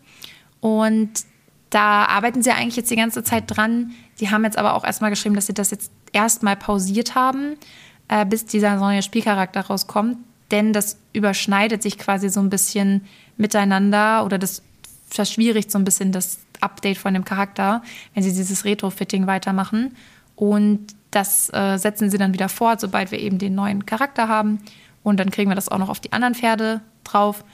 Und 0.61 1.11
da 1.71 2.05
arbeiten 2.05 2.43
sie 2.43 2.51
eigentlich 2.51 2.77
jetzt 2.77 2.91
die 2.91 2.97
ganze 2.97 3.23
Zeit 3.23 3.45
dran. 3.47 3.93
Die 4.19 4.31
haben 4.31 4.45
jetzt 4.45 4.59
aber 4.59 4.75
auch 4.75 4.85
erstmal 4.85 5.11
geschrieben, 5.11 5.37
dass 5.37 5.47
sie 5.47 5.55
das 5.55 5.71
jetzt 5.71 5.93
erstmal 6.13 6.57
pausiert 6.57 7.15
haben, 7.15 7.57
äh, 8.09 8.27
bis 8.27 8.45
dieser 8.45 8.77
neue 8.77 9.03
Spielcharakter 9.03 9.63
rauskommt. 9.63 10.19
Denn 10.51 10.73
das 10.73 10.99
überschneidet 11.13 11.83
sich 11.83 11.97
quasi 11.97 12.29
so 12.29 12.41
ein 12.41 12.51
bisschen 12.51 13.07
miteinander 13.37 14.25
oder 14.25 14.37
das 14.37 14.63
verschwierigt 15.09 15.71
so 15.71 15.79
ein 15.79 15.85
bisschen 15.85 16.11
das 16.13 16.41
Update 16.61 16.99
von 16.99 17.15
dem 17.15 17.25
Charakter, 17.25 17.83
wenn 18.15 18.23
sie 18.23 18.33
dieses 18.33 18.65
Retrofitting 18.65 19.29
weitermachen. 19.29 19.97
Und 20.35 20.95
das 21.13 21.53
äh, 21.53 21.77
setzen 21.77 22.11
sie 22.11 22.19
dann 22.19 22.33
wieder 22.33 22.49
fort, 22.49 22.81
sobald 22.81 23.11
wir 23.11 23.21
eben 23.21 23.39
den 23.39 23.55
neuen 23.55 23.87
Charakter 23.87 24.29
haben. 24.29 24.61
Und 25.03 25.19
dann 25.19 25.31
kriegen 25.31 25.51
wir 25.51 25.55
das 25.55 25.69
auch 25.69 25.79
noch 25.79 25.89
auf 25.89 26.01
die 26.01 26.13
anderen 26.13 26.35
Pferde 26.35 26.81
drauf. 27.05 27.45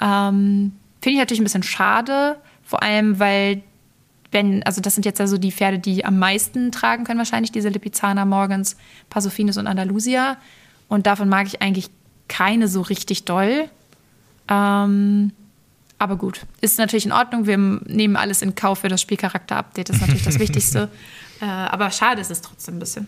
Ähm, 0.00 0.72
Finde 1.00 1.14
ich 1.14 1.18
natürlich 1.18 1.40
ein 1.40 1.44
bisschen 1.44 1.62
schade, 1.62 2.36
vor 2.70 2.84
allem 2.84 3.18
weil 3.18 3.62
wenn, 4.30 4.62
also 4.62 4.80
das 4.80 4.94
sind 4.94 5.04
jetzt 5.04 5.20
also 5.20 5.38
die 5.38 5.50
Pferde, 5.50 5.80
die 5.80 6.04
am 6.04 6.20
meisten 6.20 6.70
tragen 6.70 7.02
können, 7.02 7.18
wahrscheinlich 7.18 7.50
diese 7.50 7.68
Lipizzaner, 7.68 8.24
Morgans, 8.24 8.76
Pasophinus 9.08 9.56
und 9.56 9.66
Andalusia. 9.66 10.36
Und 10.86 11.08
davon 11.08 11.28
mag 11.28 11.48
ich 11.48 11.60
eigentlich 11.62 11.90
keine 12.28 12.68
so 12.68 12.80
richtig 12.82 13.24
doll. 13.24 13.68
Ähm, 14.48 15.32
aber 15.98 16.14
gut, 16.14 16.46
ist 16.60 16.78
natürlich 16.78 17.06
in 17.06 17.12
Ordnung. 17.12 17.48
Wir 17.48 17.58
nehmen 17.58 18.14
alles 18.14 18.40
in 18.40 18.54
Kauf 18.54 18.78
für 18.78 18.88
das 18.88 19.00
Spielcharakter-Update. 19.00 19.88
Das 19.88 19.96
ist 19.96 20.02
natürlich 20.02 20.24
das 20.24 20.38
Wichtigste. 20.38 20.88
Äh, 21.42 21.46
aber 21.46 21.90
schade 21.90 22.20
ist 22.20 22.30
es 22.30 22.42
trotzdem 22.42 22.76
ein 22.76 22.80
bisschen. 22.80 23.06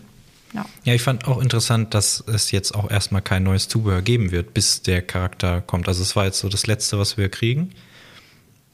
Ja. 0.55 0.65
ja, 0.85 0.95
ich 0.95 1.03
fand 1.03 1.27
auch 1.27 1.39
interessant, 1.39 1.93
dass 1.93 2.23
es 2.25 2.49
jetzt 2.49 2.73
auch 2.73 2.89
erstmal 2.89 3.21
kein 3.21 3.43
neues 3.43 3.67
Zubehör 3.67 4.01
geben 4.01 4.31
wird, 4.31 4.55
bis 4.55 4.81
der 4.81 5.03
Charakter 5.03 5.61
kommt. 5.61 5.87
Also 5.87 6.01
es 6.01 6.15
war 6.15 6.25
jetzt 6.25 6.39
so 6.39 6.49
das 6.49 6.65
Letzte, 6.65 6.97
was 6.97 7.15
wir 7.15 7.29
kriegen. 7.29 7.69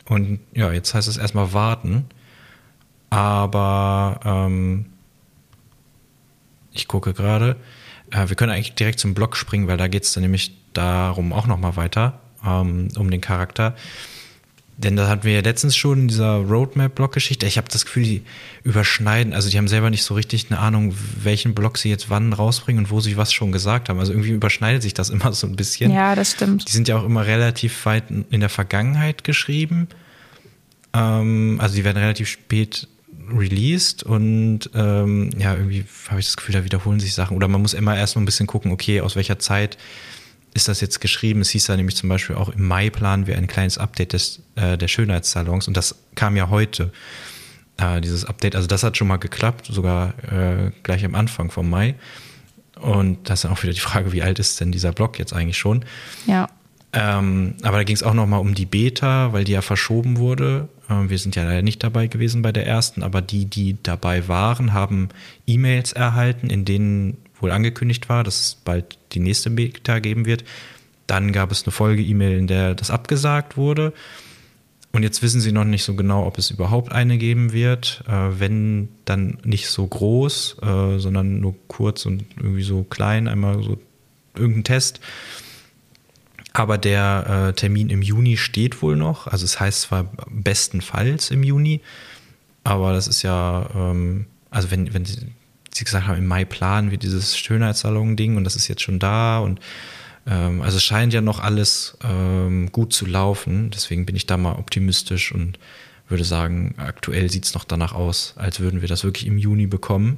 Und 0.10 0.40
ja, 0.54 0.72
jetzt 0.74 0.94
heißt 0.94 1.08
es 1.08 1.18
erstmal 1.18 1.54
warten. 1.54 2.06
Aber 3.10 4.20
ähm, 4.26 4.88
ich 6.74 6.88
gucke 6.88 7.14
gerade. 7.14 7.56
Äh, 8.12 8.28
wir 8.28 8.36
können 8.36 8.52
eigentlich 8.52 8.76
direkt 8.76 9.00
zum 9.00 9.14
Blog 9.14 9.38
springen, 9.38 9.68
weil 9.68 9.78
da 9.78 9.88
geht 9.88 10.04
es 10.04 10.14
dann 10.14 10.24
nämlich 10.24 10.56
darum 10.74 11.32
auch 11.32 11.48
nochmal 11.48 11.76
weiter, 11.76 12.20
ähm, 12.46 12.90
um 12.98 13.10
den 13.10 13.22
Charakter. 13.22 13.76
Denn 14.82 14.96
da 14.96 15.10
hatten 15.10 15.26
wir 15.26 15.34
ja 15.34 15.42
letztens 15.42 15.76
schon 15.76 16.00
in 16.04 16.08
dieser 16.08 16.38
Roadmap-Blog-Geschichte. 16.38 17.46
Ich 17.46 17.58
habe 17.58 17.68
das 17.70 17.84
Gefühl, 17.84 18.04
die 18.04 18.22
überschneiden. 18.64 19.34
Also 19.34 19.50
die 19.50 19.58
haben 19.58 19.68
selber 19.68 19.90
nicht 19.90 20.04
so 20.04 20.14
richtig 20.14 20.46
eine 20.50 20.60
Ahnung, 20.60 20.96
welchen 21.22 21.54
Blog 21.54 21.78
sie 21.78 21.90
jetzt 21.90 22.10
wann 22.10 22.32
rausbringen 22.32 22.86
und 22.86 22.90
wo 22.90 23.02
sie 23.02 23.18
was 23.18 23.34
schon 23.34 23.52
gesagt 23.52 23.90
haben. 23.90 24.00
Also 24.00 24.14
irgendwie 24.14 24.30
überschneidet 24.30 24.82
sich 24.82 24.94
das 24.94 25.10
immer 25.10 25.34
so 25.34 25.48
ein 25.48 25.58
bisschen. 25.58 25.92
Ja, 25.92 26.16
das 26.16 26.32
stimmt. 26.32 26.66
Die 26.70 26.72
sind 26.72 26.88
ja 26.88 26.98
auch 26.98 27.04
immer 27.04 27.26
relativ 27.26 27.86
weit 27.86 28.06
in 28.10 28.40
der 28.40 28.48
Vergangenheit 28.48 29.26
geschrieben. 29.26 29.90
Ähm, 30.94 31.58
also 31.62 31.76
die 31.76 31.84
werden 31.84 31.98
relativ 31.98 32.30
spät 32.30 32.88
released 33.38 34.04
und 34.04 34.70
ähm, 34.74 35.30
ja, 35.38 35.56
irgendwie 35.56 35.84
habe 36.08 36.22
ich 36.22 36.26
das 36.28 36.38
Gefühl, 36.38 36.54
da 36.54 36.64
wiederholen 36.64 37.02
sich 37.02 37.14
Sachen. 37.14 37.36
Oder 37.36 37.50
man 37.50 37.62
muss 37.62 37.74
immer 37.74 37.98
erst 37.98 38.16
mal 38.16 38.22
ein 38.22 38.26
bisschen 38.26 38.48
gucken, 38.48 38.72
okay, 38.72 39.02
aus 39.02 39.18
welcher 39.18 39.40
Zeit 39.40 39.78
ist 40.54 40.68
das 40.68 40.82
jetzt 40.82 41.00
geschrieben. 41.00 41.42
Es 41.42 41.50
hieß 41.50 41.68
ja 41.68 41.76
nämlich 41.76 41.96
zum 41.96 42.10
Beispiel 42.10 42.36
auch 42.36 42.50
im 42.50 42.68
Mai 42.68 42.90
planen 42.90 43.28
wir 43.28 43.38
ein 43.38 43.48
kleines 43.48 43.78
Update 43.78 44.14
des, 44.14 44.42
äh, 44.56 44.78
der 44.78 44.88
Schönheitssalons 44.88 45.68
und 45.68 45.78
das 45.78 45.96
kam 46.16 46.36
ja 46.36 46.50
heute, 46.50 46.92
äh, 47.78 48.02
dieses 48.02 48.26
Update. 48.26 48.56
Also 48.56 48.68
das 48.68 48.84
hat 48.84 48.98
schon 48.98 49.08
mal 49.08 49.18
geklappt, 49.18 49.68
sogar 49.68 50.14
äh, 50.32 50.72
gleich 50.84 51.06
am 51.06 51.16
Anfang 51.16 51.52
vom 51.52 51.70
Mai. 51.70 51.96
Und 52.80 53.30
das 53.30 53.40
ist 53.40 53.44
dann 53.44 53.52
auch 53.52 53.64
wieder 53.64 53.74
die 53.74 53.80
Frage, 53.80 54.12
wie 54.12 54.22
alt 54.22 54.40
ist 54.40 54.60
denn 54.60 54.72
dieser 54.72 54.92
Blog 54.92 55.20
jetzt 55.20 55.34
eigentlich 55.34 55.58
schon? 55.58 55.84
Ja. 56.26 56.50
Ähm, 56.92 57.56
aber 57.62 57.78
da 57.78 57.84
ging 57.84 57.96
es 57.96 58.04
auch 58.04 58.14
nochmal 58.14 58.40
um 58.40 58.56
die 58.56 58.66
Beta, 58.66 59.32
weil 59.32 59.44
die 59.44 59.52
ja 59.52 59.62
verschoben 59.62 60.18
wurde. 60.18 60.70
Ähm, 60.90 61.10
wir 61.10 61.20
sind 61.20 61.36
ja 61.36 61.44
leider 61.44 61.62
nicht 61.62 61.84
dabei 61.84 62.08
gewesen 62.08 62.42
bei 62.42 62.52
der 62.52 62.66
ersten, 62.66 63.04
aber 63.04 63.22
die, 63.22 63.46
die 63.46 63.78
dabei 63.84 64.28
waren, 64.28 64.74
haben 64.74 65.10
E-Mails 65.46 65.94
erhalten, 65.94 66.50
in 66.50 66.66
denen 66.66 67.18
wohl 67.40 67.52
angekündigt 67.52 68.10
war, 68.10 68.24
dass 68.24 68.40
es 68.40 68.56
bald 68.56 68.98
die 69.14 69.20
nächste 69.20 69.50
Beta 69.50 70.00
geben 70.00 70.26
wird. 70.26 70.44
Dann 71.08 71.32
gab 71.32 71.52
es 71.52 71.64
eine 71.64 71.72
Folge-E-Mail, 71.72 72.38
in 72.38 72.48
der 72.48 72.76
das 72.76 72.92
abgesagt 72.92 73.58
wurde. 73.58 73.94
Und 74.92 75.04
jetzt 75.04 75.22
wissen 75.22 75.40
sie 75.40 75.52
noch 75.52 75.66
nicht 75.66 75.84
so 75.84 75.96
genau, 75.96 76.26
ob 76.26 76.38
es 76.38 76.50
überhaupt 76.50 76.92
eine 76.92 77.18
geben 77.18 77.54
wird. 77.54 78.04
Äh, 78.08 78.40
wenn, 78.40 78.90
dann 79.06 79.38
nicht 79.44 79.70
so 79.70 79.86
groß, 79.86 80.58
äh, 80.62 81.00
sondern 81.00 81.40
nur 81.40 81.56
kurz 81.68 82.06
und 82.06 82.26
irgendwie 82.38 82.64
so 82.64 82.84
klein, 82.84 83.28
einmal 83.28 83.62
so 83.64 83.80
irgendein 84.36 84.64
Test. 84.64 85.00
Aber 86.54 86.78
der 86.78 87.50
äh, 87.50 87.54
Termin 87.54 87.90
im 87.90 88.02
Juni 88.02 88.36
steht 88.38 88.82
wohl 88.82 88.96
noch. 88.96 89.28
Also 89.28 89.46
es 89.46 89.60
heißt 89.60 89.82
zwar 89.82 90.12
bestenfalls 90.30 91.30
im 91.30 91.44
Juni, 91.44 91.82
aber 92.64 92.94
das 92.94 93.08
ist 93.08 93.22
ja, 93.22 93.70
ähm, 93.76 94.26
also 94.50 94.72
wenn, 94.72 94.94
wenn 94.94 95.06
sie 95.74 95.84
gesagt 95.84 96.08
haben, 96.08 96.18
im 96.18 96.28
Mai 96.28 96.46
planen 96.46 96.92
wir 96.92 96.98
dieses 96.98 97.38
Schönheitssalon-Ding 97.38 98.38
und 98.38 98.44
das 98.44 98.56
ist 98.56 98.68
jetzt 98.68 98.82
schon 98.82 99.00
da 99.00 99.40
und 99.40 99.60
ähm, 100.28 100.62
also 100.62 100.78
es 100.78 100.84
scheint 100.84 101.14
ja 101.14 101.22
noch 101.22 101.40
alles 101.40 101.98
ähm, 102.04 102.72
gut 102.72 102.94
zu 102.94 103.06
laufen. 103.06 103.72
Deswegen 103.72 104.06
bin 104.06 104.16
ich 104.16 104.26
da 104.26 104.38
mal 104.38 104.56
optimistisch 104.56 105.32
und 105.32 105.60
würde 106.08 106.24
sagen, 106.24 106.76
aktuell 106.78 107.30
sieht 107.30 107.46
es 107.46 107.54
noch 107.54 107.64
danach 107.64 107.94
aus, 107.94 108.34
als 108.36 108.60
würden 108.60 108.82
wir 108.82 108.88
das 108.88 109.04
wirklich 109.04 109.28
im 109.28 109.38
Juni 109.38 109.68
bekommen. 109.68 110.18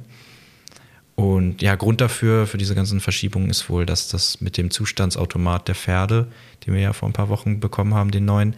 Und 1.14 1.60
ja, 1.60 1.74
Grund 1.74 2.00
dafür, 2.00 2.46
für 2.46 2.56
diese 2.56 2.74
ganzen 2.74 3.00
Verschiebungen 3.00 3.50
ist 3.50 3.68
wohl, 3.68 3.84
dass 3.84 4.08
das 4.08 4.40
mit 4.40 4.56
dem 4.56 4.70
Zustandsautomat 4.70 5.68
der 5.68 5.74
Pferde, 5.74 6.28
den 6.66 6.74
wir 6.74 6.80
ja 6.80 6.92
vor 6.94 7.08
ein 7.08 7.12
paar 7.12 7.28
Wochen 7.28 7.60
bekommen 7.60 7.94
haben, 7.94 8.10
den 8.10 8.24
neuen, 8.24 8.56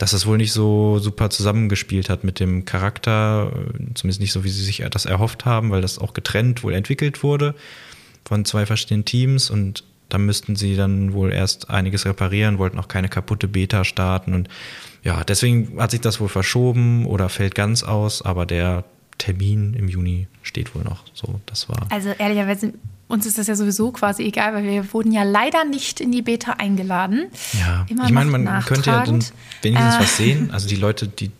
dass 0.00 0.12
das 0.12 0.24
wohl 0.24 0.38
nicht 0.38 0.52
so 0.52 0.98
super 0.98 1.28
zusammengespielt 1.28 2.08
hat 2.08 2.24
mit 2.24 2.40
dem 2.40 2.64
Charakter, 2.64 3.52
zumindest 3.92 4.20
nicht 4.20 4.32
so, 4.32 4.44
wie 4.44 4.48
sie 4.48 4.64
sich 4.64 4.82
das 4.90 5.04
erhofft 5.04 5.44
haben, 5.44 5.70
weil 5.70 5.82
das 5.82 5.98
auch 5.98 6.14
getrennt 6.14 6.62
wohl 6.64 6.72
entwickelt 6.72 7.22
wurde 7.22 7.54
von 8.26 8.46
zwei 8.46 8.64
verschiedenen 8.64 9.04
Teams 9.04 9.50
und 9.50 9.84
da 10.08 10.16
müssten 10.16 10.56
sie 10.56 10.74
dann 10.74 11.12
wohl 11.12 11.30
erst 11.30 11.68
einiges 11.68 12.06
reparieren, 12.06 12.56
wollten 12.56 12.78
auch 12.78 12.88
keine 12.88 13.10
kaputte 13.10 13.46
Beta 13.46 13.84
starten 13.84 14.32
und 14.32 14.48
ja, 15.02 15.22
deswegen 15.22 15.78
hat 15.78 15.90
sich 15.90 16.00
das 16.00 16.18
wohl 16.18 16.30
verschoben 16.30 17.04
oder 17.04 17.28
fällt 17.28 17.54
ganz 17.54 17.82
aus, 17.82 18.22
aber 18.22 18.46
der 18.46 18.84
Termin 19.18 19.74
im 19.74 19.88
Juni 19.88 20.28
steht 20.42 20.74
wohl 20.74 20.82
noch. 20.82 21.04
So, 21.12 21.40
das 21.44 21.68
war. 21.68 21.86
Also 21.90 22.08
ehrlicherweise 22.18 22.72
uns 23.10 23.26
ist 23.26 23.38
das 23.38 23.46
ja 23.46 23.56
sowieso 23.56 23.90
quasi 23.90 24.22
egal, 24.22 24.54
weil 24.54 24.64
wir 24.64 24.92
wurden 24.92 25.12
ja 25.12 25.24
leider 25.24 25.64
nicht 25.64 26.00
in 26.00 26.12
die 26.12 26.22
Beta 26.22 26.52
eingeladen. 26.52 27.26
Ja, 27.58 27.86
Immer 27.88 28.04
ich 28.06 28.12
meine, 28.12 28.30
man 28.30 28.64
könnte 28.64 28.90
ja 28.90 29.04
dann 29.04 29.24
wenigstens 29.62 29.94
äh, 29.96 30.00
was 30.00 30.16
sehen. 30.16 30.50
Also 30.52 30.68
die 30.68 30.76
Leute, 30.76 31.08
die 31.08 31.30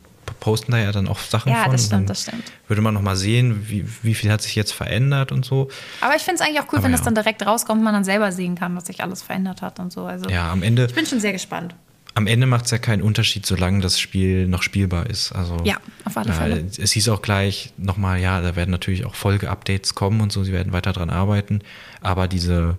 posten 0.41 0.73
da 0.73 0.79
ja 0.79 0.91
dann 0.91 1.07
auch 1.07 1.19
Sachen 1.19 1.51
ja, 1.51 1.59
von. 1.59 1.67
Ja, 1.67 1.73
das 1.73 1.87
stimmt, 1.87 2.11
das 2.11 2.23
stimmt. 2.23 2.45
Würde 2.67 2.83
man 2.83 2.95
noch 2.95 3.03
mal 3.03 3.17
sehen, 3.17 3.69
wie, 3.69 3.87
wie 4.03 4.15
viel 4.15 4.31
hat 4.33 4.43
sich 4.43 4.55
jetzt 4.55 4.73
verändert 4.73 5.33
und 5.33 5.45
so. 5.45 5.69
Aber 6.01 6.17
ich 6.17 6.23
finde 6.23 6.37
es 6.37 6.41
eigentlich 6.41 6.61
auch 6.61 6.73
cool, 6.73 6.79
Aber 6.79 6.85
wenn 6.85 6.93
ja. 6.93 6.97
das 6.97 7.05
dann 7.05 7.15
direkt 7.15 7.47
rauskommt 7.47 7.79
und 7.79 7.85
man 7.85 7.95
dann 7.95 8.05
selber 8.05 8.33
sehen 8.33 8.55
kann, 8.55 8.75
was 8.75 8.87
sich 8.87 9.03
alles 9.03 9.23
verändert 9.23 9.63
hat 9.63 9.79
und 9.79 9.93
so. 9.93 10.05
Also 10.05 10.29
ja, 10.29 10.51
am 10.51 10.63
Ende. 10.63 10.87
Ich 10.87 10.95
bin 10.95 11.07
schon 11.07 11.21
sehr 11.21 11.33
gespannt 11.33 11.75
am 12.15 12.27
Ende 12.27 12.47
macht 12.47 12.65
es 12.65 12.71
ja 12.71 12.79
keinen 12.79 13.03
Unterschied, 13.03 13.47
solange 13.47 13.81
das 13.81 14.01
Spiel 14.01 14.49
noch 14.49 14.63
spielbar 14.63 15.09
ist. 15.09 15.33
Also, 15.33 15.59
ja, 15.65 15.77
auf 16.05 16.17
alle 16.17 16.33
Fälle. 16.33 16.61
Äh, 16.61 16.83
es 16.83 16.93
hieß 16.93 17.09
auch 17.11 17.23
gleich 17.23 17.73
nochmal, 17.77 18.21
ja, 18.21 18.41
da 18.41 18.57
werden 18.57 18.71
natürlich 18.71 19.05
auch 19.05 19.15
Folge-Updates 19.15 19.95
kommen 19.95 20.21
und 20.21 20.33
so, 20.33 20.43
sie 20.43 20.53
werden 20.53 20.73
weiter 20.73 20.93
dran 20.93 21.11
arbeiten. 21.11 21.61
Aber 22.01 22.27
diese, 22.27 22.79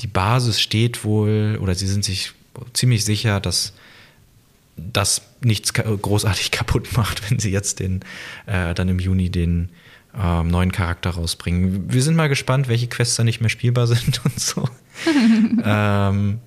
die 0.00 0.06
Basis 0.06 0.60
steht 0.60 1.04
wohl, 1.04 1.58
oder 1.60 1.74
sie 1.74 1.86
sind 1.86 2.04
sich 2.04 2.32
ziemlich 2.74 3.04
sicher, 3.04 3.40
dass 3.40 3.72
das 4.76 5.22
nichts 5.40 5.72
großartig 5.72 6.50
kaputt 6.50 6.96
macht, 6.96 7.30
wenn 7.30 7.38
sie 7.38 7.50
jetzt 7.50 7.80
den, 7.80 8.00
äh, 8.46 8.74
dann 8.74 8.88
im 8.88 8.98
Juni 8.98 9.30
den 9.30 9.70
ähm, 10.18 10.48
neuen 10.48 10.72
Charakter 10.72 11.10
rausbringen. 11.10 11.92
Wir 11.92 12.02
sind 12.02 12.16
mal 12.16 12.28
gespannt, 12.28 12.68
welche 12.68 12.86
Quests 12.86 13.16
da 13.16 13.24
nicht 13.24 13.40
mehr 13.40 13.50
spielbar 13.50 13.86
sind 13.86 14.20
und 14.24 14.38
so. 14.38 14.68
ähm, 15.64 16.38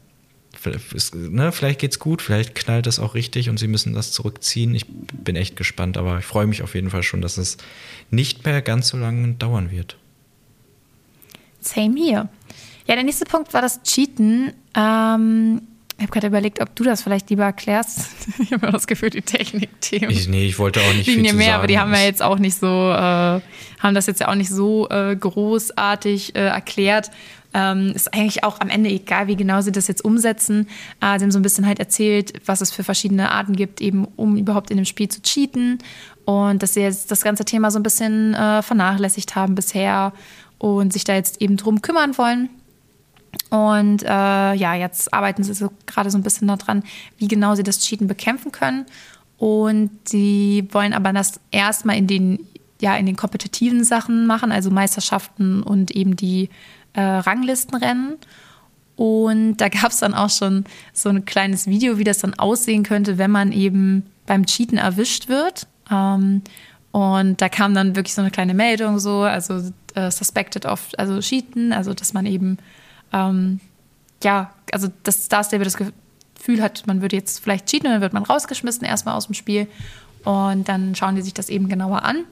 ne, 1.13 1.51
vielleicht 1.51 1.79
geht's 1.79 1.99
gut, 1.99 2.21
vielleicht 2.21 2.55
knallt 2.55 2.87
es 2.87 2.99
auch 2.99 3.13
richtig 3.13 3.49
und 3.49 3.57
sie 3.57 3.67
müssen 3.67 3.93
das 3.93 4.11
zurückziehen. 4.11 4.73
Ich 4.75 4.85
bin 4.87 5.35
echt 5.35 5.55
gespannt, 5.55 5.97
aber 5.97 6.19
ich 6.19 6.25
freue 6.25 6.47
mich 6.47 6.63
auf 6.63 6.75
jeden 6.75 6.89
Fall 6.89 7.03
schon, 7.03 7.21
dass 7.21 7.37
es 7.37 7.57
nicht 8.11 8.45
mehr 8.45 8.61
ganz 8.61 8.89
so 8.89 8.97
lange 8.97 9.33
dauern 9.33 9.71
wird. 9.71 9.97
Same 11.61 11.99
here. 11.99 12.29
Ja, 12.87 12.95
der 12.95 13.03
nächste 13.03 13.25
Punkt 13.25 13.53
war 13.53 13.61
das 13.61 13.83
Cheaten. 13.83 14.53
Ähm, 14.75 15.61
ich 15.97 16.03
habe 16.03 16.13
gerade 16.13 16.27
überlegt, 16.27 16.61
ob 16.61 16.73
du 16.75 16.85
das 16.85 17.03
vielleicht 17.03 17.29
lieber 17.29 17.43
erklärst. 17.43 18.09
ich 18.39 18.53
habe 18.53 18.71
das 18.71 18.87
Gefühl, 18.87 19.09
die 19.09 19.21
Technikthemen. 19.21 20.09
Ich, 20.09 20.29
nee, 20.29 20.45
ich 20.45 20.57
wollte 20.57 20.79
auch 20.79 20.93
nicht 20.93 21.09
viel 21.09 21.25
zu 21.25 21.35
mehr, 21.35 21.47
sagen. 21.47 21.57
aber 21.57 21.67
die 21.67 21.77
haben 21.77 21.93
ja 21.93 21.99
jetzt 21.99 22.21
auch 22.21 22.39
nicht 22.39 22.57
so, 22.57 22.65
äh, 22.65 23.41
haben 23.79 23.93
das 23.93 24.07
jetzt 24.07 24.21
ja 24.21 24.29
auch 24.29 24.35
nicht 24.35 24.49
so 24.49 24.87
äh, 24.89 25.15
großartig 25.15 26.35
äh, 26.35 26.39
erklärt. 26.39 27.11
Ähm, 27.53 27.93
ist 27.95 28.13
eigentlich 28.13 28.43
auch 28.43 28.59
am 28.59 28.69
Ende 28.69 28.89
egal, 28.89 29.27
wie 29.27 29.35
genau 29.35 29.61
sie 29.61 29.71
das 29.71 29.87
jetzt 29.87 30.05
umsetzen. 30.05 30.67
Äh, 31.01 31.17
sie 31.17 31.23
haben 31.23 31.31
so 31.31 31.39
ein 31.39 31.43
bisschen 31.43 31.65
halt 31.65 31.79
erzählt, 31.79 32.33
was 32.45 32.61
es 32.61 32.71
für 32.71 32.83
verschiedene 32.83 33.31
Arten 33.31 33.55
gibt, 33.55 33.81
eben 33.81 34.05
um 34.15 34.37
überhaupt 34.37 34.69
in 34.69 34.77
dem 34.77 34.85
Spiel 34.85 35.09
zu 35.09 35.21
cheaten. 35.21 35.79
Und 36.25 36.61
dass 36.61 36.75
sie 36.75 36.81
jetzt 36.81 37.09
das 37.09 37.23
ganze 37.23 37.45
Thema 37.45 37.71
so 37.71 37.79
ein 37.79 37.83
bisschen 37.83 38.35
äh, 38.35 38.61
vernachlässigt 38.61 39.35
haben 39.35 39.55
bisher 39.55 40.13
und 40.59 40.93
sich 40.93 41.03
da 41.03 41.15
jetzt 41.15 41.41
eben 41.41 41.57
drum 41.57 41.81
kümmern 41.81 42.17
wollen. 42.19 42.49
Und 43.49 44.03
äh, 44.03 44.07
ja, 44.53 44.75
jetzt 44.75 45.13
arbeiten 45.13 45.43
sie 45.43 45.53
so 45.53 45.71
gerade 45.87 46.11
so 46.11 46.17
ein 46.17 46.23
bisschen 46.23 46.47
daran, 46.47 46.83
wie 47.17 47.27
genau 47.27 47.55
sie 47.55 47.63
das 47.63 47.79
Cheaten 47.79 48.07
bekämpfen 48.07 48.51
können. 48.51 48.85
Und 49.37 49.91
sie 50.03 50.67
wollen 50.71 50.93
aber 50.93 51.13
das 51.13 51.39
erstmal 51.49 51.97
in 51.97 52.07
den, 52.07 52.45
ja, 52.81 52.95
in 52.97 53.05
den 53.05 53.15
kompetitiven 53.15 53.83
Sachen 53.83 54.27
machen, 54.27 54.51
also 54.51 54.69
Meisterschaften 54.69 55.63
und 55.63 55.91
eben 55.91 56.15
die 56.15 56.49
äh, 56.93 57.01
Ranglistenrennen. 57.01 58.17
Und 58.95 59.57
da 59.57 59.69
gab 59.69 59.91
es 59.91 59.99
dann 59.99 60.13
auch 60.13 60.29
schon 60.29 60.65
so 60.91 61.09
ein 61.09 61.23
kleines 61.23 61.67
Video, 61.67 61.97
wie 61.97 62.03
das 62.03 62.19
dann 62.19 62.33
aussehen 62.33 62.83
könnte, 62.83 63.17
wenn 63.17 63.31
man 63.31 63.51
eben 63.51 64.03
beim 64.25 64.45
Cheaten 64.45 64.77
erwischt 64.77 65.29
wird. 65.29 65.67
Ähm, 65.89 66.41
und 66.91 67.41
da 67.41 67.49
kam 67.49 67.73
dann 67.73 67.95
wirklich 67.95 68.13
so 68.13 68.21
eine 68.21 68.31
kleine 68.31 68.53
Meldung, 68.53 68.99
so, 68.99 69.21
also 69.21 69.71
äh, 69.95 70.11
suspected 70.11 70.65
of, 70.65 70.89
also 70.97 71.19
Cheaten, 71.19 71.71
also 71.71 71.93
dass 71.93 72.13
man 72.13 72.25
eben, 72.25 72.57
ähm, 73.13 73.59
ja, 74.23 74.51
also 74.71 74.89
dass 75.03 75.25
Star 75.25 75.43
Stable 75.43 75.65
das 75.65 75.77
Gefühl 75.77 76.61
hat, 76.61 76.85
man 76.87 77.01
würde 77.01 77.15
jetzt 77.15 77.39
vielleicht 77.39 77.67
cheaten 77.67 77.87
und 77.87 77.93
dann 77.93 78.01
wird 78.01 78.13
man 78.13 78.23
rausgeschmissen 78.23 78.85
erstmal 78.85 79.15
aus 79.15 79.27
dem 79.27 79.35
Spiel. 79.35 79.67
Und 80.25 80.67
dann 80.67 80.95
schauen 80.95 81.15
die 81.15 81.21
sich 81.21 81.33
das 81.33 81.49
eben 81.49 81.69
genauer 81.69 82.03
an. 82.03 82.25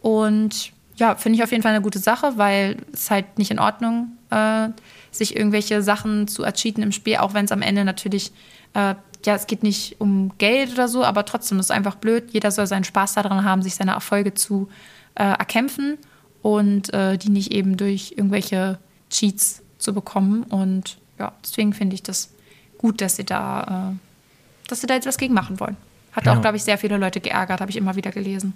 Und 0.00 0.72
ja, 0.96 1.14
finde 1.14 1.36
ich 1.36 1.42
auf 1.42 1.50
jeden 1.50 1.62
Fall 1.62 1.72
eine 1.72 1.82
gute 1.82 1.98
Sache, 1.98 2.34
weil 2.36 2.78
es 2.92 3.10
halt 3.10 3.38
nicht 3.38 3.50
in 3.50 3.58
Ordnung, 3.58 4.16
äh, 4.30 4.68
sich 5.10 5.36
irgendwelche 5.36 5.82
Sachen 5.82 6.28
zu 6.28 6.42
ercheaten 6.42 6.82
im 6.82 6.92
Spiel, 6.92 7.16
auch 7.16 7.34
wenn 7.34 7.44
es 7.44 7.52
am 7.52 7.62
Ende 7.62 7.84
natürlich, 7.84 8.32
äh, 8.74 8.94
ja, 9.24 9.34
es 9.34 9.46
geht 9.46 9.62
nicht 9.62 10.00
um 10.00 10.32
Geld 10.38 10.72
oder 10.72 10.88
so, 10.88 11.04
aber 11.04 11.24
trotzdem 11.24 11.58
ist 11.58 11.66
es 11.66 11.70
einfach 11.70 11.96
blöd. 11.96 12.30
Jeder 12.30 12.50
soll 12.50 12.66
seinen 12.66 12.84
Spaß 12.84 13.14
daran 13.14 13.44
haben, 13.44 13.62
sich 13.62 13.74
seine 13.74 13.92
Erfolge 13.92 14.34
zu 14.34 14.68
äh, 15.14 15.24
erkämpfen 15.24 15.98
und 16.42 16.92
äh, 16.94 17.18
die 17.18 17.30
nicht 17.30 17.52
eben 17.52 17.76
durch 17.76 18.14
irgendwelche 18.16 18.78
Cheats 19.10 19.62
zu 19.78 19.92
bekommen. 19.92 20.44
Und 20.44 20.98
ja, 21.18 21.32
deswegen 21.42 21.72
finde 21.72 21.94
ich 21.94 22.02
das 22.02 22.30
gut, 22.78 23.00
dass 23.00 23.16
sie 23.16 23.24
da, 23.24 23.92
äh, 23.92 24.68
dass 24.68 24.80
sie 24.80 24.86
da 24.86 24.94
jetzt 24.94 25.06
was 25.06 25.18
gegen 25.18 25.34
machen 25.34 25.60
wollen. 25.60 25.76
Hat 26.12 26.26
ja. 26.26 26.34
auch, 26.34 26.40
glaube 26.40 26.56
ich, 26.56 26.62
sehr 26.62 26.78
viele 26.78 26.96
Leute 26.96 27.20
geärgert, 27.20 27.60
habe 27.60 27.70
ich 27.70 27.76
immer 27.76 27.96
wieder 27.96 28.10
gelesen. 28.12 28.54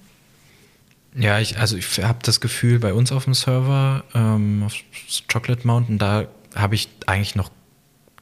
Ja, 1.17 1.41
ich, 1.41 1.59
also 1.59 1.77
ich 1.77 2.03
habe 2.03 2.21
das 2.23 2.41
Gefühl, 2.41 2.79
bei 2.79 2.95
uns 2.95 3.11
auf 3.11 3.25
dem 3.25 3.35
Server, 3.35 4.05
ähm, 4.15 4.63
auf 4.65 4.75
Chocolate 5.31 5.67
Mountain, 5.67 5.99
da 5.99 6.29
habe 6.55 6.75
ich 6.75 6.89
eigentlich 7.07 7.35
noch 7.35 7.51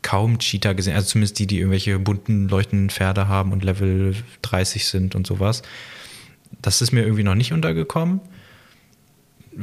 kaum 0.03 0.39
Cheater 0.39 0.75
gesehen. 0.75 0.95
Also 0.95 1.09
zumindest 1.09 1.39
die, 1.39 1.47
die 1.47 1.59
irgendwelche 1.59 1.99
bunten, 1.99 2.49
leuchtenden 2.49 2.91
Pferde 2.91 3.29
haben 3.29 3.53
und 3.53 3.65
Level 3.65 4.15
30 4.43 4.87
sind 4.87 5.15
und 5.15 5.27
sowas. 5.27 5.63
Das 6.63 6.81
ist 6.81 6.93
mir 6.93 7.03
irgendwie 7.03 7.25
noch 7.25 7.35
nicht 7.35 7.53
untergekommen. 7.53 8.21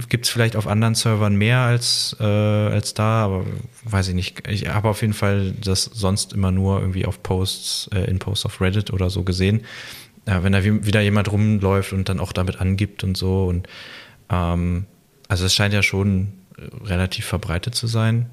Gibt 0.10 0.26
es 0.26 0.32
vielleicht 0.32 0.56
auf 0.56 0.68
anderen 0.68 0.94
Servern 0.94 1.36
mehr 1.36 1.60
als, 1.60 2.18
äh, 2.20 2.24
als 2.24 2.94
da, 2.94 3.24
aber 3.24 3.46
weiß 3.86 4.10
ich 4.10 4.14
nicht. 4.14 4.48
Ich 4.48 4.68
habe 4.68 4.90
auf 4.90 5.02
jeden 5.02 5.14
Fall 5.14 5.54
das 5.54 5.86
sonst 5.86 6.34
immer 6.34 6.52
nur 6.52 6.82
irgendwie 6.82 7.06
auf 7.06 7.24
Posts, 7.24 7.90
äh, 7.94 8.10
in 8.10 8.20
Posts 8.20 8.46
auf 8.46 8.62
Reddit 8.62 8.92
oder 8.92 9.10
so 9.10 9.24
gesehen. 9.24 9.62
Äh, 10.26 10.44
wenn 10.44 10.54
da 10.54 10.64
wieder 10.64 11.02
jemand 11.02 11.32
rumläuft 11.32 11.94
und 11.94 12.10
dann 12.10 12.20
auch 12.20 12.32
damit 12.32 12.60
angibt 12.60 13.04
und 13.04 13.16
so. 13.16 13.46
Und 13.46 13.68
ähm, 14.30 14.86
also 15.28 15.46
es 15.46 15.54
scheint 15.54 15.74
ja 15.74 15.84
schon 15.84 16.34
relativ 16.84 17.26
verbreitet 17.26 17.76
zu 17.76 17.88
sein. 17.88 18.30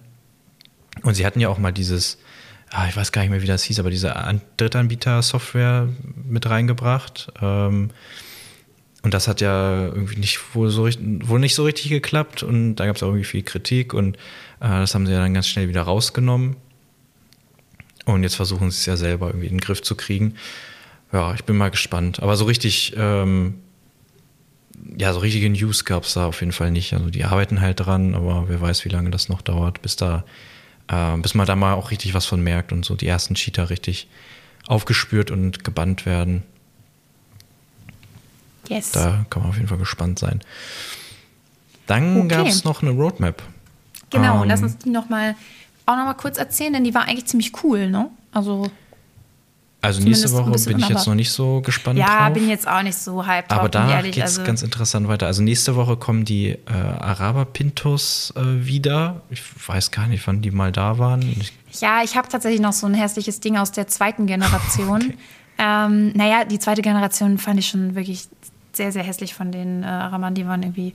Und 1.03 1.15
sie 1.15 1.27
hatten 1.27 1.41
ja 1.41 1.49
auch 1.49 1.59
mal 1.59 1.73
dieses, 1.73 2.19
ah, 2.71 2.87
ich 2.89 2.97
weiß 2.97 3.13
gar 3.13 3.23
nicht 3.23 3.31
mehr, 3.31 3.43
wie 3.43 3.47
das 3.47 3.65
hieß, 3.65 3.81
aber 3.81 3.91
diese 3.91 4.15
Drittanbieter-Software 4.57 5.89
mit 6.25 6.49
reingebracht. 6.49 7.33
Ähm, 7.41 7.91
und 9.03 9.15
das 9.15 9.27
hat 9.27 9.41
ja 9.41 9.87
irgendwie 9.87 10.17
nicht 10.17 10.55
wohl, 10.55 10.71
so, 10.71 10.85
wohl 10.85 11.41
nicht 11.41 11.57
so 11.57 11.65
richtig 11.65 11.91
geklappt 11.91 12.45
und 12.45 12.77
da 12.77 12.87
gab 12.87 12.97
es 12.97 13.03
auch 13.03 13.09
irgendwie 13.09 13.25
viel 13.25 13.43
Kritik 13.43 13.95
und 13.95 14.17
äh, 14.61 14.69
das 14.69 14.95
haben 14.95 15.07
sie 15.07 15.13
ja 15.13 15.19
dann 15.19 15.35
ganz 15.35 15.49
schnell 15.49 15.69
wieder 15.69 15.83
rausgenommen. 15.83 16.57
Und 18.05 18.23
jetzt 18.23 18.37
versuchen 18.37 18.71
sie 18.71 18.77
es 18.77 18.87
ja 18.87 18.97
selber 18.97 19.29
irgendwie 19.29 19.47
in 19.47 19.55
den 19.55 19.61
Griff 19.61 19.83
zu 19.83 19.97
kriegen. 19.97 20.35
Ja, 21.13 21.35
ich 21.35 21.45
bin 21.45 21.57
mal 21.57 21.71
gespannt. 21.71 22.23
Aber 22.23 22.37
so 22.37 22.47
richtig, 22.47 22.95
ähm, 22.97 23.61
ja, 24.97 25.13
so 25.13 25.21
richtige 25.21 25.49
News 25.51 25.85
gab 25.85 26.05
es 26.05 26.15
da 26.15 26.27
auf 26.27 26.41
jeden 26.41 26.53
Fall 26.53 26.71
nicht. 26.71 26.93
Also 26.95 27.11
die 27.11 27.25
arbeiten 27.25 27.61
halt 27.61 27.81
dran, 27.81 28.15
aber 28.15 28.49
wer 28.49 28.61
weiß, 28.61 28.85
wie 28.85 28.89
lange 28.89 29.11
das 29.11 29.29
noch 29.29 29.43
dauert, 29.43 29.83
bis 29.83 29.97
da, 29.97 30.25
äh, 30.89 31.17
bis 31.19 31.35
man 31.35 31.47
da 31.47 31.55
mal 31.55 31.75
auch 31.75 31.91
richtig 31.91 32.15
was 32.15 32.27
von 32.27 32.43
merkt 32.43 32.73
und 32.73 32.85
so 32.85 32.95
die 32.95 33.07
ersten 33.07 33.35
Cheater 33.35 33.71
richtig 33.71 34.09
aufgespürt 34.67 35.31
und 35.31 35.65
gebannt 35.65 36.07
werden. 36.07 36.43
Yes. 38.69 38.93
Da 38.93 39.27
kann 39.29 39.43
man 39.43 39.51
auf 39.51 39.57
jeden 39.57 39.69
Fall 39.69 39.79
gespannt 39.79 40.19
sein. 40.19 40.41
Dann 41.87 42.17
okay. 42.17 42.29
gab 42.29 42.47
es 42.47 42.65
noch 42.65 42.83
eine 42.83 42.93
Roadmap. 42.93 43.43
Genau, 44.11 44.43
ähm, 44.43 44.49
lass 44.49 44.63
uns 44.63 44.79
die 44.79 44.91
noch 44.91 45.09
mal, 45.09 45.35
auch 45.85 45.97
noch 45.97 46.05
mal 46.05 46.15
kurz 46.15 46.39
erzählen, 46.39 46.73
denn 46.73 46.85
die 46.85 46.95
war 46.95 47.03
eigentlich 47.03 47.27
ziemlich 47.27 47.53
cool, 47.65 47.91
ne? 47.91 48.11
Also 48.31 48.71
also 49.83 50.01
nächste 50.01 50.31
Woche 50.33 50.51
bin 50.51 50.79
ich 50.79 50.89
jetzt 50.89 51.07
noch 51.07 51.15
nicht 51.15 51.31
so 51.31 51.61
gespannt 51.61 51.99
ja, 51.99 52.27
drauf. 52.27 52.35
Bin 52.35 52.49
jetzt 52.49 52.69
auch 52.69 52.83
nicht 52.83 52.97
so 52.97 53.27
hyped 53.27 53.51
drauf. 53.51 53.59
Aber 53.59 53.69
da 53.69 54.01
geht 54.01 54.17
es 54.17 54.23
also 54.23 54.45
ganz 54.45 54.63
interessant 54.63 55.09
weiter. 55.09 55.27
Also 55.27 55.43
nächste 55.43 55.75
Woche 55.75 55.97
kommen 55.97 56.25
die 56.25 56.51
äh, 56.51 56.59
Araber-Pintos 56.73 58.33
äh, 58.37 58.65
wieder. 58.65 59.23
Ich 59.31 59.43
weiß 59.67 59.91
gar 59.91 60.07
nicht, 60.07 60.25
wann 60.27 60.41
die 60.41 60.53
mal 60.53 60.71
da 60.71 60.99
waren. 60.99 61.23
Ich 61.23 61.53
ja, 61.81 62.03
ich 62.05 62.17
habe 62.17 62.29
tatsächlich 62.29 62.61
noch 62.61 62.73
so 62.73 62.87
ein 62.87 62.95
hässliches 62.95 63.41
Ding 63.41 63.57
aus 63.57 63.73
der 63.73 63.89
zweiten 63.89 64.27
Generation. 64.27 64.97
okay. 65.03 65.17
ähm, 65.59 66.13
naja, 66.15 66.45
die 66.45 66.59
zweite 66.59 66.83
Generation 66.83 67.39
fand 67.39 67.59
ich 67.59 67.69
schon 67.69 67.95
wirklich 67.95 68.29
sehr, 68.73 68.93
sehr 68.93 69.03
hässlich 69.03 69.35
von 69.35 69.53
den 69.53 69.83
äh, 69.83 69.87
Arabern. 69.87 70.35
Die 70.35 70.47
waren 70.47 70.63
irgendwie, 70.63 70.95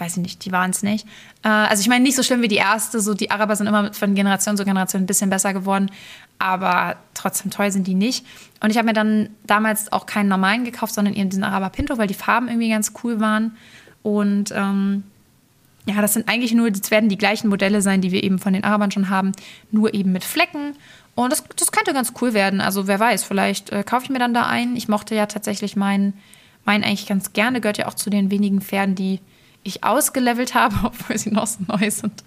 weiß 0.00 0.16
ich 0.16 0.22
nicht, 0.22 0.44
die 0.44 0.52
waren 0.52 0.70
es 0.70 0.82
nicht. 0.82 1.06
Äh, 1.42 1.48
also 1.48 1.80
ich 1.80 1.88
meine, 1.88 2.02
nicht 2.02 2.16
so 2.16 2.22
schlimm 2.22 2.42
wie 2.42 2.48
die 2.48 2.56
erste. 2.56 3.00
So 3.00 3.14
die 3.14 3.30
Araber 3.30 3.54
sind 3.54 3.66
immer 3.66 3.92
von 3.92 4.14
Generation 4.14 4.56
zu 4.56 4.64
Generation 4.64 5.02
ein 5.02 5.06
bisschen 5.06 5.30
besser 5.30 5.52
geworden. 5.52 5.90
Aber 6.38 6.96
trotzdem 7.14 7.50
toll 7.50 7.70
sind 7.70 7.86
die 7.86 7.94
nicht. 7.94 8.24
Und 8.60 8.70
ich 8.70 8.78
habe 8.78 8.86
mir 8.86 8.94
dann 8.94 9.30
damals 9.44 9.92
auch 9.92 10.06
keinen 10.06 10.28
normalen 10.28 10.64
gekauft, 10.64 10.94
sondern 10.94 11.14
eben 11.14 11.28
diesen 11.28 11.44
Araber 11.44 11.70
Pinto, 11.70 11.98
weil 11.98 12.06
die 12.06 12.14
Farben 12.14 12.48
irgendwie 12.48 12.70
ganz 12.70 12.92
cool 13.04 13.20
waren. 13.20 13.56
Und 14.02 14.52
ähm, 14.56 15.04
ja, 15.84 16.00
das 16.00 16.14
sind 16.14 16.28
eigentlich 16.28 16.54
nur, 16.54 16.70
das 16.70 16.90
werden 16.90 17.08
die 17.08 17.18
gleichen 17.18 17.48
Modelle 17.48 17.82
sein, 17.82 18.00
die 18.00 18.12
wir 18.12 18.24
eben 18.24 18.38
von 18.38 18.52
den 18.52 18.64
Arabern 18.64 18.90
schon 18.90 19.10
haben, 19.10 19.32
nur 19.70 19.92
eben 19.92 20.12
mit 20.12 20.24
Flecken. 20.24 20.76
Und 21.14 21.30
das, 21.30 21.44
das 21.56 21.72
könnte 21.72 21.92
ganz 21.92 22.14
cool 22.22 22.32
werden. 22.32 22.60
Also 22.60 22.86
wer 22.86 22.98
weiß, 22.98 23.24
vielleicht 23.24 23.70
äh, 23.70 23.82
kaufe 23.82 24.04
ich 24.04 24.10
mir 24.10 24.18
dann 24.18 24.32
da 24.32 24.46
einen. 24.46 24.76
Ich 24.76 24.88
mochte 24.88 25.14
ja 25.14 25.26
tatsächlich 25.26 25.76
meinen 25.76 26.14
meinen 26.64 26.84
eigentlich 26.84 27.06
ganz 27.06 27.32
gerne, 27.32 27.60
gehört 27.60 27.78
ja 27.78 27.88
auch 27.88 27.94
zu 27.94 28.10
den 28.10 28.30
wenigen 28.30 28.60
Pferden, 28.60 28.94
die 28.94 29.20
ich 29.62 29.84
ausgelevelt 29.84 30.54
habe, 30.54 30.76
obwohl 30.84 31.18
sie 31.18 31.30
noch 31.30 31.46
so 31.46 31.58
neu 31.66 31.90
sind. 31.90 32.24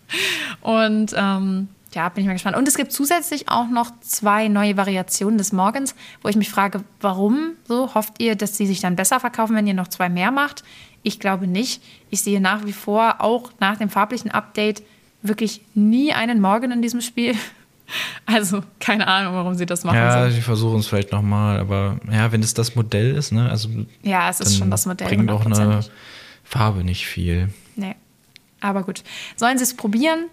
Und 0.61 1.13
ähm, 1.15 1.67
ja, 1.93 2.09
bin 2.09 2.23
ich 2.23 2.27
mal 2.27 2.33
gespannt. 2.33 2.57
Und 2.57 2.67
es 2.67 2.75
gibt 2.75 2.91
zusätzlich 2.91 3.49
auch 3.49 3.67
noch 3.67 3.91
zwei 4.01 4.47
neue 4.47 4.77
Variationen 4.77 5.37
des 5.37 5.51
Morgens, 5.51 5.95
wo 6.21 6.29
ich 6.29 6.35
mich 6.35 6.49
frage, 6.49 6.83
warum 7.01 7.51
so? 7.67 7.93
Hofft 7.93 8.21
ihr, 8.21 8.35
dass 8.35 8.57
sie 8.57 8.65
sich 8.65 8.81
dann 8.81 8.95
besser 8.95 9.19
verkaufen, 9.19 9.55
wenn 9.55 9.67
ihr 9.67 9.73
noch 9.73 9.87
zwei 9.87 10.09
mehr 10.09 10.31
macht? 10.31 10.63
Ich 11.03 11.19
glaube 11.19 11.47
nicht. 11.47 11.83
Ich 12.09 12.21
sehe 12.21 12.41
nach 12.41 12.65
wie 12.65 12.73
vor 12.73 13.21
auch 13.21 13.51
nach 13.59 13.77
dem 13.77 13.89
farblichen 13.89 14.31
Update 14.31 14.83
wirklich 15.21 15.61
nie 15.73 16.13
einen 16.13 16.41
Morgen 16.41 16.71
in 16.71 16.81
diesem 16.81 17.01
Spiel. 17.01 17.35
Also 18.25 18.63
keine 18.79 19.07
Ahnung, 19.07 19.35
warum 19.35 19.55
sie 19.55 19.65
das 19.65 19.83
machen. 19.83 19.97
Ja, 19.97 20.31
sie 20.31 20.41
versuchen 20.41 20.79
es 20.79 20.87
vielleicht 20.87 21.11
nochmal, 21.11 21.59
aber 21.59 21.99
ja, 22.09 22.31
wenn 22.31 22.41
es 22.41 22.53
das 22.53 22.75
Modell 22.75 23.13
ist, 23.13 23.33
ne? 23.33 23.49
Also 23.49 23.67
ja, 24.01 24.29
es 24.29 24.39
ist 24.39 24.57
schon 24.57 24.71
das 24.71 24.85
Modell. 24.85 25.09
Bringt 25.09 25.29
auch 25.29 25.45
eine 25.45 25.83
Farbe 26.53 26.83
nicht 26.83 27.07
viel. 27.07 27.49
Nee. 27.75 27.95
Aber 28.61 28.83
gut. 28.83 29.03
Sollen 29.35 29.57
sie 29.57 29.63
es 29.63 29.75
probieren? 29.75 30.25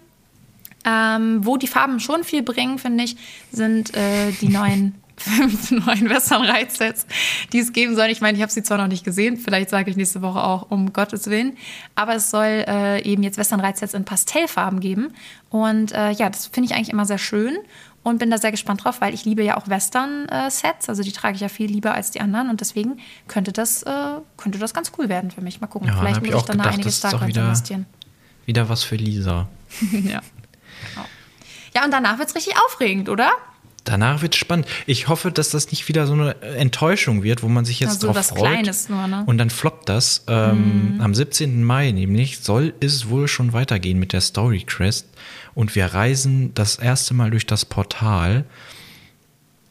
Ähm, 0.85 1.45
wo 1.45 1.57
die 1.57 1.67
Farben 1.67 1.99
schon 1.99 2.23
viel 2.23 2.43
bringen, 2.43 2.79
finde 2.79 3.03
ich, 3.03 3.15
sind 3.51 3.95
äh, 3.95 4.31
die 4.39 4.49
neuen 4.59 4.95
fünf 5.17 5.71
neuen 5.71 6.09
Western-Reitsets, 6.09 7.05
die 7.53 7.59
es 7.59 7.73
geben 7.73 7.95
soll. 7.95 8.07
Ich 8.07 8.21
meine, 8.21 8.35
ich 8.37 8.41
habe 8.41 8.51
sie 8.51 8.63
zwar 8.63 8.79
noch 8.79 8.87
nicht 8.87 9.03
gesehen, 9.03 9.37
vielleicht 9.37 9.69
sage 9.69 9.91
ich 9.91 9.97
nächste 9.97 10.21
Woche 10.21 10.43
auch, 10.43 10.71
um 10.71 10.93
Gottes 10.93 11.27
Willen, 11.27 11.57
aber 11.93 12.15
es 12.15 12.31
soll 12.31 12.65
äh, 12.67 13.03
eben 13.03 13.21
jetzt 13.21 13.37
Western-Reitsets 13.37 13.93
in 13.93 14.03
Pastellfarben 14.03 14.79
geben. 14.79 15.13
Und 15.49 15.91
äh, 15.91 16.11
ja, 16.11 16.29
das 16.29 16.47
finde 16.47 16.71
ich 16.71 16.75
eigentlich 16.75 16.89
immer 16.89 17.05
sehr 17.05 17.19
schön 17.19 17.57
und 18.03 18.17
bin 18.17 18.31
da 18.31 18.37
sehr 18.37 18.51
gespannt 18.51 18.83
drauf, 18.83 19.01
weil 19.01 19.13
ich 19.13 19.25
liebe 19.25 19.43
ja 19.43 19.57
auch 19.57 19.67
Western-Sets, 19.67 20.89
also 20.89 21.03
die 21.03 21.11
trage 21.11 21.35
ich 21.35 21.41
ja 21.41 21.49
viel 21.49 21.69
lieber 21.69 21.93
als 21.93 22.11
die 22.11 22.19
anderen 22.19 22.49
und 22.49 22.61
deswegen 22.61 22.99
könnte 23.27 23.51
das, 23.51 23.83
äh, 23.83 23.91
könnte 24.37 24.57
das 24.57 24.73
ganz 24.73 24.91
cool 24.97 25.09
werden 25.09 25.31
für 25.31 25.41
mich. 25.41 25.61
Mal 25.61 25.67
gucken, 25.67 25.87
ja, 25.87 25.97
vielleicht 25.97 26.21
muss 26.21 26.29
ich, 26.29 26.35
ich 26.35 26.41
dann 26.43 26.57
gedacht, 26.57 26.69
da 26.69 26.73
einiges 26.73 26.97
Starcoins 26.97 27.37
investieren. 27.37 27.85
Wieder 28.45 28.69
was 28.69 28.83
für 28.83 28.95
Lisa. 28.95 29.47
ja. 29.91 30.21
Genau. 30.89 31.05
Ja, 31.75 31.85
und 31.85 31.91
danach 31.91 32.17
wird 32.17 32.29
es 32.29 32.35
richtig 32.35 32.55
aufregend, 32.65 33.07
oder? 33.07 33.31
Danach 33.91 34.21
wird 34.21 34.35
es 34.35 34.39
spannend. 34.39 34.67
Ich 34.85 35.09
hoffe, 35.09 35.33
dass 35.33 35.49
das 35.49 35.69
nicht 35.69 35.89
wieder 35.89 36.07
so 36.07 36.13
eine 36.13 36.41
Enttäuschung 36.41 37.23
wird, 37.23 37.43
wo 37.43 37.49
man 37.49 37.65
sich 37.65 37.81
jetzt 37.81 37.95
also 37.95 38.07
drauf 38.07 38.15
was 38.15 38.29
freut. 38.29 38.53
Kleines 38.53 38.87
nur, 38.87 39.05
ne? 39.05 39.23
Und 39.25 39.37
dann 39.37 39.49
floppt 39.49 39.89
das. 39.89 40.23
Ähm, 40.29 40.95
mm. 40.95 41.01
Am 41.01 41.13
17. 41.13 41.61
Mai 41.61 41.91
nämlich 41.91 42.39
soll 42.39 42.73
es 42.79 43.09
wohl 43.09 43.27
schon 43.27 43.51
weitergehen 43.51 43.99
mit 43.99 44.13
der 44.13 44.21
Story 44.21 44.63
Crest. 44.65 45.07
Und 45.55 45.75
wir 45.75 45.87
reisen 45.87 46.53
das 46.53 46.77
erste 46.77 47.13
Mal 47.13 47.31
durch 47.31 47.45
das 47.45 47.65
Portal. 47.65 48.45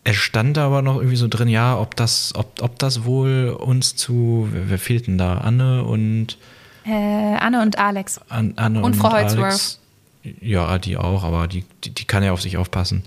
Es 0.04 0.16
stand 0.16 0.58
aber 0.58 0.82
noch 0.82 0.96
irgendwie 0.96 1.16
so 1.16 1.26
drin, 1.26 1.48
ja, 1.48 1.78
ob 1.78 1.96
das, 1.96 2.34
ob, 2.34 2.60
ob 2.60 2.78
das 2.78 3.04
wohl 3.04 3.56
uns 3.58 3.96
zu, 3.96 4.48
wer, 4.52 4.68
wer 4.68 4.78
fehlt 4.78 5.06
denn 5.06 5.16
da? 5.16 5.38
Anne 5.38 5.82
und 5.84 6.36
äh, 6.84 7.36
Anne 7.38 7.62
und 7.62 7.78
Alex. 7.78 8.20
An, 8.28 8.52
Anne 8.56 8.80
und, 8.80 8.84
und 8.84 8.96
Frau 8.96 9.12
Holzworth. 9.12 9.79
Ja, 10.40 10.78
die 10.78 10.96
auch, 10.96 11.24
aber 11.24 11.48
die, 11.48 11.64
die, 11.84 11.90
die 11.90 12.04
kann 12.04 12.22
ja 12.22 12.32
auf 12.32 12.42
sich 12.42 12.56
aufpassen. 12.56 13.04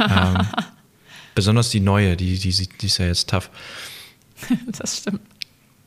ähm, 0.00 0.46
besonders 1.34 1.70
die 1.70 1.80
neue, 1.80 2.16
die, 2.16 2.38
die, 2.38 2.68
die 2.68 2.86
ist 2.86 2.98
ja 2.98 3.06
jetzt 3.06 3.30
tough. 3.30 3.50
das 4.78 4.98
stimmt. 4.98 5.20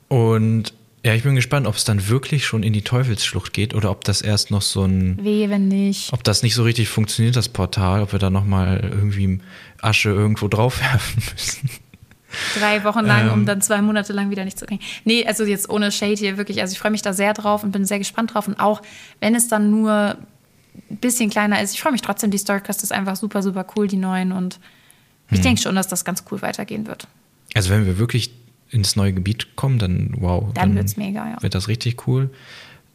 Und 0.08 0.74
ja, 1.06 1.14
ich 1.14 1.24
bin 1.24 1.36
gespannt, 1.36 1.68
ob 1.68 1.76
es 1.76 1.84
dann 1.84 2.08
wirklich 2.08 2.46
schon 2.46 2.64
in 2.64 2.72
die 2.72 2.82
Teufelsschlucht 2.82 3.52
geht 3.52 3.74
oder 3.74 3.92
ob 3.92 4.06
das 4.06 4.22
erst 4.22 4.52
noch 4.52 4.62
so 4.62 4.86
ein. 4.86 5.24
Wehe, 5.24 5.50
wenn 5.50 5.68
nicht. 5.68 6.14
Ob 6.14 6.24
das 6.24 6.44
nicht 6.44 6.56
so 6.56 6.64
richtig 6.64 6.88
funktioniert, 6.88 7.36
das 7.36 7.50
Portal, 7.50 8.02
ob 8.02 8.14
wir 8.14 8.20
da 8.20 8.30
nochmal 8.30 8.80
irgendwie 8.80 9.42
Asche 9.82 10.10
irgendwo 10.10 10.48
draufwerfen 10.48 11.24
müssen. 11.34 11.70
Drei 12.58 12.84
Wochen 12.84 13.06
lang, 13.06 13.28
ähm, 13.28 13.34
um 13.34 13.46
dann 13.46 13.62
zwei 13.62 13.82
Monate 13.82 14.14
lang 14.14 14.30
wieder 14.30 14.46
nicht 14.46 14.58
zu 14.58 14.66
kriegen. 14.66 14.82
Nee, 15.04 15.26
also 15.26 15.44
jetzt 15.44 15.70
ohne 15.70 15.92
Shade 15.92 16.16
hier 16.16 16.38
wirklich. 16.38 16.62
Also 16.62 16.72
ich 16.72 16.80
freue 16.80 16.92
mich 16.92 17.02
da 17.02 17.12
sehr 17.14 17.34
drauf 17.34 17.64
und 17.64 17.72
bin 17.72 17.86
sehr 17.86 18.00
gespannt 18.00 18.34
drauf. 18.34 18.48
Und 18.48 18.60
auch 18.60 18.82
wenn 19.20 19.36
es 19.36 19.50
dann 19.50 19.70
nur 19.70 20.18
ein 20.90 20.98
bisschen 20.98 21.30
kleiner 21.30 21.62
ist. 21.62 21.74
Ich 21.74 21.82
freue 21.82 21.92
mich 21.92 22.02
trotzdem, 22.02 22.32
die 22.32 22.38
Storycast 22.38 22.84
ist 22.84 22.92
einfach 22.92 23.16
super, 23.16 23.44
super 23.44 23.66
cool, 23.76 23.88
die 23.88 23.98
neuen. 23.98 24.32
Und 24.32 24.60
ich 25.30 25.38
hm. 25.38 25.44
denke 25.44 25.62
schon, 25.62 25.76
dass 25.76 25.88
das 25.88 26.06
ganz 26.06 26.24
cool 26.32 26.42
weitergehen 26.42 26.88
wird. 26.88 27.08
Also 27.54 27.70
wenn 27.70 27.86
wir 27.86 27.98
wirklich 27.98 28.32
ins 28.70 28.96
neue 28.96 29.14
Gebiet 29.14 29.56
kommen, 29.56 29.80
dann 29.80 30.16
wow. 30.18 30.46
Dann, 30.54 30.70
dann 30.70 30.76
wird 30.76 30.88
es 30.88 30.98
mega, 30.98 31.30
ja. 31.30 31.42
Wird 31.42 31.56
das 31.56 31.68
richtig 31.68 32.08
cool. 32.08 32.30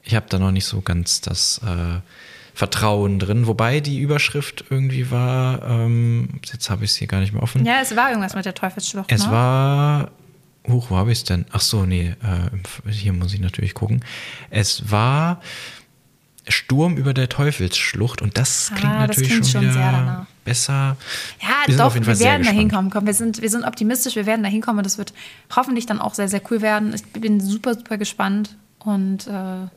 Ich 0.03 0.14
habe 0.14 0.26
da 0.29 0.39
noch 0.39 0.51
nicht 0.51 0.64
so 0.64 0.81
ganz 0.81 1.20
das 1.20 1.61
äh, 1.64 2.01
Vertrauen 2.55 3.20
drin, 3.20 3.47
wobei 3.47 3.79
die 3.79 4.01
Überschrift 4.01 4.64
irgendwie 4.68 5.12
war, 5.12 5.62
ähm, 5.62 6.41
jetzt 6.51 6.70
habe 6.70 6.85
ich 6.85 6.91
es 6.91 6.97
hier 6.97 7.07
gar 7.07 7.20
nicht 7.20 7.33
mehr 7.33 7.43
offen. 7.43 7.64
Ja, 7.64 7.81
es 7.81 7.95
war 7.95 8.09
irgendwas 8.09 8.35
mit 8.35 8.47
der 8.47 8.55
Teufelsschlucht. 8.55 9.12
Es 9.12 9.26
ne? 9.26 9.33
war, 9.33 10.11
hoch, 10.66 10.91
wo 10.91 10.97
habe 10.97 11.12
ich 11.12 11.18
es 11.18 11.24
denn? 11.24 11.45
Ach 11.53 11.61
so, 11.61 11.87
nee, 11.87 12.16
äh, 12.20 12.91
hier 12.91 13.12
muss 13.12 13.33
ich 13.33 13.39
natürlich 13.41 13.74
gucken. 13.74 14.05
Es 14.51 14.91
war 14.91 15.41
Sturm 16.49 16.97
über 16.97 17.15
der 17.15 17.29
Teufelsschlucht 17.29 18.23
und 18.23 18.37
das 18.39 18.71
klingt 18.75 18.85
Ah, 18.85 19.07
das 19.07 19.17
natürlich 19.17 19.31
klingt 19.31 19.47
schon 19.47 19.53
schon 19.53 19.61
wieder 19.63 19.73
sehr 19.73 19.93
danach. 19.93 20.27
besser. 20.45 20.97
Ja, 21.41 21.49
Wir 21.67 21.77
doch, 21.77 21.95
wir 21.95 22.19
werden 22.21 22.45
da 22.47 22.51
hinkommen. 22.51 22.91
Komm, 22.91 23.07
wir, 23.07 23.15
sind, 23.15 23.41
wir 23.43 23.51
sind 23.51 23.65
optimistisch, 23.65 24.17
wir 24.17 24.27
werden 24.27 24.43
da 24.43 24.49
hinkommen 24.49 24.79
und 24.79 24.85
das 24.87 24.99
wird 24.99 25.13
hoffentlich 25.55 25.87
dann 25.87 26.01
auch 26.01 26.15
sehr, 26.15 26.29
sehr 26.29 26.41
cool 26.51 26.61
werden. 26.63 26.95
Ich 26.95 27.03
bin 27.21 27.41
super, 27.41 27.75
super 27.75 27.99
gespannt 27.99 28.57
und 28.81 29.27
äh, 29.27 29.31
ja. 29.31 29.69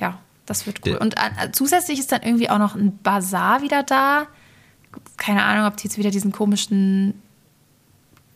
Ja. 0.00 0.18
das 0.46 0.66
wird 0.66 0.80
cool. 0.86 0.96
Und 0.96 1.16
äh, 1.16 1.50
zusätzlich 1.52 1.98
ist 1.98 2.12
dann 2.12 2.22
irgendwie 2.22 2.50
auch 2.50 2.58
noch 2.58 2.74
ein 2.74 2.98
Bazar 3.02 3.62
wieder 3.62 3.82
da. 3.82 4.26
Keine 5.16 5.44
Ahnung, 5.44 5.66
ob 5.66 5.76
die 5.76 5.84
jetzt 5.84 5.98
wieder 5.98 6.10
diesen 6.10 6.32
komischen, 6.32 7.14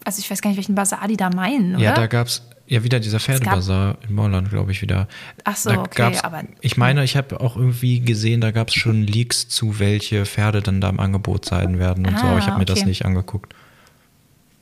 also 0.04 0.20
ich 0.20 0.30
weiß 0.30 0.40
gar 0.40 0.50
nicht, 0.50 0.56
welchen 0.56 0.74
Bazar 0.74 1.06
die 1.08 1.16
da 1.16 1.30
meinen, 1.30 1.74
oder? 1.74 1.84
Ja, 1.84 1.94
da 1.94 2.06
gab 2.06 2.28
es 2.28 2.42
ja 2.66 2.82
wieder 2.82 3.00
dieser 3.00 3.20
Pferdebazar 3.20 3.98
in 4.08 4.14
Morland, 4.14 4.50
glaube 4.50 4.72
ich, 4.72 4.80
wieder. 4.82 5.06
Ach 5.44 5.56
so, 5.56 5.70
da 5.70 5.80
okay, 5.80 6.16
aber- 6.22 6.44
Ich 6.60 6.76
meine, 6.76 7.04
ich 7.04 7.16
habe 7.16 7.40
auch 7.40 7.56
irgendwie 7.56 8.00
gesehen, 8.00 8.40
da 8.40 8.50
gab 8.50 8.68
es 8.68 8.74
schon 8.74 9.02
Leaks 9.02 9.48
zu, 9.48 9.78
welche 9.78 10.24
Pferde 10.26 10.62
dann 10.62 10.80
da 10.80 10.88
im 10.88 11.00
Angebot 11.00 11.44
sein 11.44 11.78
werden 11.78 12.06
und 12.06 12.18
so, 12.18 12.26
Ah, 12.26 12.30
aber 12.30 12.38
ich 12.38 12.46
habe 12.46 12.58
mir 12.58 12.64
das 12.64 12.80
okay. 12.80 12.88
nicht 12.88 13.04
angeguckt. 13.04 13.54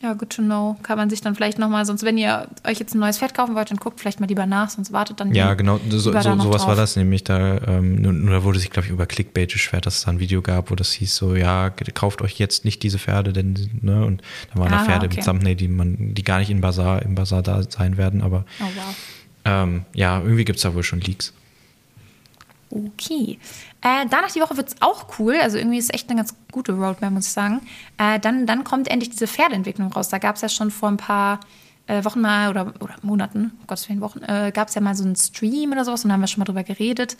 Ja, 0.02 0.14
good 0.14 0.30
to 0.30 0.42
know. 0.42 0.76
Kann 0.82 0.98
man 0.98 1.08
sich 1.10 1.20
dann 1.20 1.36
vielleicht 1.36 1.60
nochmal, 1.60 1.86
sonst 1.86 2.02
wenn 2.02 2.18
ihr 2.18 2.48
euch 2.66 2.80
jetzt 2.80 2.92
ein 2.94 2.98
neues 2.98 3.18
Pferd 3.18 3.34
kaufen 3.34 3.54
wollt, 3.54 3.70
dann 3.70 3.78
guckt 3.78 4.00
vielleicht 4.00 4.18
mal 4.18 4.26
lieber 4.26 4.46
nach, 4.46 4.68
sonst 4.68 4.92
wartet 4.92 5.20
dann 5.20 5.32
Ja, 5.32 5.54
genau, 5.54 5.78
so, 5.90 6.10
da 6.10 6.22
so, 6.22 6.34
noch 6.34 6.42
sowas 6.44 6.62
war 6.62 6.68
drauf. 6.70 6.76
das 6.78 6.96
nämlich. 6.96 7.22
Da, 7.22 7.58
ähm, 7.68 8.02
nur, 8.02 8.30
da 8.32 8.42
wurde 8.42 8.58
sich, 8.58 8.70
glaube 8.70 8.86
ich, 8.86 8.92
über 8.92 9.06
Clickbait 9.06 9.52
beschwert, 9.52 9.86
dass 9.86 9.98
es 9.98 10.04
da 10.04 10.10
ein 10.10 10.18
Video 10.18 10.42
gab, 10.42 10.72
wo 10.72 10.74
das 10.74 10.90
hieß 10.92 11.14
so, 11.14 11.36
ja, 11.36 11.70
kauft 11.70 12.20
euch 12.20 12.38
jetzt 12.40 12.64
nicht 12.64 12.82
diese 12.82 12.98
Pferde, 12.98 13.32
denn, 13.32 13.54
ne, 13.80 14.04
und 14.04 14.22
da 14.52 14.58
waren 14.60 14.70
da 14.72 14.78
Ah, 14.80 14.84
Pferde 14.84 15.06
okay. 15.06 15.16
mit 15.16 15.24
Thumbnail, 15.24 15.54
die 15.54 15.68
man, 15.68 16.14
die 16.14 16.24
gar 16.24 16.40
nicht 16.40 16.50
in 16.50 16.60
Bazar, 16.60 17.02
im 17.02 17.14
Bazar 17.14 17.42
da 17.42 17.62
sein 17.62 17.96
werden, 17.96 18.22
aber 18.22 18.44
Oh, 18.60 18.64
wow. 18.64 18.94
ähm, 19.44 19.84
ja, 19.94 20.18
irgendwie 20.20 20.44
gibt 20.44 20.56
es 20.56 20.62
da 20.64 20.74
wohl 20.74 20.82
schon 20.82 21.00
Leaks. 21.00 21.32
Okay. 22.72 23.38
Äh, 23.82 24.06
danach 24.08 24.32
die 24.32 24.40
Woche 24.40 24.56
wird 24.56 24.68
es 24.68 24.76
auch 24.80 25.18
cool. 25.18 25.36
Also 25.36 25.58
irgendwie 25.58 25.76
ist 25.76 25.90
es 25.90 25.94
echt 25.94 26.08
eine 26.08 26.16
ganz 26.18 26.34
gute 26.50 26.72
Roadmap, 26.72 27.12
muss 27.12 27.26
ich 27.26 27.32
sagen. 27.32 27.60
Äh, 27.98 28.18
dann, 28.18 28.46
dann 28.46 28.64
kommt 28.64 28.88
endlich 28.88 29.10
diese 29.10 29.26
Pferdeentwicklung 29.26 29.92
raus. 29.92 30.08
Da 30.08 30.18
gab 30.18 30.36
es 30.36 30.42
ja 30.42 30.48
schon 30.48 30.70
vor 30.70 30.88
ein 30.88 30.96
paar 30.96 31.40
äh, 31.86 32.02
Wochen 32.04 32.20
mal 32.22 32.48
oder, 32.48 32.72
oder 32.80 32.94
Monaten, 33.02 33.52
um 33.60 33.66
Gottes 33.66 33.88
Willen 33.88 34.00
Wochen, 34.00 34.22
äh, 34.22 34.52
gab 34.54 34.68
es 34.68 34.74
ja 34.74 34.80
mal 34.80 34.94
so 34.94 35.04
einen 35.04 35.16
Stream 35.16 35.72
oder 35.72 35.84
sowas 35.84 36.04
und 36.04 36.08
da 36.08 36.14
haben 36.14 36.20
wir 36.20 36.28
schon 36.28 36.40
mal 36.40 36.46
drüber 36.46 36.62
geredet. 36.62 37.16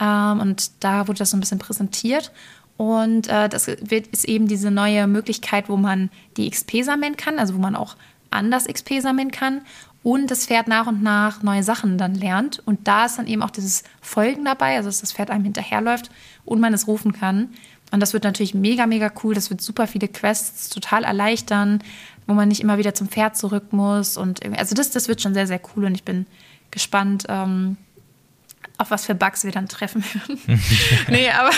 Ähm, 0.00 0.40
und 0.40 0.82
da 0.82 1.06
wurde 1.06 1.18
das 1.18 1.30
so 1.30 1.36
ein 1.36 1.40
bisschen 1.40 1.58
präsentiert. 1.58 2.32
Und 2.76 3.28
äh, 3.28 3.48
das 3.48 3.66
wird, 3.66 4.06
ist 4.08 4.24
eben 4.24 4.48
diese 4.48 4.70
neue 4.70 5.06
Möglichkeit, 5.06 5.68
wo 5.68 5.76
man 5.76 6.10
die 6.36 6.50
XP 6.50 6.82
sammeln 6.82 7.16
kann, 7.16 7.38
also 7.38 7.54
wo 7.54 7.58
man 7.58 7.76
auch 7.76 7.96
anders 8.30 8.66
XP 8.66 9.00
sammeln 9.00 9.30
kann 9.30 9.60
und 10.04 10.30
das 10.30 10.46
Pferd 10.46 10.68
nach 10.68 10.86
und 10.86 11.02
nach 11.02 11.42
neue 11.42 11.62
Sachen 11.62 11.96
dann 11.96 12.14
lernt. 12.14 12.62
Und 12.66 12.86
da 12.86 13.06
ist 13.06 13.16
dann 13.16 13.26
eben 13.26 13.42
auch 13.42 13.50
dieses 13.50 13.82
Folgen 14.02 14.44
dabei, 14.44 14.76
also 14.76 14.90
dass 14.90 15.00
das 15.00 15.12
Pferd 15.12 15.30
einem 15.30 15.44
hinterherläuft 15.44 16.10
und 16.44 16.60
man 16.60 16.74
es 16.74 16.86
rufen 16.86 17.12
kann. 17.12 17.48
Und 17.90 18.00
das 18.00 18.12
wird 18.12 18.24
natürlich 18.24 18.54
mega, 18.54 18.86
mega 18.86 19.10
cool. 19.22 19.34
Das 19.34 19.48
wird 19.48 19.62
super 19.62 19.86
viele 19.86 20.08
Quests 20.08 20.68
total 20.68 21.04
erleichtern, 21.04 21.82
wo 22.26 22.34
man 22.34 22.48
nicht 22.48 22.60
immer 22.60 22.76
wieder 22.76 22.94
zum 22.94 23.08
Pferd 23.08 23.38
zurück 23.38 23.72
muss. 23.72 24.18
Und 24.18 24.44
also 24.58 24.74
das, 24.74 24.90
das 24.90 25.08
wird 25.08 25.22
schon 25.22 25.32
sehr, 25.32 25.46
sehr 25.46 25.60
cool 25.74 25.86
und 25.86 25.94
ich 25.94 26.04
bin 26.04 26.26
gespannt, 26.70 27.24
ähm, 27.30 27.78
auf 28.76 28.90
was 28.90 29.06
für 29.06 29.14
Bugs 29.14 29.44
wir 29.44 29.52
dann 29.52 29.68
treffen 29.68 30.04
werden. 30.04 30.60
nee, 31.08 31.30
aber, 31.30 31.50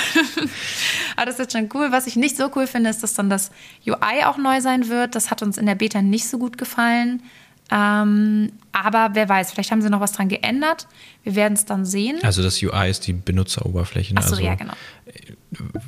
aber 1.16 1.26
das 1.26 1.38
wird 1.38 1.50
schon 1.50 1.68
cool. 1.74 1.90
Was 1.90 2.06
ich 2.06 2.14
nicht 2.14 2.36
so 2.36 2.48
cool 2.54 2.68
finde, 2.68 2.90
ist, 2.90 3.02
dass 3.02 3.14
dann 3.14 3.28
das 3.28 3.50
UI 3.84 4.22
auch 4.24 4.36
neu 4.36 4.60
sein 4.60 4.88
wird. 4.88 5.16
Das 5.16 5.32
hat 5.32 5.42
uns 5.42 5.58
in 5.58 5.66
der 5.66 5.74
Beta 5.74 6.00
nicht 6.00 6.28
so 6.28 6.38
gut 6.38 6.58
gefallen. 6.58 7.22
Ähm, 7.70 8.52
aber 8.72 9.10
wer 9.14 9.28
weiß, 9.28 9.52
vielleicht 9.52 9.70
haben 9.70 9.82
sie 9.82 9.90
noch 9.90 10.00
was 10.00 10.12
dran 10.12 10.28
geändert. 10.28 10.86
Wir 11.24 11.34
werden 11.34 11.54
es 11.54 11.64
dann 11.64 11.84
sehen. 11.84 12.18
Also 12.22 12.42
das 12.42 12.62
UI 12.62 12.88
ist 12.90 13.06
die 13.06 13.12
Benutzeroberfläche. 13.12 14.14
ne? 14.14 14.20
Ach 14.22 14.26
so, 14.28 14.34
also, 14.36 14.44
ja, 14.44 14.54
genau. 14.54 14.74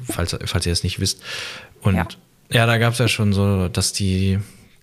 falls, 0.09 0.37
falls 0.45 0.67
ihr 0.67 0.73
es 0.73 0.83
nicht 0.83 0.99
wisst. 1.01 1.23
Und 1.81 1.95
Ja. 1.95 2.09
ja, 2.51 2.67
da 2.67 2.79
gab 2.79 2.95
es 2.95 2.99
ja 2.99 3.09
schon 3.09 3.33
so, 3.33 3.69
dass 3.69 3.93
die 3.93 4.39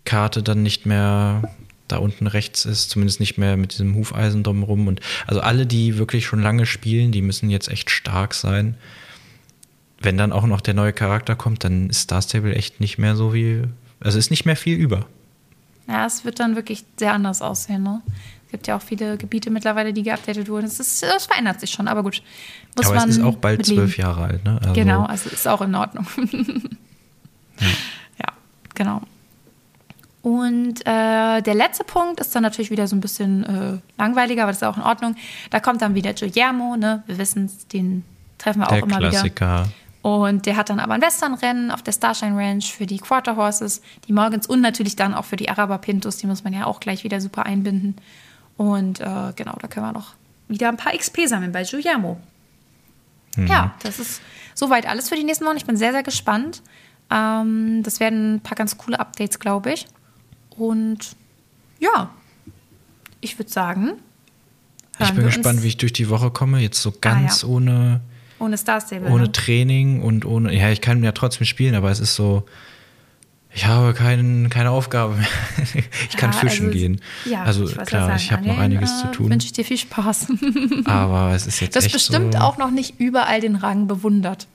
Karte 0.06 0.44
dann 0.44 0.64
nicht 0.64 0.86
mehr 0.86 1.52
da 1.88 1.98
unten 1.98 2.28
rechts 2.28 2.66
ist, 2.66 2.90
zumindest 2.90 3.20
nicht 3.20 3.38
mehr 3.38 3.58
mit 3.58 3.74
diesem 3.74 3.94
Hufeisen 3.96 4.44
drumherum. 4.44 4.88
Und 4.88 5.02
also 5.28 5.42
alle, 5.42 5.66
die 5.66 5.98
wirklich 5.98 6.26
schon 6.26 6.42
lange 6.42 6.66
spielen, 6.66 7.12
die 7.12 7.22
müssen 7.22 7.50
jetzt 7.50 7.70
echt 7.70 7.92
stark 7.92 8.34
sein. 8.34 8.76
Wenn 10.00 10.18
dann 10.18 10.32
auch 10.32 10.46
noch 10.46 10.62
der 10.62 10.74
neue 10.74 10.94
Charakter 10.94 11.36
kommt, 11.36 11.64
dann 11.64 11.90
ist 11.90 12.02
Star 12.02 12.22
Stable 12.22 12.56
echt 12.56 12.80
nicht 12.80 12.98
mehr 12.98 13.16
so 13.16 13.34
wie. 13.34 13.64
Also 14.00 14.18
ist 14.18 14.30
nicht 14.32 14.46
mehr 14.46 14.56
viel 14.56 14.78
über. 14.78 15.08
Ja, 15.88 16.06
es 16.06 16.26
wird 16.26 16.40
dann 16.40 16.56
wirklich 16.56 16.86
sehr 16.98 17.14
anders 17.14 17.42
aussehen. 17.42 17.84
Ne? 17.84 18.02
Es 18.46 18.52
gibt 18.52 18.68
ja 18.68 18.78
auch 18.78 18.82
viele 18.82 19.18
Gebiete 19.18 19.50
mittlerweile, 19.52 19.94
die 19.94 20.04
geupdatet 20.04 20.50
wurden. 20.50 20.66
Es, 20.66 20.80
ist, 20.80 21.04
es 21.04 21.26
verändert 21.26 21.60
sich 21.60 21.72
schon, 21.72 21.88
aber 21.88 22.04
gut. 22.04 22.22
Muss 22.76 22.88
Aber 22.88 22.96
man 22.96 23.10
es 23.10 23.18
ist 23.18 23.24
auch 23.24 23.36
bald 23.36 23.66
zwölf 23.66 23.98
Jahre 23.98 24.24
alt, 24.24 24.44
ne? 24.44 24.60
Also, 24.62 24.74
Genau, 24.74 25.04
also 25.04 25.30
ist 25.30 25.48
auch 25.48 25.62
in 25.62 25.76
Ordnung. 25.76 26.06
ja. 27.60 28.28
genau. 28.74 29.02
Und 30.22 30.82
äh, 30.88 31.42
der 31.42 31.54
letzte 31.54 31.84
Punkt 31.84 32.20
ist 32.20 32.34
dann 32.36 32.42
natürlich 32.42 32.72
wieder 32.72 32.88
so 32.88 32.96
ein 32.96 33.00
bisschen 33.00 33.44
äh, 33.44 33.78
langweiliger, 34.00 34.42
aber 34.42 34.52
das 34.52 34.58
ist 34.58 34.68
auch 34.68 34.78
in 34.78 34.82
Ordnung. 34.82 35.16
Da 35.52 35.60
kommt 35.60 35.84
dann 35.84 35.94
wieder 35.94 36.14
Guillermo, 36.14 36.76
ne? 36.78 37.04
Wir 37.06 37.20
wissen 37.20 37.46
es, 37.46 37.68
den 37.68 38.04
treffen 38.40 38.62
wir 38.62 38.66
auch 38.66 38.72
Der 38.72 38.84
immer 38.84 38.98
wieder. 38.98 39.66
Und 40.06 40.46
der 40.46 40.56
hat 40.56 40.70
dann 40.70 40.80
aber 40.80 40.94
ein 40.94 41.02
Westernrennen 41.02 41.72
auf 41.72 41.82
der 41.82 41.92
Starshine 41.92 42.38
Ranch 42.38 42.72
für 42.72 42.86
die 42.86 43.00
Quarter 43.00 43.38
Horses, 43.38 43.82
die 44.08 44.14
Morgans 44.14 44.46
und 44.46 44.62
natürlich 44.62 44.96
dann 44.96 45.16
auch 45.16 45.26
für 45.26 45.36
die 45.36 45.50
Araber 45.50 45.80
Pintos. 45.80 46.18
Die 46.18 46.28
muss 46.28 46.44
man 46.44 46.54
ja 46.54 46.68
auch 46.68 46.80
gleich 46.80 47.04
wieder 47.04 47.20
super 47.20 47.48
einbinden. 47.48 47.96
Und 48.56 49.00
äh, 49.00 49.34
genau, 49.36 49.58
da 49.60 49.68
können 49.68 49.88
wir 49.88 49.94
noch 49.94 50.14
wieder 50.48 50.70
ein 50.70 50.78
paar 50.78 50.96
XP 50.96 51.22
sammeln 51.26 51.52
bei 51.52 51.64
Guillermo. 51.64 52.20
Ja, 53.36 53.74
das 53.82 53.98
ist 53.98 54.22
soweit 54.54 54.88
alles 54.88 55.10
für 55.10 55.16
die 55.16 55.24
nächsten 55.24 55.44
Wochen. 55.44 55.58
Ich 55.58 55.66
bin 55.66 55.76
sehr, 55.76 55.92
sehr 55.92 56.04
gespannt. 56.04 56.62
Ähm, 57.10 57.82
das 57.82 58.00
werden 58.00 58.36
ein 58.36 58.42
paar 58.42 58.56
ganz 58.56 58.78
coole 58.78 59.00
Updates, 59.00 59.40
glaube 59.40 59.74
ich. 59.74 59.88
Und 60.52 61.16
ja, 61.80 62.12
ich 63.22 63.40
würde 63.40 63.52
sagen, 63.52 63.94
Ich 65.00 65.12
bin 65.14 65.26
gespannt, 65.26 65.64
wie 65.64 65.68
ich 65.70 65.78
durch 65.78 65.94
die 65.94 66.10
Woche 66.10 66.30
komme. 66.30 66.60
Jetzt 66.60 66.80
so 66.80 66.92
ganz 66.92 67.42
ja. 67.42 67.48
ohne. 67.48 68.02
Ohne 68.40 68.58
Star 68.58 68.82
Stable. 68.82 69.10
ohne 69.10 69.24
ne? 69.24 69.32
Training 69.32 70.02
und 70.02 70.26
ohne, 70.26 70.54
ja, 70.54 70.70
ich 70.70 70.82
kann 70.82 71.04
ja 71.04 71.12
trotzdem 71.12 71.46
spielen, 71.46 71.76
aber 71.76 71.92
es 71.92 72.00
ist 72.00 72.16
so, 72.16 72.46
ich 73.56 73.66
habe 73.66 73.94
kein, 73.94 74.50
keine 74.50 74.72
Aufgabe 74.72 75.16
mehr. 75.16 75.28
ich 76.10 76.18
kann 76.18 76.32
Ja, 76.32 76.38
fischen 76.38 76.68
also, 76.68 76.78
gehen. 76.78 77.02
Ja, 77.24 77.44
also 77.44 77.64
ich 77.64 77.78
klar, 77.78 78.14
ich 78.18 78.32
habe 78.32 78.46
noch 78.48 78.58
einiges 78.58 79.00
zu 79.00 79.08
äh, 79.08 79.12
tun, 79.12 79.30
Wünsche 79.30 79.48
ich 79.48 79.54
dir 79.54 79.64
viel 79.64 79.78
Spaß. 79.78 80.28
aber 80.86 81.34
es 81.34 81.48
ist 81.48 81.62
jetzt 81.62 81.76
Das 81.76 81.86
echt 81.86 81.94
bestimmt 81.94 82.34
so, 82.34 82.40
auch 82.40 82.58
noch 82.58 82.70
nicht 82.72 83.00
überall 83.00 83.40
den 83.40 83.56
Rang 83.56 83.88
bewundert. 83.88 84.48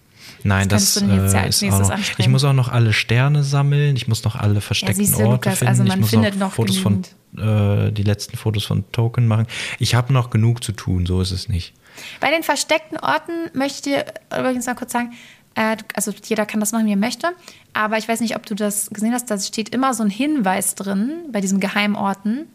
Nein, 0.42 0.68
das 0.68 0.94
das, 0.94 1.02
du 1.02 1.08
ja 1.08 1.44
äh, 1.44 1.48
ist 1.48 1.62
auch 1.64 1.80
noch, 1.80 1.98
ich 2.18 2.28
muss 2.28 2.44
auch 2.44 2.52
noch 2.52 2.68
alle 2.68 2.92
Sterne 2.92 3.42
sammeln, 3.42 3.96
ich 3.96 4.06
muss 4.06 4.22
noch 4.22 4.36
alle 4.36 4.60
versteckten 4.60 5.04
siehst 5.04 5.18
du, 5.18 5.24
Orte 5.24 5.48
Lukas, 5.48 5.58
finden, 5.58 5.68
also 5.68 5.82
man 5.84 5.92
ich 5.92 6.00
muss 6.00 6.10
findet 6.10 6.38
noch 6.38 6.52
Fotos 6.52 6.76
von, 6.76 7.02
äh, 7.36 7.90
die 7.92 8.02
letzten 8.02 8.36
Fotos 8.36 8.64
von 8.64 8.90
Token 8.92 9.26
machen. 9.26 9.46
Ich 9.78 9.94
habe 9.94 10.12
noch 10.12 10.28
genug 10.28 10.62
zu 10.62 10.72
tun, 10.72 11.06
so 11.06 11.20
ist 11.20 11.30
es 11.30 11.48
nicht. 11.48 11.72
Bei 12.20 12.30
den 12.30 12.42
versteckten 12.42 12.98
Orten 12.98 13.50
möchte 13.52 13.90
ich 13.90 14.38
übrigens 14.38 14.66
mal 14.66 14.74
kurz 14.74 14.92
sagen, 14.92 15.12
äh, 15.54 15.76
also 15.94 16.12
jeder 16.24 16.46
kann 16.46 16.60
das 16.60 16.72
machen, 16.72 16.86
wie 16.86 16.92
er 16.92 16.96
möchte, 16.96 17.32
aber 17.72 17.98
ich 17.98 18.08
weiß 18.08 18.20
nicht, 18.20 18.36
ob 18.36 18.46
du 18.46 18.54
das 18.54 18.90
gesehen 18.90 19.12
hast, 19.12 19.30
da 19.30 19.38
steht 19.38 19.70
immer 19.70 19.94
so 19.94 20.02
ein 20.02 20.10
Hinweis 20.10 20.74
drin 20.74 21.24
bei 21.30 21.40
diesen 21.40 21.60
Geheimorten. 21.60 22.48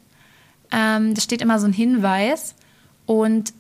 Ähm, 0.71 1.13
da 1.13 1.21
steht 1.21 1.41
immer 1.41 1.59
so 1.59 1.67
ein 1.67 1.73
Hinweis 1.73 2.55
und 3.05 3.53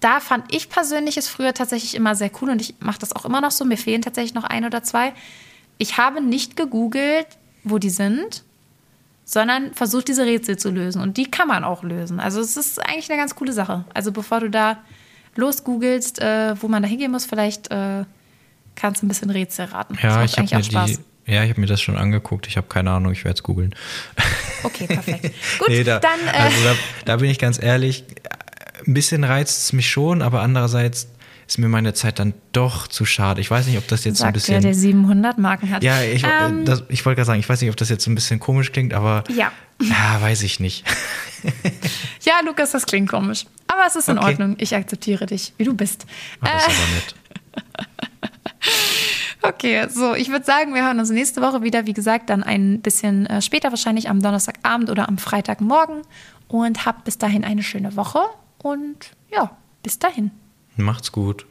da 0.00 0.20
fand 0.20 0.54
ich 0.54 0.68
persönlich 0.68 1.16
es 1.16 1.28
früher 1.28 1.54
tatsächlich 1.54 1.94
immer 1.94 2.14
sehr 2.14 2.30
cool 2.40 2.50
und 2.50 2.60
ich 2.60 2.74
mache 2.80 2.98
das 2.98 3.16
auch 3.16 3.24
immer 3.24 3.40
noch 3.40 3.50
so. 3.50 3.64
Mir 3.64 3.78
fehlen 3.78 4.02
tatsächlich 4.02 4.34
noch 4.34 4.44
ein 4.44 4.66
oder 4.66 4.82
zwei. 4.82 5.14
Ich 5.78 5.96
habe 5.96 6.20
nicht 6.20 6.56
gegoogelt, 6.56 7.26
wo 7.62 7.78
die 7.78 7.90
sind, 7.90 8.44
sondern 9.24 9.72
versucht, 9.72 10.08
diese 10.08 10.24
Rätsel 10.24 10.58
zu 10.58 10.70
lösen. 10.70 11.00
Und 11.00 11.16
die 11.16 11.30
kann 11.30 11.48
man 11.48 11.64
auch 11.64 11.82
lösen. 11.82 12.20
Also 12.20 12.40
es 12.40 12.56
ist 12.56 12.78
eigentlich 12.84 13.10
eine 13.10 13.18
ganz 13.18 13.34
coole 13.34 13.52
Sache. 13.52 13.84
Also 13.94 14.12
bevor 14.12 14.40
du 14.40 14.50
da 14.50 14.78
losgoogelst, 15.36 16.20
äh, 16.20 16.54
wo 16.60 16.68
man 16.68 16.82
da 16.82 16.88
hingehen 16.88 17.10
muss, 17.10 17.24
vielleicht 17.24 17.70
äh, 17.70 18.04
kannst 18.74 19.02
du 19.02 19.06
ein 19.06 19.08
bisschen 19.08 19.30
Rätsel 19.30 19.66
raten. 19.66 19.98
Ja, 20.02 20.24
ich 20.24 20.38
habe 20.38 20.54
mir 20.54 20.62
die, 20.62 20.98
ja, 21.26 21.42
ich 21.42 21.50
habe 21.50 21.60
mir 21.60 21.66
das 21.66 21.80
schon 21.80 21.96
angeguckt. 21.96 22.46
Ich 22.46 22.56
habe 22.56 22.66
keine 22.68 22.90
Ahnung, 22.90 23.12
ich 23.12 23.24
werde 23.24 23.36
es 23.36 23.42
googeln. 23.42 23.74
Okay, 24.64 24.86
perfekt. 24.86 25.24
Gut, 25.58 25.68
nee, 25.68 25.84
da, 25.84 25.98
dann 25.98 26.18
äh, 26.26 26.38
also 26.38 26.56
da, 26.64 26.74
da 27.04 27.16
bin 27.16 27.28
ich 27.28 27.38
ganz 27.38 27.62
ehrlich, 27.62 28.06
ein 28.86 28.94
bisschen 28.94 29.22
reizt 29.22 29.64
es 29.64 29.72
mich 29.74 29.90
schon, 29.90 30.22
aber 30.22 30.40
andererseits 30.40 31.06
ist 31.46 31.58
mir 31.58 31.68
meine 31.68 31.92
Zeit 31.94 32.18
dann 32.18 32.34
doch 32.52 32.88
zu 32.88 33.04
schade. 33.04 33.40
Ich 33.40 33.50
weiß 33.50 33.66
nicht, 33.66 33.78
ob 33.78 33.86
das 33.88 34.04
jetzt 34.04 34.18
so 34.18 34.24
ein 34.24 34.34
sagt 34.34 34.48
der, 34.48 34.54
bisschen. 34.58 34.62
der 34.62 34.74
700 34.74 35.38
Marken 35.38 35.70
hat. 35.70 35.82
ja, 35.82 36.02
ich, 36.02 36.24
Ähm, 36.24 36.64
das, 36.64 36.82
ich 36.88 37.04
wollte 37.04 37.16
gerade 37.16 37.26
sagen, 37.26 37.40
ich 37.40 37.48
weiß 37.48 37.60
nicht, 37.60 37.70
ob 37.70 37.76
das 37.76 37.88
jetzt 37.88 38.04
so 38.04 38.10
ein 38.10 38.14
bisschen 38.14 38.40
komisch 38.40 38.72
klingt, 38.72 38.94
aber 38.94 39.24
Ja. 39.28 39.52
ja, 39.82 40.16
weiß 40.20 40.42
ich 40.42 40.60
nicht. 40.60 40.84
ja, 42.22 42.34
Lukas, 42.44 42.70
das 42.72 42.86
klingt 42.86 43.10
komisch. 43.10 43.44
Aber 43.66 43.82
es 43.86 43.96
ist 43.96 44.08
in 44.08 44.18
Okay. 44.18 44.28
Ordnung. 44.28 44.56
Ich 44.58 44.74
akzeptiere 44.74 45.26
dich, 45.26 45.52
wie 45.58 45.64
du 45.64 45.74
bist. 45.74 46.06
Ah, 46.40 46.48
das 46.54 46.62
Äh, 46.62 46.70
aber 46.70 46.94
nett. 46.94 47.14
Okay, 49.42 49.86
so, 49.90 50.14
ich 50.14 50.30
würde 50.30 50.44
sagen, 50.46 50.72
wir 50.74 50.82
hören 50.86 50.98
uns 50.98 51.10
nächste 51.10 51.42
Woche 51.42 51.62
wieder. 51.62 51.84
Wie 51.86 51.92
gesagt, 51.92 52.30
dann 52.30 52.42
ein 52.42 52.80
bisschen 52.80 53.26
äh, 53.26 53.42
später, 53.42 53.68
wahrscheinlich 53.70 54.08
am 54.08 54.22
Donnerstagabend 54.22 54.88
oder 54.88 55.06
am 55.06 55.18
Freitagmorgen. 55.18 56.00
Und 56.48 56.86
habt 56.86 57.04
bis 57.04 57.18
dahin 57.18 57.44
eine 57.44 57.62
schöne 57.62 57.94
Woche. 57.94 58.20
Und 58.62 59.10
ja, 59.30 59.50
bis 59.82 59.98
dahin. 59.98 60.30
Macht's 60.76 61.12
gut. 61.12 61.46